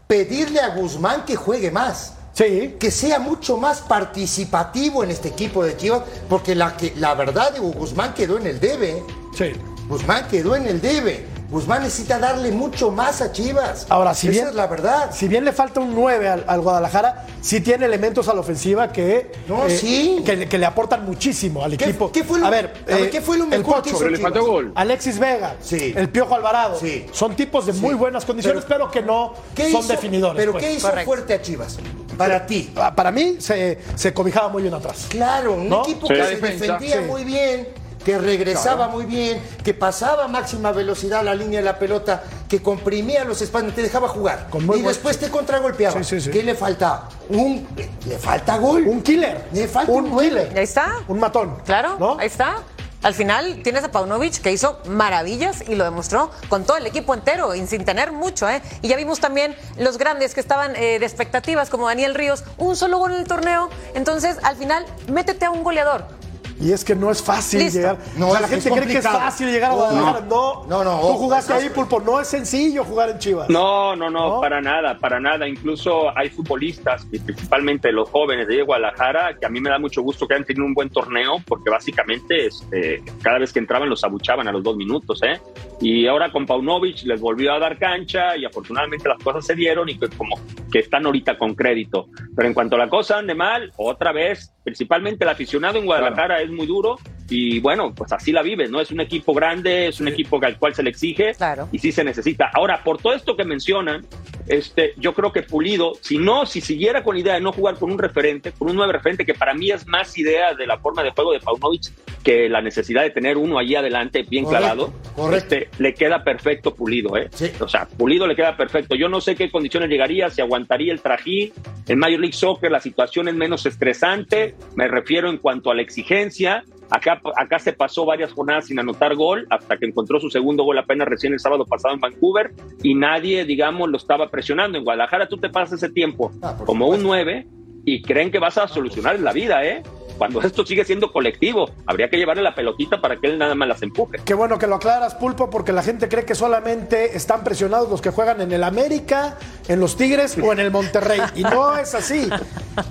Pedirle 0.07 0.61
a 0.61 0.69
Guzmán 0.69 1.25
que 1.25 1.35
juegue 1.35 1.69
más. 1.69 2.15
Sí. 2.33 2.75
Que 2.79 2.89
sea 2.89 3.19
mucho 3.19 3.57
más 3.57 3.81
participativo 3.81 5.03
en 5.03 5.11
este 5.11 5.27
equipo 5.27 5.63
de 5.63 5.75
Chivas, 5.75 6.03
porque 6.29 6.55
la, 6.55 6.75
que, 6.77 6.93
la 6.95 7.13
verdad, 7.13 7.53
digo, 7.53 7.67
Guzmán 7.71 8.13
quedó 8.13 8.37
en 8.37 8.47
el 8.47 8.59
debe. 8.59 8.91
¿eh? 8.99 9.03
Sí. 9.35 9.51
Guzmán 9.89 10.27
quedó 10.29 10.55
en 10.55 10.67
el 10.67 10.79
debe. 10.79 11.25
Guzmán 11.49 11.81
necesita 11.81 12.19
darle 12.19 12.51
mucho 12.51 12.91
más 12.91 13.21
a 13.21 13.31
Chivas. 13.31 13.87
Ahora, 13.89 14.13
si 14.13 14.27
Esa 14.27 14.31
bien, 14.33 14.47
es 14.49 14.53
la 14.53 14.67
verdad. 14.67 15.09
si 15.11 15.27
bien 15.27 15.43
le 15.43 15.51
falta 15.51 15.79
un 15.79 15.95
9 15.95 16.29
al, 16.29 16.45
al 16.47 16.61
Guadalajara, 16.61 17.25
sí 17.41 17.59
tiene 17.61 17.87
elementos 17.87 18.27
a 18.27 18.35
la 18.35 18.41
ofensiva 18.41 18.91
que, 18.91 19.15
eh, 19.17 19.31
No, 19.47 19.67
sí. 19.67 20.21
que, 20.23 20.47
que 20.47 20.57
le 20.59 20.67
aportan 20.67 21.05
muchísimo 21.05 21.63
al 21.63 21.75
¿Qué- 21.75 21.85
equipo. 21.85 22.11
qué 22.11 22.23
fue 22.23 22.37
lo- 22.39 22.45
a 22.45 22.51
ver, 22.51 22.71
a 22.87 22.91
ver, 22.97 23.05
eh, 23.05 23.09
qué 23.09 23.19
fue 23.21 23.39
lo 23.39 23.45
el 23.45 23.49
mejor 23.49 23.65
Pocho, 23.77 23.81
que 23.81 23.89
hizo 23.89 23.97
Pero 23.97 24.11
le 24.11 24.17
faltó 24.19 24.45
gol. 24.45 24.71
Alexis 24.75 25.17
Vega, 25.17 25.55
Sí. 25.59 25.91
el 25.97 26.09
Piojo 26.09 26.35
Alvarado, 26.35 26.77
Sí. 26.79 27.07
son 27.11 27.35
tipos 27.35 27.65
de 27.65 27.73
muy 27.73 27.95
buenas 27.95 28.25
condiciones, 28.25 28.63
pero, 28.67 28.91
que 28.91 29.01
no 29.01 29.33
¿Qué 29.55 29.71
son 29.71 29.81
hizo- 29.81 29.91
definidores. 29.91 30.37
Pero 30.39 30.51
pues. 30.51 30.63
¿qué 30.63 30.73
hizo 30.73 30.87
Correcto. 30.87 31.05
fuerte 31.09 31.33
a 31.33 31.41
Chivas? 31.41 31.79
Para 32.15 32.45
ti. 32.45 32.71
Ah, 32.75 32.93
Para 32.93 33.11
mí 33.11 33.37
se, 33.39 33.79
se 33.95 34.13
cobijaba 34.13 34.49
muy 34.49 34.61
bien 34.61 34.73
atrás. 34.75 35.07
Claro, 35.09 35.53
un 35.53 35.67
¿No? 35.69 35.81
equipo 35.81 36.05
Sí. 36.05 36.13
que 36.13 36.23
se 36.25 36.35
defendía 36.35 36.97
sí. 36.99 37.05
muy 37.07 37.23
bien, 37.23 37.69
que 38.03 38.17
regresaba 38.17 38.87
muy 38.87 39.05
bien, 39.05 39.41
que 39.63 39.73
pasaba 39.73 40.25
a 40.25 40.27
máxima 40.27 40.71
velocidad 40.71 41.23
la 41.23 41.35
línea 41.35 41.59
de 41.59 41.65
la 41.65 41.77
pelota, 41.77 42.23
que 42.47 42.61
comprimía 42.61 43.23
los 43.25 43.41
espacios, 43.41 43.75
te 43.75 43.81
dejaba 43.81 44.07
jugar. 44.07 44.47
Con 44.49 44.63
y 44.75 44.81
después 44.81 45.17
te 45.17 45.29
contragolpeaba. 45.29 46.01
Sí, 46.03 46.03
sí, 46.03 46.21
sí. 46.21 46.31
¿Qué 46.31 46.43
le 46.43 46.55
falta? 46.55 47.09
Un, 47.29 47.67
le 48.07 48.17
falta 48.17 48.57
gol. 48.57 48.87
Un 48.87 49.01
killer. 49.01 49.45
Le 49.51 49.67
falta 49.67 49.91
un, 49.91 50.11
un 50.11 50.19
killer. 50.19 50.51
Ahí 50.55 50.63
está. 50.63 50.95
Un 51.07 51.19
matón. 51.19 51.57
Claro, 51.65 51.97
¿no? 51.99 52.17
ahí 52.19 52.27
está. 52.27 52.57
Al 53.01 53.13
final 53.13 53.61
tienes 53.63 53.85
a 53.85 53.91
Paunovic 53.91 54.41
que 54.41 54.51
hizo 54.51 54.77
maravillas 54.85 55.63
y 55.69 55.75
lo 55.75 55.85
demostró 55.85 56.31
con 56.49 56.65
todo 56.65 56.75
el 56.75 56.85
equipo 56.85 57.13
entero 57.13 57.55
y 57.55 57.65
sin 57.65 57.85
tener 57.85 58.11
mucho, 58.11 58.49
¿eh? 58.49 58.61
Y 58.81 58.89
ya 58.89 58.97
vimos 58.97 59.21
también 59.21 59.55
los 59.77 59.97
grandes 59.97 60.33
que 60.33 60.41
estaban 60.41 60.75
eh, 60.75 60.99
de 60.99 61.05
expectativas 61.05 61.69
como 61.69 61.87
Daniel 61.87 62.13
Ríos, 62.13 62.43
un 62.57 62.75
solo 62.75 62.97
gol 62.97 63.13
en 63.13 63.19
el 63.19 63.27
torneo. 63.27 63.69
Entonces, 63.93 64.37
al 64.43 64.57
final, 64.57 64.85
métete 65.09 65.45
a 65.45 65.51
un 65.51 65.63
goleador. 65.63 66.18
Y 66.59 66.71
es 66.73 66.83
que 66.83 66.95
no 66.95 67.09
es 67.09 67.23
fácil 67.23 67.59
Listo. 67.61 67.79
llegar. 67.79 67.97
No, 68.17 68.27
o 68.27 68.31
sea, 68.31 68.41
la 68.41 68.47
gente 68.47 68.69
cree 68.69 68.85
que 68.87 68.97
es 68.97 69.03
fácil 69.07 69.49
llegar 69.51 69.71
a 69.71 69.73
No. 69.75 69.79
Guadalajara. 69.79 70.25
No, 70.29 70.65
No, 70.67 70.83
no, 70.83 70.99
Tú 71.01 71.13
jugaste 71.13 71.53
ahí, 71.53 71.69
Pulpo. 71.69 71.99
No 72.01 72.19
es 72.19 72.27
sencillo 72.27 72.83
jugar 72.83 73.09
en 73.09 73.17
Chivas. 73.19 73.49
No, 73.49 73.95
no, 73.95 74.09
no, 74.09 74.35
¿No? 74.35 74.41
para 74.41 74.59
nada, 74.61 74.97
para 74.97 75.19
nada. 75.19 75.47
Incluso 75.47 76.15
hay 76.17 76.29
futbolistas, 76.29 77.07
y 77.11 77.19
principalmente 77.19 77.91
los 77.91 78.09
jóvenes 78.09 78.47
de 78.47 78.61
Guadalajara, 78.61 79.37
que 79.39 79.45
a 79.45 79.49
mí 79.49 79.61
me 79.61 79.69
da 79.69 79.79
mucho 79.79 80.01
gusto 80.01 80.27
que 80.27 80.33
hayan 80.33 80.45
tenido 80.45 80.65
un 80.65 80.73
buen 80.73 80.89
torneo, 80.89 81.37
porque 81.47 81.69
básicamente 81.69 82.47
este, 82.47 83.03
cada 83.21 83.39
vez 83.39 83.53
que 83.53 83.59
entraban 83.59 83.89
los 83.89 84.03
abuchaban 84.03 84.47
a 84.47 84.51
los 84.51 84.61
dos 84.63 84.75
minutos, 84.75 85.21
¿eh? 85.23 85.39
Y 85.81 86.07
ahora 86.07 86.31
con 86.31 86.45
Paunovic 86.45 87.03
les 87.03 87.21
volvió 87.21 87.53
a 87.53 87.59
dar 87.59 87.77
cancha 87.77 88.35
y 88.35 88.43
afortunadamente 88.45 89.07
las 89.07 89.23
cosas 89.23 89.45
se 89.45 89.55
dieron 89.55 89.87
y 89.87 89.97
que 89.97 90.09
como 90.09 90.37
que 90.71 90.79
están 90.79 91.05
ahorita 91.05 91.37
con 91.37 91.55
crédito. 91.55 92.07
Pero 92.35 92.47
en 92.47 92.53
cuanto 92.53 92.75
a 92.75 92.79
la 92.79 92.89
cosa 92.89 93.17
ande 93.17 93.33
mal, 93.33 93.71
otra 93.77 94.11
vez, 94.11 94.53
principalmente 94.63 95.23
el 95.23 95.29
aficionado 95.29 95.79
en 95.79 95.85
Guadalajara 95.85 96.41
es 96.41 96.48
muy 96.51 96.65
duro 96.67 96.97
y 97.29 97.59
bueno, 97.59 97.93
pues 97.93 98.11
así 98.11 98.31
la 98.31 98.41
vives, 98.41 98.69
¿no? 98.71 98.81
Es 98.81 98.91
un 98.91 98.99
equipo 98.99 99.33
grande, 99.33 99.87
es 99.87 99.99
un 99.99 100.07
equipo 100.07 100.39
al 100.43 100.57
cual 100.57 100.73
se 100.73 100.81
le 100.83 100.89
exige 100.89 101.33
Claro. 101.35 101.69
y 101.71 101.79
sí 101.79 101.91
se 101.91 102.03
necesita. 102.03 102.49
Ahora, 102.53 102.83
por 102.83 102.97
todo 102.99 103.13
esto 103.13 103.35
que 103.37 103.43
mencionan, 103.45 104.05
este, 104.47 104.93
yo 104.97 105.13
creo 105.13 105.31
que 105.31 105.43
Pulido, 105.43 105.93
si 106.01 106.17
no, 106.17 106.45
si 106.45 106.59
siguiera 106.61 107.03
con 107.03 107.15
la 107.15 107.21
idea 107.21 107.33
de 107.35 107.41
no 107.41 107.51
jugar 107.51 107.75
con 107.75 107.91
un 107.91 107.99
referente, 107.99 108.51
con 108.51 108.69
un 108.69 108.75
nuevo 108.75 108.91
referente, 108.91 109.25
que 109.25 109.35
para 109.35 109.53
mí 109.53 109.69
es 109.69 109.85
más 109.87 110.17
idea 110.17 110.53
de 110.55 110.65
la 110.65 110.79
forma 110.79 111.03
de 111.03 111.11
juego 111.11 111.33
de 111.33 111.39
Paunovic 111.39 111.91
que 112.23 112.49
la 112.49 112.61
necesidad 112.61 113.03
de 113.03 113.11
tener 113.11 113.37
uno 113.37 113.57
allí 113.57 113.75
adelante 113.75 114.23
bien 114.29 114.43
Correcto, 114.45 114.65
clavado, 114.65 114.93
correcto. 115.15 115.55
este, 115.55 115.69
le 115.81 115.93
queda 115.93 116.23
perfecto 116.23 116.73
Pulido, 116.75 117.15
¿eh? 117.17 117.29
Sí. 117.31 117.51
O 117.59 117.67
sea, 117.67 117.85
Pulido 117.85 118.27
le 118.27 118.35
queda 118.35 118.57
perfecto. 118.57 118.95
Yo 118.95 119.07
no 119.09 119.21
sé 119.21 119.35
qué 119.35 119.49
condiciones 119.49 119.89
llegaría, 119.89 120.29
si 120.29 120.41
aguantaría 120.41 120.91
el 120.91 121.01
trajín. 121.01 121.51
En 121.87 121.97
Major 121.99 122.19
League 122.19 122.33
Soccer 122.33 122.71
la 122.71 122.79
situación 122.81 123.27
es 123.27 123.35
menos 123.35 123.65
estresante, 123.65 124.55
me 124.75 124.87
refiero 124.87 125.29
en 125.29 125.37
cuanto 125.37 125.71
a 125.71 125.75
la 125.75 125.81
exigencia. 125.81 126.63
Acá, 126.91 127.21
acá 127.37 127.59
se 127.59 127.71
pasó 127.73 128.03
varias 128.05 128.33
jornadas 128.33 128.65
sin 128.65 128.79
anotar 128.79 129.13
gol 129.15 129.45
hasta 129.51 129.77
que 129.77 129.85
encontró 129.85 130.19
su 130.19 130.29
segundo 130.31 130.63
gol 130.63 130.77
apenas 130.79 131.07
recién 131.07 131.33
el 131.33 131.39
sábado 131.39 131.63
pasado 131.65 131.93
en 131.93 131.99
Vancouver 131.99 132.51
y 132.81 132.95
nadie, 132.95 133.45
digamos, 133.45 133.89
lo 133.89 133.97
estaba 133.97 134.29
presionando. 134.31 134.77
En 134.77 134.83
Guadalajara 134.83 135.27
tú 135.27 135.37
te 135.37 135.49
pasas 135.49 135.81
ese 135.83 135.93
tiempo 135.93 136.31
Ah, 136.41 136.55
como 136.65 136.87
un 136.87 137.01
supuesto. 137.01 137.07
9 137.25 137.47
y 137.85 138.01
creen 138.01 138.31
que 138.31 138.39
vas 138.39 138.57
a 138.57 138.67
solucionar 138.67 139.19
la 139.19 139.31
vida, 139.33 139.63
¿eh? 139.65 139.83
Cuando 140.19 140.39
esto 140.43 140.63
sigue 140.65 140.85
siendo 140.85 141.11
colectivo, 141.11 141.71
habría 141.87 142.09
que 142.09 142.17
llevarle 142.17 142.43
la 142.43 142.53
pelotita 142.53 143.01
para 143.01 143.15
que 143.15 143.25
él 143.25 143.39
nada 143.39 143.55
más 143.55 143.67
las 143.67 143.81
empuje. 143.81 144.19
Qué 144.23 144.35
bueno 144.35 144.59
que 144.59 144.67
lo 144.67 144.75
aclaras, 144.75 145.15
Pulpo, 145.15 145.49
porque 145.49 145.71
la 145.73 145.81
gente 145.81 146.07
cree 146.07 146.25
que 146.25 146.35
solamente 146.35 147.17
están 147.17 147.43
presionados 147.43 147.89
los 147.89 148.01
que 148.01 148.11
juegan 148.11 148.41
en 148.41 148.51
el 148.51 148.63
América, 148.63 149.37
en 149.67 149.79
los 149.79 149.97
Tigres 149.97 150.37
o 150.37 150.53
en 150.53 150.59
el 150.59 150.69
Monterrey. 150.69 151.21
Y 151.35 151.41
no 151.43 151.75
es 151.75 151.95
así. 151.95 152.29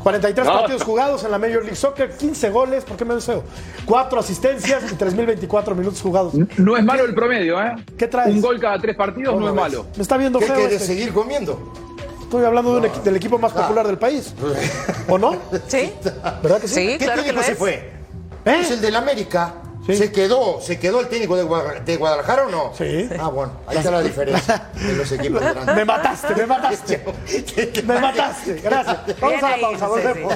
43 0.03 0.47
No. 0.47 0.53
partidos 0.55 0.83
jugados 0.83 1.23
en 1.25 1.31
la 1.31 1.39
Major 1.39 1.63
League 1.63 1.77
Soccer, 1.77 2.11
15 2.17 2.51
goles, 2.51 2.85
¿por 2.85 2.97
qué 2.97 3.05
me 3.05 3.15
deseo? 3.15 3.45
4 3.87 4.19
asistencias 4.19 4.83
y 4.91 4.95
3.024 4.97 5.75
minutos 5.75 6.01
jugados. 6.01 6.35
No 6.57 6.77
es 6.77 6.85
malo 6.85 7.05
el 7.05 7.15
promedio, 7.15 7.61
¿eh? 7.63 7.73
¿Qué 7.97 8.09
traes? 8.09 8.35
Un 8.35 8.41
gol 8.41 8.59
cada 8.59 8.79
tres 8.79 8.97
partidos 8.97 9.35
no 9.35 9.41
¿Cómo 9.41 9.49
es 9.49 9.55
ves? 9.55 9.63
malo. 9.63 9.87
Me 9.97 10.03
está 10.03 10.17
viendo 10.17 10.39
¿Qué 10.39 10.47
feo 10.47 10.57
quieres 10.57 10.81
este. 10.81 10.87
seguir 10.95 11.13
comiendo? 11.13 11.73
Estoy 12.29 12.45
hablando 12.45 12.73
de 12.75 12.79
un 12.81 12.85
equi- 12.95 13.01
del 13.03 13.17
equipo 13.17 13.39
más 13.39 13.53
popular 13.53 13.87
del 13.87 13.97
país. 13.97 14.35
¿O 15.09 15.17
no? 15.17 15.35
¿Sí? 15.67 15.95
¿Verdad 16.43 16.61
que 16.61 16.69
sí? 16.69 16.75
Sí, 16.75 16.99
¿Qué 16.99 17.05
claro 17.07 17.23
que 17.23 17.29
técnico 17.33 17.37
lo 17.41 17.43
se 17.43 17.53
es. 17.53 17.59
fue? 17.59 17.73
¿Eh? 18.45 18.59
Es 18.61 18.71
el 18.71 18.83
del 18.83 18.97
América. 18.97 19.55
Sí. 19.87 19.97
¿Se 19.97 20.13
quedó, 20.13 20.61
¿Se 20.61 20.79
quedó 20.79 21.01
el 21.01 21.09
técnico 21.09 21.35
de, 21.37 21.45
Guadalajara, 21.45 21.81
de 21.87 21.97
Guadalajara 21.97 22.47
o 22.47 22.51
no? 22.51 22.73
Sí. 22.77 23.09
Ah, 23.19 23.29
bueno, 23.29 23.53
ahí 23.67 23.79
está 23.79 23.91
la 23.91 24.03
diferencia 24.03 24.69
de 24.75 24.93
los 24.95 25.11
equipos 25.11 25.41
grandes. 25.41 25.75
Me 25.75 25.85
mataste, 25.87 26.35
me 26.35 26.47
mataste. 26.47 27.03
Me 27.87 27.99
mataste. 27.99 28.55
Gracias. 28.63 28.99
Vamos 29.19 29.41
Bien 29.41 29.45
a 29.45 29.49
la 29.49 29.55
ahí, 29.55 29.61
pausa, 29.63 29.87
sí, 29.87 29.91
volvemos. 29.91 30.35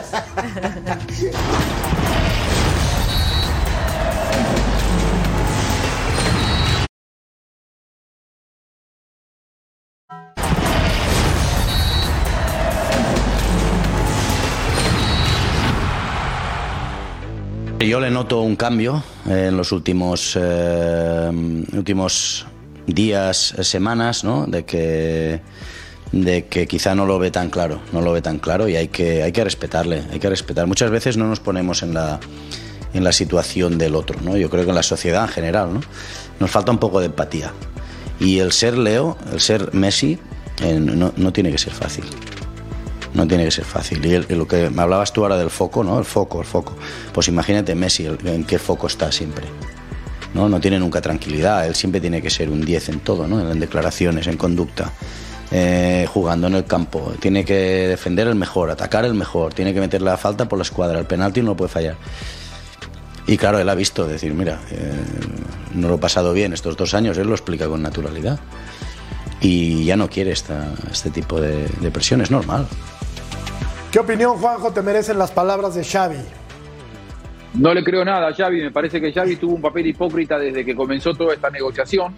Yo 17.86 17.98
le 17.98 18.10
noto 18.10 18.42
un 18.42 18.54
cambio 18.54 19.02
eh, 19.28 19.46
en 19.48 19.56
los 19.56 19.72
últimos, 19.72 20.38
eh, 20.40 21.30
últimos 21.72 22.46
días, 22.86 23.54
eh, 23.58 23.64
semanas, 23.64 24.22
¿no? 24.22 24.46
De 24.46 24.64
que, 24.64 25.40
de 26.12 26.46
que 26.46 26.68
quizá 26.68 26.94
no 26.94 27.06
lo 27.06 27.18
ve 27.18 27.32
tan 27.32 27.50
claro, 27.50 27.80
no 27.92 28.00
lo 28.00 28.12
ve 28.12 28.22
tan 28.22 28.38
claro 28.38 28.68
y 28.68 28.76
hay 28.76 28.88
que, 28.88 29.24
hay 29.24 29.32
que 29.32 29.42
respetarle, 29.42 30.04
hay 30.12 30.20
que 30.20 30.28
respetar. 30.28 30.66
Muchas 30.68 30.90
veces 30.92 31.16
no 31.16 31.26
nos 31.26 31.40
ponemos 31.40 31.82
en 31.82 31.94
la, 31.94 32.20
en 32.94 33.02
la 33.02 33.10
situación 33.10 33.78
del 33.78 33.96
otro, 33.96 34.20
¿no? 34.22 34.36
Yo 34.36 34.48
creo 34.48 34.62
que 34.62 34.70
en 34.70 34.76
la 34.76 34.84
sociedad 34.84 35.24
en 35.24 35.30
general, 35.30 35.74
¿no? 35.74 35.80
Nos 36.38 36.50
falta 36.50 36.70
un 36.70 36.78
poco 36.78 37.00
de 37.00 37.06
empatía. 37.06 37.52
Y 38.20 38.38
el 38.38 38.52
ser 38.52 38.78
Leo, 38.78 39.18
el 39.32 39.40
ser 39.40 39.74
Messi, 39.74 40.18
no, 40.62 41.12
no 41.16 41.32
tiene 41.32 41.50
que 41.50 41.58
ser 41.58 41.72
fácil. 41.72 42.04
No 43.14 43.26
tiene 43.28 43.44
que 43.44 43.50
ser 43.50 43.64
fácil. 43.64 44.04
Y, 44.06 44.14
el- 44.14 44.26
lo 44.30 44.46
que 44.48 44.70
me 44.70 44.82
hablabas 44.82 45.12
tú 45.12 45.22
ahora 45.22 45.36
del 45.36 45.50
foco, 45.50 45.84
¿no? 45.84 45.98
El 45.98 46.04
foco, 46.04 46.40
el 46.40 46.46
foco. 46.46 46.74
Pues 47.12 47.28
imagínate 47.28 47.74
Messi, 47.74 48.06
el- 48.06 48.18
en 48.26 48.44
qué 48.44 48.58
foco 48.58 48.86
está 48.86 49.12
siempre. 49.12 49.44
¿no? 50.34 50.48
no 50.48 50.60
tiene 50.60 50.78
nunca 50.78 51.02
tranquilidad. 51.02 51.66
Él 51.66 51.74
siempre 51.74 52.00
tiene 52.00 52.22
que 52.22 52.30
ser 52.30 52.48
un 52.48 52.64
10 52.64 52.88
en 52.88 53.00
todo, 53.00 53.26
¿no? 53.28 53.50
En 53.50 53.60
declaraciones, 53.60 54.26
en 54.26 54.36
conducta. 54.38 54.90
eh, 55.54 56.06
jugando 56.10 56.46
en 56.46 56.54
el 56.54 56.64
campo. 56.64 57.12
Tiene 57.20 57.44
que 57.44 57.52
defender 57.86 58.26
el 58.26 58.34
mejor, 58.34 58.70
atacar 58.70 59.04
el 59.04 59.12
mejor. 59.12 59.52
Tiene 59.52 59.74
que 59.74 59.80
meter 59.80 60.00
la 60.00 60.16
falta 60.16 60.48
por 60.48 60.58
la 60.58 60.62
escuadra. 60.62 60.98
El 60.98 61.04
penalti 61.04 61.40
no 61.42 61.48
lo 61.48 61.56
puede 61.58 61.68
fallar. 61.68 61.96
Y 63.26 63.36
claro, 63.36 63.58
él 63.58 63.68
ha 63.68 63.74
visto 63.74 64.06
decir, 64.06 64.32
mira, 64.32 64.58
eh, 64.70 64.90
no 65.74 65.88
lo 65.88 65.96
he 65.96 65.98
pasado 65.98 66.32
bien 66.32 66.54
estos 66.54 66.78
dos 66.78 66.94
años. 66.94 67.18
Él 67.18 67.26
lo 67.28 67.34
explica 67.34 67.68
con 67.68 67.82
naturalidad. 67.82 68.40
Y 69.42 69.84
ya 69.84 69.96
no 69.96 70.08
quiere 70.08 70.32
esta, 70.32 70.72
este 70.90 71.10
tipo 71.10 71.38
de 71.38 71.90
presión. 71.92 72.22
Es 72.22 72.30
normal. 72.30 72.66
¿Qué 73.92 73.98
opinión, 73.98 74.38
Juanjo, 74.38 74.72
te 74.72 74.80
merecen 74.80 75.18
las 75.18 75.30
palabras 75.32 75.74
de 75.74 75.84
Xavi? 75.84 76.16
No 77.52 77.74
le 77.74 77.84
creo 77.84 78.02
nada 78.06 78.28
a 78.28 78.34
Xavi, 78.34 78.62
me 78.62 78.70
parece 78.70 79.02
que 79.02 79.12
Xavi 79.12 79.36
tuvo 79.36 79.54
un 79.54 79.60
papel 79.60 79.86
hipócrita 79.86 80.38
desde 80.38 80.64
que 80.64 80.74
comenzó 80.74 81.12
toda 81.12 81.34
esta 81.34 81.50
negociación, 81.50 82.14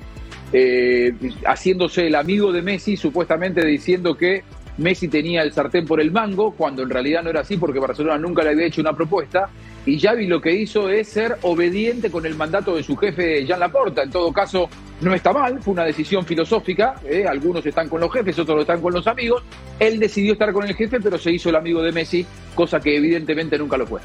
eh, 0.53 1.13
haciéndose 1.45 2.07
el 2.07 2.15
amigo 2.15 2.53
de 2.53 2.63
Messi, 2.63 2.97
supuestamente 2.97 3.67
diciendo 3.67 4.17
que 4.17 4.45
Messi 4.79 5.09
tenía 5.09 5.43
el 5.43 5.53
sartén 5.53 5.87
por 5.87 6.01
el 6.01 6.11
mango, 6.11 6.53
cuando 6.53 6.83
en 6.83 6.91
realidad 6.91 7.23
no 7.23 7.31
era 7.31 7.41
así 7.41 7.57
porque 7.57 7.79
Barcelona 7.79 8.19
nunca 8.19 8.43
le 8.43 8.51
había 8.51 8.67
hecho 8.67 8.81
una 8.81 8.93
propuesta, 8.93 9.49
y 9.87 10.01
Xavi 10.01 10.27
lo 10.27 10.41
que 10.41 10.53
hizo 10.53 10.89
es 10.89 11.09
ser 11.09 11.37
obediente 11.43 12.11
con 12.11 12.25
el 12.27 12.35
mandato 12.35 12.75
de 12.77 12.83
su 12.83 12.97
jefe 12.97 13.45
Jean 13.45 13.61
Laporta, 13.61 14.03
en 14.03 14.11
todo 14.11 14.33
caso 14.33 14.69
no 15.01 15.15
está 15.15 15.33
mal, 15.33 15.61
fue 15.63 15.75
una 15.75 15.85
decisión 15.85 16.25
filosófica, 16.25 16.95
eh, 17.05 17.27
algunos 17.29 17.65
están 17.67 17.89
con 17.89 18.01
los 18.01 18.13
jefes, 18.13 18.39
otros 18.39 18.61
están 18.61 18.81
con 18.81 18.93
los 18.93 19.07
amigos, 19.07 19.43
él 19.79 19.99
decidió 19.99 20.33
estar 20.33 20.53
con 20.53 20.67
el 20.67 20.75
jefe, 20.75 21.01
pero 21.01 21.19
se 21.19 21.31
hizo 21.31 21.51
el 21.51 21.57
amigo 21.57 21.83
de 21.83 21.93
Messi, 21.93 22.27
cosa 22.55 22.81
que 22.81 22.97
evidentemente 22.97 23.59
nunca 23.59 23.77
lo 23.77 23.87
fue. 23.87 24.01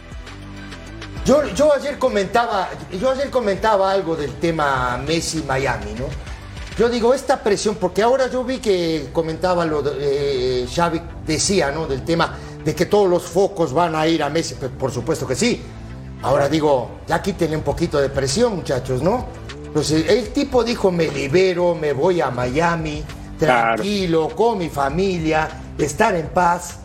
Yo, 1.25 1.43
yo 1.53 1.73
ayer 1.73 1.97
comentaba, 1.97 2.69
yo 2.99 3.11
ayer 3.11 3.29
comentaba 3.29 3.91
algo 3.91 4.15
del 4.15 4.33
tema 4.35 4.99
Messi 5.05 5.43
Miami, 5.43 5.93
¿no? 5.97 6.28
Yo 6.79 6.87
digo, 6.87 7.13
esta 7.13 7.43
presión, 7.43 7.75
porque 7.75 8.01
ahora 8.01 8.29
yo 8.31 8.45
vi 8.45 8.59
que 8.59 9.09
comentaba 9.11 9.65
lo 9.65 9.81
de 9.81 10.61
eh, 10.63 10.67
Xavi 10.73 11.01
decía, 11.27 11.71
¿no? 11.71 11.85
Del 11.87 12.05
tema 12.05 12.37
de 12.63 12.73
que 12.73 12.85
todos 12.85 13.09
los 13.09 13.23
focos 13.23 13.73
van 13.73 13.95
a 13.95 14.07
ir 14.07 14.23
a 14.23 14.29
Messi, 14.29 14.55
pues, 14.55 14.71
por 14.79 14.89
supuesto 14.89 15.27
que 15.27 15.35
sí. 15.35 15.61
Ahora 16.21 16.47
digo, 16.47 16.89
ya 17.05 17.21
quítenle 17.21 17.57
un 17.57 17.63
poquito 17.63 17.99
de 17.99 18.07
presión, 18.07 18.55
muchachos, 18.55 19.01
¿no? 19.01 19.25
Entonces, 19.65 20.09
el 20.09 20.29
tipo 20.29 20.63
dijo, 20.63 20.89
me 20.89 21.09
libero, 21.09 21.75
me 21.75 21.91
voy 21.91 22.21
a 22.21 22.29
Miami, 22.31 23.03
Claro. 23.37 23.75
tranquilo, 23.75 24.29
con 24.29 24.57
mi 24.57 24.69
familia, 24.69 25.49
estar 25.77 26.15
en 26.15 26.27
paz. 26.29 26.79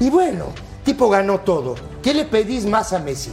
Y 0.00 0.10
bueno, 0.10 0.46
tipo 0.84 1.08
ganó 1.08 1.38
todo. 1.42 1.76
¿Qué 2.02 2.12
le 2.14 2.24
pedís 2.24 2.66
más 2.66 2.92
a 2.92 2.98
Messi? 2.98 3.30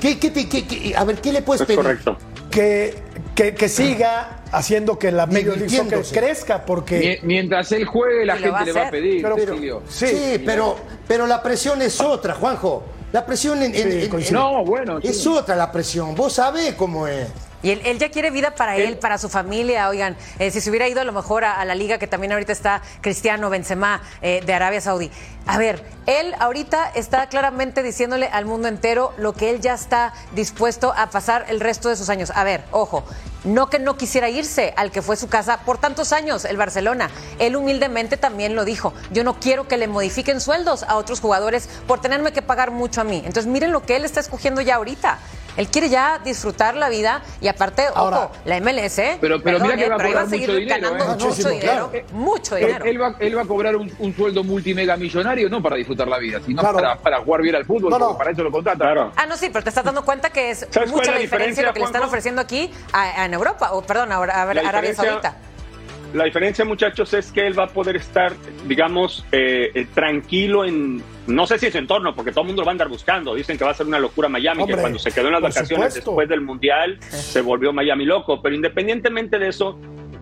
¿Qué, 0.00 0.20
qué- 0.20 0.32
qué- 0.32 0.94
a 0.96 1.02
ver, 1.02 1.20
¿qué 1.20 1.32
le 1.32 1.42
puedes 1.42 1.62
Es 1.62 1.66
pedir? 1.66 1.80
correcto. 1.82 2.16
Que, 2.48 3.05
que, 3.36 3.54
que 3.54 3.68
siga 3.68 4.40
haciendo 4.50 4.98
que 4.98 5.12
la 5.12 5.26
Major 5.26 5.56
League 5.58 5.68
Soccer 5.68 6.02
crezca, 6.12 6.64
porque... 6.64 6.98
Mie- 6.98 7.20
Mientras 7.22 7.70
él 7.70 7.84
juegue, 7.84 8.24
la 8.24 8.34
va 8.34 8.40
gente 8.40 8.64
le 8.64 8.72
va 8.72 8.86
a 8.88 8.90
pedir. 8.90 9.22
Pero-. 9.22 9.82
Sí, 9.88 10.06
Sí, 10.08 10.42
pero, 10.44 10.76
pero 11.06 11.26
la 11.26 11.42
presión 11.42 11.80
es 11.82 12.00
otra, 12.00 12.34
Juanjo. 12.34 12.82
La 13.12 13.24
presión 13.24 13.62
en, 13.62 13.74
en- 13.74 13.92
Sí, 14.02 14.10
en-. 14.28 14.34
No, 14.34 14.64
bueno, 14.64 15.00
sí. 15.00 15.08
es 15.08 15.26
otra 15.26 15.54
la 15.54 15.70
presión. 15.70 16.14
Vos 16.14 16.32
sabés 16.32 16.74
cómo 16.74 17.06
es. 17.06 17.28
Y 17.62 17.70
él, 17.70 17.80
él 17.84 17.98
ya 17.98 18.10
quiere 18.10 18.30
vida 18.30 18.54
para 18.54 18.76
él, 18.76 18.98
para 18.98 19.18
su 19.18 19.28
familia. 19.28 19.88
Oigan, 19.88 20.16
eh, 20.38 20.50
si 20.50 20.60
se 20.60 20.70
hubiera 20.70 20.88
ido 20.88 21.00
a 21.00 21.04
lo 21.04 21.12
mejor 21.12 21.44
a, 21.44 21.60
a 21.60 21.64
la 21.64 21.74
liga 21.74 21.98
que 21.98 22.06
también 22.06 22.32
ahorita 22.32 22.52
está 22.52 22.82
Cristiano 23.00 23.50
Benzema 23.50 24.02
eh, 24.22 24.42
de 24.44 24.54
Arabia 24.54 24.80
Saudí. 24.80 25.10
A 25.46 25.58
ver, 25.58 25.84
él 26.06 26.34
ahorita 26.38 26.90
está 26.94 27.28
claramente 27.28 27.82
diciéndole 27.82 28.26
al 28.26 28.44
mundo 28.44 28.68
entero 28.68 29.12
lo 29.16 29.32
que 29.32 29.50
él 29.50 29.60
ya 29.60 29.74
está 29.74 30.12
dispuesto 30.32 30.92
a 30.96 31.08
pasar 31.10 31.46
el 31.48 31.60
resto 31.60 31.88
de 31.88 31.96
sus 31.96 32.08
años. 32.08 32.32
A 32.34 32.42
ver, 32.42 32.64
ojo, 32.72 33.04
no 33.44 33.70
que 33.70 33.78
no 33.78 33.96
quisiera 33.96 34.28
irse 34.28 34.74
al 34.76 34.90
que 34.90 35.02
fue 35.02 35.16
su 35.16 35.28
casa 35.28 35.58
por 35.58 35.78
tantos 35.78 36.12
años, 36.12 36.44
el 36.44 36.56
Barcelona. 36.56 37.10
Él 37.38 37.54
humildemente 37.54 38.16
también 38.16 38.56
lo 38.56 38.64
dijo. 38.64 38.92
Yo 39.12 39.22
no 39.22 39.38
quiero 39.38 39.68
que 39.68 39.76
le 39.76 39.86
modifiquen 39.86 40.40
sueldos 40.40 40.82
a 40.82 40.96
otros 40.96 41.20
jugadores 41.20 41.68
por 41.86 42.00
tenerme 42.00 42.32
que 42.32 42.42
pagar 42.42 42.72
mucho 42.72 43.00
a 43.00 43.04
mí. 43.04 43.18
Entonces 43.18 43.46
miren 43.46 43.70
lo 43.70 43.82
que 43.82 43.96
él 43.96 44.04
está 44.04 44.20
escogiendo 44.20 44.60
ya 44.60 44.74
ahorita. 44.74 45.18
Él 45.56 45.68
quiere 45.68 45.88
ya 45.88 46.18
disfrutar 46.22 46.76
la 46.76 46.88
vida 46.88 47.22
y 47.40 47.48
aparte, 47.48 47.84
Ahora- 47.94 48.16
ojo, 48.24 48.32
la 48.44 48.56
MLS, 48.60 48.98
¿eh? 48.98 49.18
Pero- 49.20 49.42
pero 49.42 49.58
Perdón, 49.58 49.62
mira 49.62 49.76
que 49.76 49.84
¿eh? 49.84 49.88
va 49.88 49.94
a 49.94 49.98
pero 49.98 50.08
ahí 50.08 50.14
va 50.14 50.20
a 50.20 50.24
cobrar 50.24 50.30
seguir 50.30 50.48
mucho 50.48 50.58
dinero, 50.60 50.80
ganando 50.90 51.04
¿eh? 51.04 51.28
mucho 51.28 51.48
dinero. 51.48 51.90
claro. 51.90 52.06
Mucho 52.12 52.56
Él, 52.56 52.66
dinero. 52.66 52.84
él 52.84 53.00
va, 53.02 53.14
él 53.18 53.38
va 53.38 53.42
a 53.42 53.44
cobrar 53.46 53.76
un, 53.76 53.92
un 53.98 54.14
sueldo 54.16 54.44
multimega 54.44 54.96
millonario 54.96 55.48
no 55.48 55.62
para 55.62 55.76
disfrutar 55.76 56.08
la 56.08 56.18
vida, 56.18 56.40
sino 56.44 56.60
Claro. 56.60 56.76
para, 56.76 56.96
para 56.98 57.20
jugar 57.22 57.42
bien 57.42 57.54
al 57.56 57.64
fútbol, 57.64 57.90
No, 57.90 57.98
no. 57.98 58.06
porque 58.08 58.18
para 58.18 58.30
eso 58.32 58.42
lo 58.42 58.50
contratan. 58.50 58.78
Claro. 58.80 59.12
Ah, 59.16 59.26
no, 59.26 59.36
sí, 59.36 59.48
pero 59.52 59.62
te 59.62 59.70
estás 59.70 59.84
dando 59.84 60.04
cuenta 60.04 60.30
que 60.30 60.50
es 60.50 60.58
¿Sabes 60.58 60.90
cuál 60.90 60.90
mucha 60.90 61.12
la 61.12 61.18
diferencia 61.18 61.62
de 61.62 61.66
lo 61.68 61.72
que 61.72 61.80
le 61.80 61.86
están 61.86 62.02
ofreciendo 62.02 62.40
aquí 62.42 62.70
a, 62.92 63.22
a- 63.22 63.24
en 63.24 63.34
Europa, 63.34 63.72
o 63.72 63.82
perdón, 63.82 64.12
a, 64.12 64.16
a- 64.16 64.22
Arabia 64.22 64.62
diferencia- 64.62 65.04
Saudita. 65.04 65.36
La 66.16 66.24
diferencia, 66.24 66.64
muchachos, 66.64 67.12
es 67.12 67.30
que 67.30 67.46
él 67.46 67.58
va 67.58 67.64
a 67.64 67.68
poder 67.68 67.96
estar, 67.96 68.32
digamos, 68.66 69.22
eh, 69.32 69.70
eh, 69.74 69.86
tranquilo 69.92 70.64
en, 70.64 71.02
no 71.26 71.46
sé 71.46 71.58
si 71.58 71.66
en 71.66 71.72
su 71.72 71.78
entorno, 71.78 72.14
porque 72.14 72.30
todo 72.30 72.40
el 72.40 72.46
mundo 72.46 72.62
lo 72.62 72.66
va 72.66 72.70
a 72.70 72.72
andar 72.72 72.88
buscando. 72.88 73.34
Dicen 73.34 73.58
que 73.58 73.64
va 73.64 73.72
a 73.72 73.74
ser 73.74 73.86
una 73.86 73.98
locura 73.98 74.26
Miami, 74.26 74.62
Hombre, 74.62 74.76
que 74.76 74.80
cuando 74.80 74.98
se 74.98 75.12
quedó 75.12 75.26
en 75.26 75.34
las 75.34 75.42
vacaciones 75.42 75.92
supuesto. 75.92 76.10
después 76.10 76.28
del 76.30 76.40
Mundial, 76.40 76.98
se 77.02 77.42
volvió 77.42 77.70
Miami 77.70 78.06
loco. 78.06 78.40
Pero 78.40 78.54
independientemente 78.54 79.38
de 79.38 79.48
eso, 79.48 79.78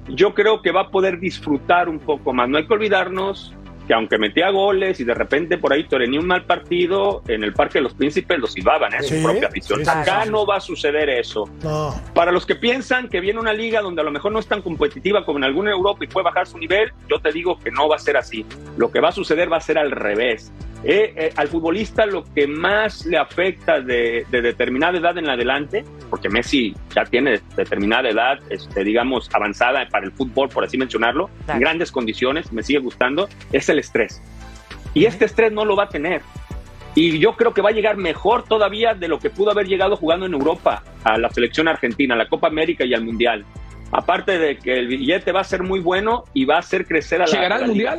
yo 0.08 0.34
creo 0.34 0.62
que 0.62 0.72
va 0.72 0.82
a 0.82 0.90
poder 0.90 1.20
disfrutar 1.20 1.88
un 1.88 2.00
poco 2.00 2.32
más. 2.32 2.48
No 2.48 2.58
hay 2.58 2.66
que 2.66 2.74
olvidarnos 2.74 3.54
que 3.86 3.94
aunque 3.94 4.18
metía 4.18 4.50
goles 4.50 5.00
y 5.00 5.04
de 5.04 5.14
repente 5.14 5.58
por 5.58 5.72
ahí 5.72 5.84
tenía 5.84 6.18
un 6.18 6.26
mal 6.26 6.44
partido, 6.44 7.22
en 7.28 7.44
el 7.44 7.52
Parque 7.52 7.78
de 7.78 7.82
los 7.82 7.94
Príncipes 7.94 8.38
lo 8.38 8.46
silbaban, 8.46 8.94
¿eh? 8.94 8.98
Sí, 9.02 9.16
su 9.16 9.22
propia 9.22 9.48
afición. 9.48 9.80
sí, 9.80 9.84
sí, 9.84 9.90
Acá 9.90 10.24
no 10.24 10.46
va 10.46 10.56
a 10.56 10.60
suceder 10.60 11.08
eso. 11.08 11.48
No. 11.62 11.94
Para 12.14 12.32
los 12.32 12.46
que 12.46 12.54
piensan 12.54 13.08
que 13.08 13.20
viene 13.20 13.40
una 13.40 13.52
liga 13.52 13.80
donde 13.80 14.00
a 14.00 14.04
lo 14.04 14.10
mejor 14.10 14.32
no 14.32 14.38
es 14.38 14.46
tan 14.46 14.62
competitiva 14.62 15.24
como 15.24 15.38
en 15.38 15.44
alguna 15.44 15.70
Europa 15.70 16.04
y 16.04 16.08
puede 16.08 16.24
bajar 16.24 16.46
su 16.46 16.58
nivel, 16.58 16.92
yo 17.08 17.20
te 17.20 17.32
digo 17.32 17.58
que 17.58 17.70
no 17.70 17.88
va 17.88 17.96
a 17.96 17.98
ser 17.98 18.16
así. 18.16 18.46
Lo 18.76 18.90
que 18.90 19.00
va 19.00 19.08
a 19.08 19.12
suceder 19.12 19.52
va 19.52 19.58
a 19.58 19.60
ser 19.60 19.78
al 19.78 19.90
revés. 19.90 20.52
Eh, 20.86 21.14
eh, 21.16 21.32
al 21.36 21.48
futbolista 21.48 22.04
lo 22.04 22.24
que 22.34 22.46
más 22.46 23.06
le 23.06 23.16
afecta 23.16 23.80
de, 23.80 24.26
de 24.30 24.42
determinada 24.42 24.98
edad 24.98 25.16
en 25.16 25.30
adelante, 25.30 25.82
porque 26.10 26.28
Messi 26.28 26.74
ya 26.94 27.04
tiene 27.04 27.40
determinada 27.56 28.08
edad, 28.10 28.38
este, 28.50 28.84
digamos, 28.84 29.30
avanzada 29.32 29.88
para 29.88 30.04
el 30.04 30.12
fútbol, 30.12 30.50
por 30.50 30.62
así 30.62 30.76
mencionarlo, 30.76 31.30
Claro. 31.46 31.54
en 31.54 31.60
grandes 31.60 31.90
condiciones, 31.90 32.52
me 32.52 32.62
sigue 32.62 32.80
gustando, 32.80 33.28
es 33.50 33.68
el 33.70 33.78
estrés. 33.78 34.20
Y 34.92 35.06
este 35.06 35.24
estrés 35.24 35.52
no 35.52 35.64
lo 35.64 35.74
va 35.74 35.84
a 35.84 35.88
tener. 35.88 36.20
Y 36.94 37.18
yo 37.18 37.34
creo 37.34 37.54
que 37.54 37.62
va 37.62 37.70
a 37.70 37.72
llegar 37.72 37.96
mejor 37.96 38.44
todavía 38.44 38.92
de 38.94 39.08
lo 39.08 39.18
que 39.18 39.30
pudo 39.30 39.50
haber 39.50 39.66
llegado 39.66 39.96
jugando 39.96 40.26
en 40.26 40.34
Europa, 40.34 40.84
a 41.02 41.18
la 41.18 41.30
selección 41.30 41.66
argentina, 41.66 42.14
a 42.14 42.18
la 42.18 42.28
Copa 42.28 42.46
América 42.48 42.84
y 42.84 42.92
al 42.94 43.02
Mundial. 43.04 43.44
Aparte 43.90 44.38
de 44.38 44.58
que 44.58 44.78
el 44.78 44.86
billete 44.86 45.32
va 45.32 45.40
a 45.40 45.44
ser 45.44 45.62
muy 45.62 45.80
bueno 45.80 46.24
y 46.34 46.44
va 46.44 46.56
a 46.56 46.58
hacer 46.58 46.86
crecer 46.86 47.22
a 47.22 47.26
la 47.26 47.32
¿Llegará 47.32 47.56
al 47.56 47.72
liga. 47.72 47.96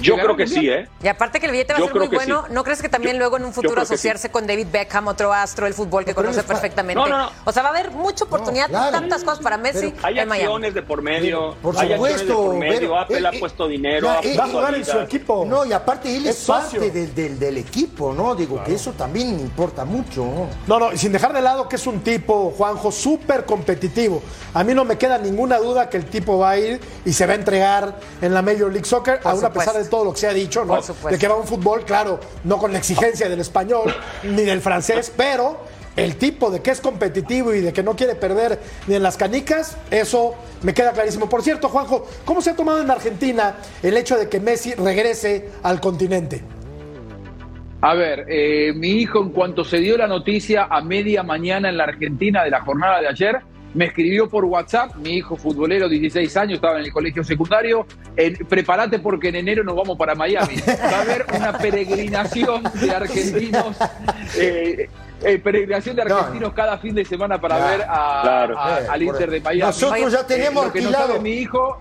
Yo 0.00 0.14
¿Llegará 0.16 0.34
creo 0.34 0.36
que 0.36 0.46
sí? 0.46 0.68
¿eh? 0.68 0.88
Y 1.02 1.08
aparte 1.08 1.40
que 1.40 1.46
el 1.46 1.52
billete 1.52 1.72
va 1.72 1.78
a 1.78 1.82
ser 1.82 1.94
muy 1.94 2.08
bueno, 2.08 2.44
sí. 2.46 2.52
¿no 2.52 2.64
crees 2.64 2.82
que 2.82 2.88
también 2.88 3.14
Yo- 3.14 3.20
luego 3.20 3.36
en 3.36 3.44
un 3.44 3.52
futuro 3.52 3.80
asociarse 3.82 4.30
con 4.30 4.46
David 4.46 4.68
Beckham, 4.70 5.08
otro 5.08 5.32
astro 5.32 5.64
del 5.66 5.74
fútbol 5.74 6.04
que 6.04 6.14
Pero 6.14 6.26
conoce 6.28 6.42
perfectamente? 6.42 7.00
No, 7.02 7.08
no, 7.08 7.18
no. 7.18 7.30
O 7.44 7.52
sea, 7.52 7.62
va 7.62 7.68
a 7.70 7.72
haber 7.72 7.90
mucha 7.90 8.24
oportunidad, 8.24 8.68
claro. 8.68 8.90
tantas 8.92 9.22
cosas 9.24 9.40
para 9.40 9.56
Messi 9.56 9.92
Pero 9.92 10.06
Hay 10.06 10.18
en 10.18 10.28
Miami. 10.28 10.44
acciones 10.44 10.74
de 10.74 10.82
por 10.82 11.02
medio, 11.02 11.54
Por 11.62 11.76
hay 11.78 11.92
acciones 11.92 12.12
de 12.14 12.18
supuesto, 12.20 12.44
por 12.44 12.54
medio, 12.56 12.78
pero 12.80 12.98
Apple 12.98 13.18
él- 13.18 13.26
ha 13.26 13.30
él- 13.30 13.40
puesto 13.40 13.68
dinero, 13.68 14.06
ya, 14.06 14.20
él- 14.30 14.38
Va 14.40 14.44
a 14.44 14.48
jugar 14.48 14.74
en 14.74 14.84
su 14.84 14.98
equipo. 15.00 15.44
No, 15.46 15.64
y 15.64 15.72
aparte 15.72 16.16
él 16.16 16.26
Es 16.26 16.44
parte 16.44 16.90
del, 16.90 17.14
del- 17.14 17.38
del 17.38 17.56
equipo, 17.58 18.12
¿no? 18.12 18.34
Digo 18.34 18.62
que 18.64 18.74
eso 18.74 18.92
también 18.92 19.38
importa 19.40 19.84
mucho. 19.84 20.24
¿no? 20.24 20.48
No, 20.66 20.78
no, 20.78 20.92
y 20.92 20.98
sin 20.98 21.12
dejar 21.12 21.32
de 21.32 21.40
lado 21.40 21.68
que 21.68 21.76
es 21.76 21.86
un 21.86 22.00
tipo, 22.00 22.52
Juanjo, 22.56 22.90
súper 22.92 23.44
competitivo. 23.44 24.22
A 24.54 24.64
mí 24.64 24.74
no 24.74 24.84
me 24.84 24.96
queda 24.98 25.18
ninguna 25.18 25.58
duda 25.58 25.88
que 25.88 25.96
el 25.96 26.06
tipo 26.06 26.38
va 26.38 26.50
a 26.50 26.58
ir 26.58 26.80
y 27.04 27.12
se 27.12 27.26
va 27.26 27.32
a 27.32 27.36
entregar 27.36 27.98
en 28.20 28.34
la 28.34 28.42
Major 28.42 28.70
League 28.72 28.84
Soccer, 28.86 29.20
aún 29.24 29.44
a 29.44 29.50
pesar 29.52 29.66
supuesto. 29.74 29.83
De 29.84 29.90
todo 29.90 30.04
lo 30.04 30.12
que 30.12 30.20
se 30.20 30.26
ha 30.26 30.32
dicho, 30.32 30.64
¿no? 30.64 30.80
De 30.80 31.18
que 31.18 31.28
va 31.28 31.34
a 31.34 31.38
un 31.38 31.46
fútbol, 31.46 31.84
claro, 31.84 32.20
no 32.44 32.58
con 32.58 32.72
la 32.72 32.78
exigencia 32.78 33.28
del 33.28 33.40
español 33.40 33.94
ni 34.22 34.42
del 34.42 34.60
francés, 34.60 35.12
pero 35.16 35.60
el 35.96 36.16
tipo 36.16 36.50
de 36.50 36.60
que 36.60 36.70
es 36.70 36.80
competitivo 36.80 37.54
y 37.54 37.60
de 37.60 37.72
que 37.72 37.82
no 37.82 37.94
quiere 37.94 38.14
perder 38.14 38.58
ni 38.86 38.96
en 38.96 39.02
las 39.02 39.16
canicas, 39.16 39.76
eso 39.90 40.34
me 40.62 40.74
queda 40.74 40.92
clarísimo. 40.92 41.28
Por 41.28 41.42
cierto, 41.42 41.68
Juanjo, 41.68 42.06
¿cómo 42.24 42.40
se 42.42 42.50
ha 42.50 42.56
tomado 42.56 42.80
en 42.80 42.90
Argentina 42.90 43.56
el 43.82 43.96
hecho 43.96 44.16
de 44.16 44.28
que 44.28 44.40
Messi 44.40 44.74
regrese 44.74 45.50
al 45.62 45.80
continente? 45.80 46.42
A 47.80 47.94
ver, 47.94 48.24
eh, 48.28 48.72
mi 48.74 48.92
hijo 48.92 49.20
en 49.20 49.30
cuanto 49.30 49.62
se 49.62 49.76
dio 49.78 49.96
la 49.98 50.06
noticia 50.06 50.64
a 50.70 50.80
media 50.80 51.22
mañana 51.22 51.68
en 51.68 51.76
la 51.76 51.84
Argentina 51.84 52.42
de 52.42 52.50
la 52.50 52.62
jornada 52.62 53.00
de 53.00 53.08
ayer, 53.08 53.40
me 53.74 53.86
escribió 53.86 54.28
por 54.28 54.44
WhatsApp, 54.44 54.94
mi 54.96 55.14
hijo 55.16 55.36
futbolero, 55.36 55.88
16 55.88 56.36
años, 56.36 56.54
estaba 56.54 56.78
en 56.78 56.86
el 56.86 56.92
colegio 56.92 57.24
secundario, 57.24 57.86
en, 58.16 58.34
prepárate 58.46 58.98
porque 59.00 59.28
en 59.28 59.36
enero 59.36 59.64
nos 59.64 59.74
vamos 59.76 59.98
para 59.98 60.14
Miami. 60.14 60.54
Va 60.66 60.98
a 60.98 61.00
haber 61.02 61.26
una 61.36 61.58
peregrinación 61.58 62.62
de 62.80 62.90
argentinos, 62.90 63.76
eh, 64.38 64.88
eh, 65.22 65.38
peregrinación 65.38 65.96
de 65.96 66.04
No, 66.04 66.16
argentinos 66.18 66.52
cada 66.54 66.78
fin 66.78 66.94
de 66.94 67.04
semana 67.04 67.40
para 67.40 67.56
Claro, 67.56 67.78
ver 67.78 67.86
a- 67.88 68.20
claro. 68.22 68.58
a- 68.58 68.80
Eh, 68.80 68.86
al 68.88 69.04
por- 69.04 69.14
Inter 69.14 69.30
de 69.30 69.40
Miami. 69.40 69.60
Nosotros 69.60 70.12
ya 70.12 70.26
tenemos 70.26 70.66
lo 70.66 70.72
que 70.72 70.80
no 70.80 70.88
alquilado. 70.88 71.08
sabe 71.08 71.20
mi 71.20 71.32
hijo 71.32 71.78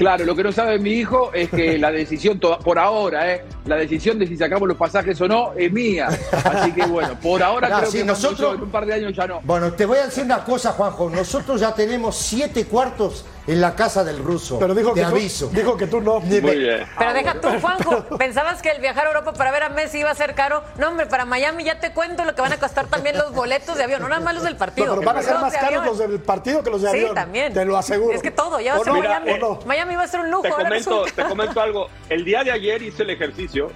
Claro, 0.00 0.24
lo 0.24 0.34
que 0.34 0.42
no 0.42 0.50
sabe 0.50 0.78
mi 0.78 0.92
hijo 0.92 1.30
es 1.34 1.50
que 1.50 1.76
la 1.78 1.92
decisión, 1.92 2.40
por 2.40 2.78
ahora, 2.78 3.34
eh, 3.34 3.44
la 3.66 3.76
decisión 3.76 4.18
de 4.18 4.26
si 4.26 4.34
sacamos 4.34 4.66
los 4.66 4.78
pasajes 4.78 5.20
o 5.20 5.28
no 5.28 5.52
es 5.54 5.70
mía. 5.70 6.08
Así 6.42 6.72
que 6.72 6.86
bueno, 6.86 7.18
por 7.22 7.42
ahora 7.42 7.68
No, 7.68 7.78
creo 7.80 7.90
que 7.92 8.04
nosotros- 8.04 8.54
en 8.54 8.62
un 8.62 8.70
par 8.70 8.86
de 8.86 8.94
años 8.94 9.12
ya 9.14 9.26
no. 9.26 9.40
Bueno, 9.44 9.72
te 9.74 9.84
voy 9.84 9.98
a 9.98 10.06
decir 10.06 10.24
una 10.24 10.42
cosa, 10.42 10.72
Juanjo. 10.72 11.10
Nosotros 11.10 11.60
ya 11.60 11.74
tenemos 11.74 12.16
siete 12.16 12.64
cuartos 12.64 13.26
en 13.46 13.60
la 13.60 13.74
casa 13.74 14.04
del 14.04 14.18
ruso. 14.18 14.58
Pero 14.58 14.74
dijo 14.74 14.92
te 14.92 15.00
que, 15.00 15.06
tú, 15.06 15.12
aviso. 15.12 15.50
dijo 15.52 15.76
que 15.76 15.86
tú 15.86 16.00
no. 16.00 16.20
Muy 16.20 16.40
bien. 16.40 16.86
Pero 16.98 17.12
deja 17.14 17.40
tú, 17.40 17.48
Juanjo. 17.60 18.16
¿Pensabas 18.18 18.62
que 18.62 18.70
el 18.70 18.80
viajar 18.80 19.06
a 19.06 19.08
Europa 19.08 19.32
para 19.32 19.50
ver 19.50 19.62
a 19.64 19.68
Messi 19.70 19.98
iba 20.00 20.10
a 20.10 20.14
ser 20.14 20.34
caro? 20.34 20.62
No, 20.78 20.88
hombre, 20.88 21.06
para 21.06 21.24
Miami 21.24 21.64
ya 21.64 21.80
te 21.80 21.92
cuento 21.92 22.24
lo 22.24 22.34
que 22.34 22.40
van 22.42 22.52
a 22.52 22.58
costar 22.58 22.86
también 22.86 23.16
los 23.18 23.32
boletos 23.34 23.76
de 23.76 23.84
avión, 23.84 24.02
no 24.02 24.08
nada 24.08 24.20
más 24.20 24.34
los 24.34 24.44
del 24.44 24.56
partido. 24.56 24.86
No, 24.88 24.94
pero 25.00 25.06
van 25.06 25.16
a 25.18 25.22
ser 25.22 25.34
más 25.38 25.54
caros 25.56 25.84
los 25.86 25.98
del 25.98 26.20
partido 26.20 26.62
que 26.62 26.70
los 26.70 26.82
de 26.82 26.90
Sí, 26.90 26.96
avión. 26.98 27.14
también. 27.14 27.52
Te 27.52 27.64
lo 27.64 27.76
aseguro. 27.76 28.14
Es 28.14 28.22
que 28.22 28.30
todo, 28.30 28.60
ya 28.60 28.72
va 28.72 28.78
a 28.78 28.80
¿O 28.80 28.84
ser 28.84 28.92
no? 28.92 28.98
Miami. 29.00 29.32
Miami 29.66 29.96
va 29.96 30.02
a 30.04 30.08
ser 30.08 30.20
un 30.20 30.30
lujo. 30.30 30.42
Te 30.42 30.50
comento, 30.50 31.04
te 31.16 31.22
comento 31.24 31.60
algo. 31.60 31.88
El 32.08 32.24
día 32.24 32.44
de 32.44 32.52
ayer 32.52 32.82
hice 32.82 33.02
el 33.02 33.10
ejercicio 33.10 33.70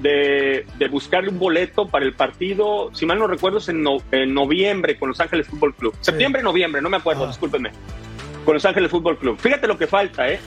de, 0.00 0.66
de 0.78 0.88
buscarle 0.88 1.28
un 1.28 1.38
boleto 1.38 1.86
para 1.86 2.04
el 2.06 2.14
partido, 2.14 2.88
si 2.94 3.04
mal 3.04 3.18
no 3.18 3.26
recuerdo, 3.26 3.58
es 3.58 3.68
en, 3.68 3.82
no- 3.82 3.98
en 4.10 4.32
noviembre 4.32 4.98
con 4.98 5.10
Los 5.10 5.20
Ángeles 5.20 5.46
Fútbol 5.46 5.74
Club. 5.74 5.94
Septiembre, 6.00 6.42
noviembre, 6.42 6.80
no 6.80 6.88
me 6.88 6.96
acuerdo, 6.96 7.24
Ah. 7.24 7.28
discúlpenme. 7.28 7.70
Con 8.50 8.56
Los 8.56 8.64
Ángeles 8.64 8.90
Fútbol 8.90 9.16
Club. 9.16 9.38
Fíjate 9.38 9.68
lo 9.68 9.78
que 9.78 9.86
falta, 9.86 10.28
¿eh? 10.28 10.40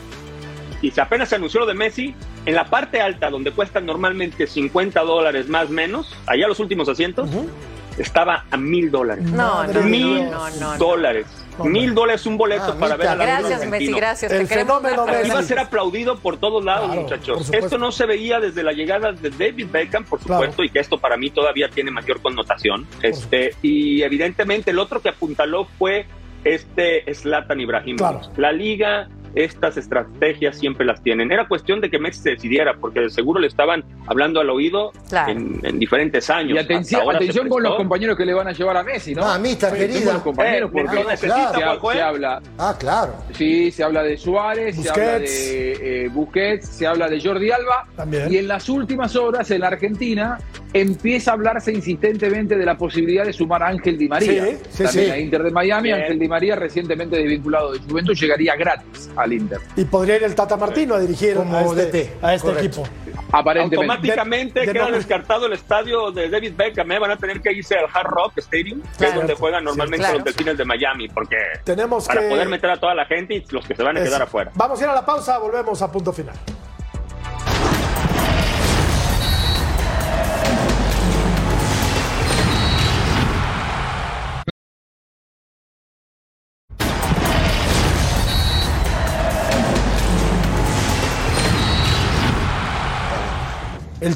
Y 0.81 0.91
si 0.91 0.99
apenas 0.99 1.29
se 1.29 1.35
anunció 1.35 1.61
lo 1.61 1.65
de 1.65 1.73
Messi, 1.73 2.13
en 2.45 2.53
la 2.53 2.65
parte 2.65 2.99
alta, 2.99 3.29
donde 3.29 3.51
cuestan 3.51 3.85
normalmente 3.85 4.45
50 4.45 4.99
dólares 5.03 5.47
más 5.47 5.69
menos, 5.69 6.13
allá 6.27 6.49
los 6.49 6.59
últimos 6.59 6.89
asientos, 6.89 7.29
estaba 7.97 8.43
a 8.51 8.57
mil 8.57 8.91
dólares. 8.91 9.23
No, 9.23 9.63
no, 9.65 9.81
Mil 9.83 10.29
no, 10.29 10.77
dólares. 10.77 11.27
Mil 11.63 11.93
dólares 11.93 12.25
un 12.25 12.35
boleto 12.37 12.73
Ah, 12.73 12.77
para 12.77 12.97
ver 12.97 13.07
a 13.07 13.15
la 13.15 13.23
Gracias, 13.25 13.61
argentino. 13.61 13.79
Messi, 13.79 13.93
gracias. 13.93 14.31
El 14.33 14.39
te 14.41 14.47
queremos 14.49 14.81
fenómeno 14.81 15.05
Messi. 15.07 15.29
Iba 15.29 15.39
a 15.39 15.43
ser 15.43 15.59
aplaudido 15.59 16.17
por 16.19 16.35
todos 16.35 16.61
lados, 16.65 16.87
Claro, 16.87 17.01
muchachos. 17.03 17.53
Esto 17.53 17.77
no 17.77 17.93
se 17.93 18.05
veía 18.05 18.41
desde 18.41 18.63
la 18.63 18.73
llegada 18.73 19.13
de 19.13 19.29
David 19.29 19.67
Beckham, 19.71 20.03
por 20.03 20.19
Claro. 20.19 20.41
supuesto, 20.41 20.61
y 20.65 20.69
que 20.71 20.79
esto 20.79 20.97
para 20.97 21.15
mí 21.15 21.29
todavía 21.29 21.69
tiene 21.69 21.89
mayor 21.89 22.21
connotación. 22.21 22.85
Este, 23.01 23.55
y 23.61 24.01
evidentemente 24.01 24.71
el 24.71 24.79
otro 24.79 25.01
que 25.01 25.07
apuntaló 25.07 25.69
fue 25.79 26.05
este 26.43 27.03
Zlatan 27.13 27.59
Ibrahimovic. 27.61 27.97
Claro. 27.97 28.21
La 28.37 28.51
liga, 28.51 29.07
estas 29.35 29.77
estrategias 29.77 30.59
siempre 30.59 30.85
las 30.85 31.01
tienen. 31.01 31.31
Era 31.31 31.47
cuestión 31.47 31.81
de 31.81 31.89
que 31.89 31.97
Messi 31.97 32.21
se 32.21 32.29
decidiera, 32.31 32.75
porque 32.79 32.99
de 32.99 33.09
seguro 33.09 33.39
le 33.39 33.47
estaban 33.47 33.83
hablando 34.05 34.39
al 34.39 34.49
oído 34.51 34.91
Claro. 35.09 35.31
en, 35.31 35.59
en 35.63 35.79
diferentes 35.79 36.29
años. 36.29 36.55
Y 36.55 36.59
atención, 36.59 37.01
Hasta 37.01 37.05
ahora 37.05 37.17
se 37.17 37.23
atención 37.25 37.49
con 37.49 37.63
los 37.63 37.75
compañeros 37.75 38.15
que 38.15 38.25
le 38.25 38.33
van 38.35 38.47
a 38.47 38.51
llevar 38.51 38.77
a 38.77 38.83
Messi, 38.83 39.15
¿no? 39.15 39.21
Mamita 39.23 39.67
Atención 39.69 39.89
querida. 39.91 40.05
con 40.05 40.13
los 40.13 40.23
compañeros, 40.23 40.69
Eh, 40.69 40.73
porque 40.73 41.01
claro. 41.03 41.17
se, 41.17 41.27
ha- 41.31 41.47
Juanjo, 41.47 41.91
¿eh? 41.91 41.95
se 41.95 42.01
habla, 42.01 42.41
Ah, 42.59 42.75
claro. 42.79 43.13
Sí, 43.31 43.71
se 43.71 43.83
habla 43.83 44.03
de 44.03 44.17
Suárez, 44.17 44.75
se 44.75 44.89
habla 44.89 45.19
de 45.19 46.03
eh, 46.05 46.09
Busquets, 46.09 46.67
se 46.67 46.85
habla 46.85 47.07
de 47.09 47.19
Jordi 47.19 47.49
Alba. 47.49 47.87
También. 47.95 48.31
Y 48.31 48.37
en 48.37 48.47
las 48.47 48.69
últimas 48.69 49.15
horas 49.15 49.49
en 49.49 49.61
la 49.61 49.67
Argentina 49.69 50.37
empieza 50.73 51.31
a 51.31 51.33
hablarse 51.35 51.71
insistentemente 51.71 52.55
de 52.57 52.65
la 52.65 52.77
posibilidad 52.77 53.25
de 53.25 53.33
sumar 53.33 53.61
a 53.63 53.67
Ángel 53.67 53.97
Di 53.97 54.07
María. 54.07 54.45
Sí, 54.45 54.57
sí, 54.69 54.83
También 54.83 55.05
sí. 55.05 55.11
a 55.11 55.19
Inter 55.19 55.43
de 55.43 55.51
Miami. 55.51 55.89
Bien. 55.89 56.01
Ángel 56.01 56.19
Di 56.19 56.27
María, 56.27 56.55
recientemente 56.55 57.15
desvinculado 57.17 57.71
de 57.73 57.79
Juventus, 57.79 58.19
llegaría 58.19 58.55
gratis 58.55 59.09
al 59.15 59.33
Inter. 59.33 59.59
Y 59.75 59.85
podría 59.85 60.17
ir 60.17 60.23
el 60.23 60.35
Tata 60.35 60.57
Martino 60.57 60.95
a 60.95 60.99
dirigir 60.99 61.35
Como 61.35 61.55
a 61.57 61.61
este, 61.61 61.85
DT, 61.85 62.09
a 62.23 62.33
este 62.35 62.51
equipo. 62.53 62.83
Aparentemente. 63.31 63.75
Automáticamente 63.91 64.59
De- 64.61 64.65
de 64.67 64.73
queda 64.73 64.91
descartado 64.91 65.45
el 65.47 65.53
estadio 65.53 66.11
de 66.11 66.29
David 66.29 66.53
Beckham. 66.55 66.91
¿eh? 66.91 66.99
Van 66.99 67.11
a 67.11 67.17
tener 67.17 67.41
que 67.41 67.51
irse 67.51 67.75
al 67.75 67.85
Hard 67.91 68.07
Rock 68.07 68.33
Stadium, 68.37 68.81
que 68.97 69.05
es 69.05 69.15
donde 69.15 69.33
juegan 69.33 69.63
normalmente 69.63 70.03
Claro. 70.03 70.15
los 70.17 70.25
delfines 70.25 70.57
de 70.57 70.65
Miami, 70.65 71.07
porque 71.09 71.37
Tenemos 71.63 72.05
para 72.07 72.21
que- 72.21 72.29
poder 72.29 72.47
meter 72.49 72.69
a 72.69 72.77
toda 72.77 72.93
la 72.93 73.05
gente 73.05 73.35
y 73.35 73.43
los 73.49 73.65
que 73.67 73.75
se 73.75 73.83
van 73.83 73.97
a 73.97 74.03
quedar 74.03 74.21
afuera. 74.21 74.51
Vamos 74.55 74.79
a 74.79 74.83
ir 74.83 74.89
a 74.89 74.93
la 74.95 75.05
pausa, 75.05 75.37
volvemos 75.39 75.81
a 75.81 75.91
punto 75.91 76.11
final. 76.13 76.35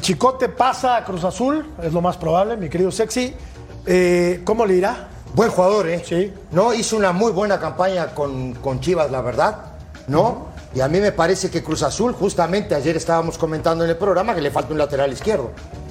Chicote 0.08 0.48
pasa 0.48 0.96
a 0.96 1.04
Cruz 1.04 1.22
Azul, 1.22 1.66
es 1.82 1.92
lo 1.92 2.00
más 2.00 2.16
probable, 2.16 2.56
mi 2.56 2.70
querido 2.70 2.90
Sexy. 2.90 3.34
Eh, 3.84 4.40
¿Cómo 4.42 4.64
le 4.64 4.76
irá? 4.76 5.08
Buen 5.34 5.50
jugador, 5.50 5.86
¿eh? 5.86 6.02
Sí. 6.02 6.32
No, 6.50 6.72
hizo 6.72 6.96
una 6.96 7.12
muy 7.12 7.30
buena 7.30 7.60
campaña 7.60 8.14
con, 8.14 8.54
con 8.54 8.80
Chivas, 8.80 9.10
la 9.10 9.20
verdad, 9.20 9.74
¿no? 10.06 10.46
Y 10.74 10.80
a 10.80 10.88
mí 10.88 10.98
me 10.98 11.12
parece 11.12 11.50
que 11.50 11.62
Cruz 11.62 11.82
Azul, 11.82 12.14
justamente 12.14 12.74
ayer 12.74 12.96
estábamos 12.96 13.36
comentando 13.36 13.84
en 13.84 13.90
el 13.90 13.98
programa 13.98 14.34
que 14.34 14.40
le 14.40 14.50
falta 14.50 14.72
un 14.72 14.78
lateral 14.78 15.12
izquierdo. 15.12 15.50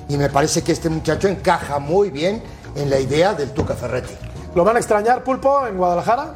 Y 0.09 0.17
me 0.17 0.29
parece 0.29 0.63
que 0.63 0.71
este 0.71 0.89
muchacho 0.89 1.27
encaja 1.27 1.77
muy 1.77 2.09
bien 2.09 2.41
en 2.73 2.89
la 2.89 2.99
idea 2.99 3.35
del 3.35 3.51
Tuca 3.51 3.75
Ferretti. 3.75 4.15
¿Lo 4.55 4.63
van 4.63 4.77
a 4.77 4.79
extrañar, 4.79 5.23
Pulpo, 5.23 5.67
en 5.67 5.77
Guadalajara? 5.77 6.33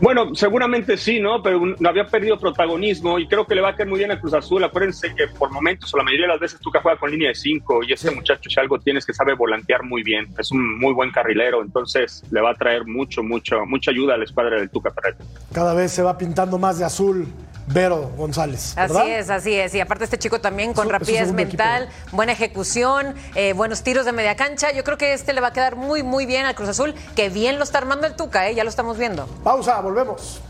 Bueno, 0.00 0.32
seguramente 0.34 0.96
sí, 0.96 1.18
¿no? 1.18 1.42
Pero 1.42 1.60
un- 1.60 1.86
había 1.86 2.06
perdido 2.06 2.38
protagonismo 2.38 3.18
y 3.18 3.26
creo 3.26 3.44
que 3.44 3.54
le 3.56 3.60
va 3.60 3.70
a 3.70 3.74
caer 3.74 3.88
muy 3.88 3.98
bien 3.98 4.12
a 4.12 4.20
Cruz 4.20 4.32
Azul. 4.34 4.62
Acuérdense 4.62 5.12
que 5.14 5.26
por 5.26 5.50
momentos, 5.50 5.92
o 5.92 5.96
la 5.96 6.04
mayoría 6.04 6.26
de 6.26 6.32
las 6.32 6.40
veces, 6.40 6.60
Tuca 6.60 6.80
juega 6.80 6.98
con 6.98 7.10
línea 7.10 7.28
de 7.28 7.34
cinco 7.34 7.80
y 7.82 7.92
este 7.92 8.10
muchacho, 8.12 8.48
si 8.48 8.60
algo 8.60 8.78
tienes 8.78 9.04
que 9.04 9.12
sabe 9.12 9.34
volantear 9.34 9.82
muy 9.82 10.02
bien. 10.04 10.28
Es 10.38 10.52
un 10.52 10.78
muy 10.78 10.92
buen 10.92 11.10
carrilero, 11.10 11.62
entonces 11.62 12.22
le 12.30 12.40
va 12.40 12.50
a 12.50 12.54
traer 12.54 12.86
mucho, 12.86 13.22
mucho, 13.24 13.66
mucha 13.66 13.90
ayuda 13.90 14.14
a 14.14 14.18
la 14.18 14.24
escuadra 14.24 14.56
del 14.56 14.70
Tuca 14.70 14.92
Ferretti. 14.92 15.24
Cada 15.52 15.74
vez 15.74 15.90
se 15.90 16.02
va 16.02 16.16
pintando 16.16 16.58
más 16.58 16.78
de 16.78 16.84
azul 16.84 17.26
Vero 17.70 18.10
González. 18.16 18.74
¿verdad? 18.74 19.02
Así 19.02 19.10
es, 19.10 19.30
así 19.30 19.54
es. 19.54 19.74
Y 19.74 19.80
aparte 19.80 20.04
este 20.04 20.18
chico 20.18 20.40
también 20.40 20.72
con 20.72 20.88
rapidez 20.88 21.32
mental, 21.32 21.88
buena 22.12 22.32
ejecución, 22.32 23.14
eh, 23.34 23.52
buenos 23.52 23.82
tiros 23.82 24.04
de 24.04 24.12
media 24.12 24.36
cancha. 24.36 24.72
Yo 24.72 24.84
creo 24.84 24.98
que 24.98 25.12
este 25.12 25.32
le 25.32 25.40
va 25.40 25.48
a 25.48 25.52
quedar 25.52 25.76
muy, 25.76 26.02
muy 26.02 26.26
bien 26.26 26.46
al 26.46 26.54
Cruz 26.54 26.70
Azul, 26.70 26.94
que 27.14 27.28
bien 27.28 27.58
lo 27.58 27.64
está 27.64 27.78
armando 27.78 28.06
el 28.06 28.16
Tuca, 28.16 28.48
¿eh? 28.48 28.54
ya 28.54 28.64
lo 28.64 28.70
estamos 28.70 28.96
viendo. 28.98 29.26
Pausa, 29.44 29.80
volvemos. 29.80 30.40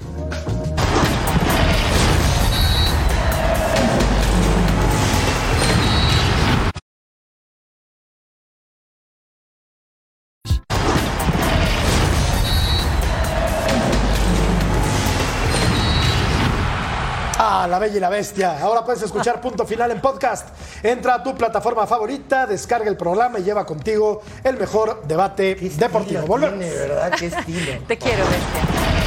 Ah, 17.61 17.66
la 17.66 17.80
bella 17.80 17.96
y 17.96 18.00
la 18.00 18.09
bestia. 18.09 18.61
Ahora 18.61 18.84
puedes 18.84 19.02
escuchar 19.02 19.40
punto 19.40 19.66
final 19.66 19.90
en 19.90 20.00
podcast. 20.00 20.46
Entra 20.80 21.14
a 21.14 21.22
tu 21.24 21.34
plataforma 21.34 21.88
favorita, 21.88 22.46
descarga 22.46 22.88
el 22.88 22.96
programa 22.96 23.40
y 23.40 23.42
lleva 23.42 23.66
contigo 23.66 24.22
el 24.44 24.56
mejor 24.56 25.02
debate 25.09 25.56
deportivo. 25.56 26.22
Volvemos. 26.22 26.61
Tiene, 26.61 26.72
¿verdad? 26.72 27.11
Qué 27.18 27.26
estilo. 27.26 27.72
Te 27.88 27.98
quiero, 27.98 28.22
bestia. 28.26 28.97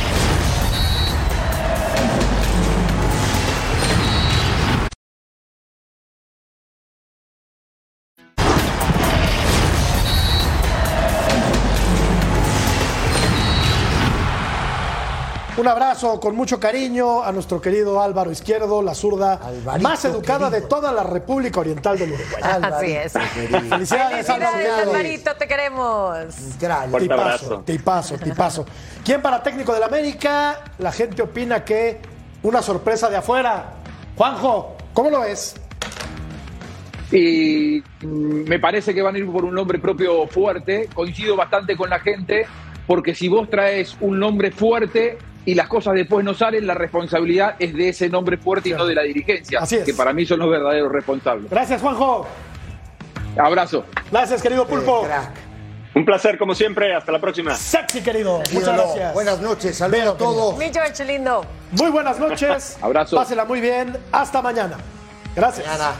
Un 15.61 15.67
abrazo 15.67 16.19
con 16.19 16.35
mucho 16.35 16.59
cariño 16.59 17.21
a 17.21 17.31
nuestro 17.31 17.61
querido 17.61 18.01
Álvaro 18.01 18.31
Izquierdo, 18.31 18.81
la 18.81 18.95
zurda 18.95 19.33
Alvarito, 19.33 19.87
más 19.87 20.03
educada 20.05 20.49
de 20.49 20.61
toda 20.61 20.91
la 20.91 21.03
República 21.03 21.59
Oriental 21.59 21.99
del 21.99 22.13
Uruguay. 22.13 22.41
Así 22.41 22.91
es. 22.93 23.13
Felicidades, 23.13 24.27
Álvaro. 24.27 24.53
Felicidades, 24.53 24.87
Alvarito, 24.87 25.35
te 25.35 25.47
queremos. 25.47 26.17
Fuerte 26.57 26.97
Tipazo, 26.99 27.59
tipazo, 27.59 28.17
tipazo. 28.17 28.65
¿Quién 29.05 29.21
para 29.21 29.43
técnico 29.43 29.71
del 29.71 29.83
América? 29.83 30.63
La 30.79 30.91
gente 30.91 31.21
opina 31.21 31.63
que 31.63 31.99
una 32.41 32.63
sorpresa 32.63 33.11
de 33.11 33.17
afuera. 33.17 33.73
Juanjo, 34.17 34.77
¿cómo 34.93 35.11
lo 35.11 35.19
ves? 35.19 35.53
Y 37.11 37.83
me 38.01 38.57
parece 38.57 38.95
que 38.95 39.03
van 39.03 39.13
a 39.13 39.19
ir 39.19 39.31
por 39.31 39.45
un 39.45 39.53
nombre 39.53 39.77
propio 39.77 40.25
fuerte. 40.25 40.89
Coincido 40.91 41.35
bastante 41.35 41.77
con 41.77 41.91
la 41.91 41.99
gente, 41.99 42.47
porque 42.87 43.13
si 43.13 43.27
vos 43.27 43.47
traes 43.47 43.95
un 44.01 44.17
nombre 44.17 44.49
fuerte 44.49 45.19
y 45.45 45.55
las 45.55 45.67
cosas 45.67 45.95
después 45.95 46.23
no 46.23 46.33
salen, 46.33 46.67
la 46.67 46.73
responsabilidad 46.73 47.55
es 47.59 47.73
de 47.73 47.89
ese 47.89 48.09
nombre 48.09 48.37
fuerte 48.37 48.69
y 48.69 48.73
no 48.73 48.85
de 48.85 48.95
la 48.95 49.01
dirigencia, 49.03 49.59
Así 49.59 49.77
es. 49.77 49.83
que 49.83 49.93
para 49.93 50.13
mí 50.13 50.25
son 50.25 50.39
los 50.39 50.49
verdaderos 50.49 50.91
responsables. 50.91 51.49
Gracias, 51.49 51.81
Juanjo. 51.81 52.27
Abrazo. 53.37 53.85
Gracias, 54.11 54.41
querido 54.41 54.67
Pulpo. 54.67 55.03
Crack. 55.03 55.31
Un 55.93 56.05
placer, 56.05 56.37
como 56.37 56.55
siempre. 56.55 56.95
Hasta 56.95 57.11
la 57.11 57.19
próxima. 57.19 57.53
Sexy, 57.55 58.01
querido. 58.01 58.41
Muchas 58.53 58.75
gracias. 58.75 59.13
Buenas 59.13 59.41
noches, 59.41 59.77
saludos 59.77 60.07
a 60.07 60.17
todos. 60.17 60.57
Mi 60.57 60.71
George, 60.71 61.03
lindo. 61.05 61.45
Muy 61.71 61.89
buenas 61.89 62.17
noches. 62.19 62.77
Abrazo. 62.81 63.15
Pásela 63.17 63.45
muy 63.45 63.59
bien. 63.59 63.97
Hasta 64.11 64.41
mañana. 64.41 64.77
Gracias. 65.35 65.67
Mañana. 65.67 65.91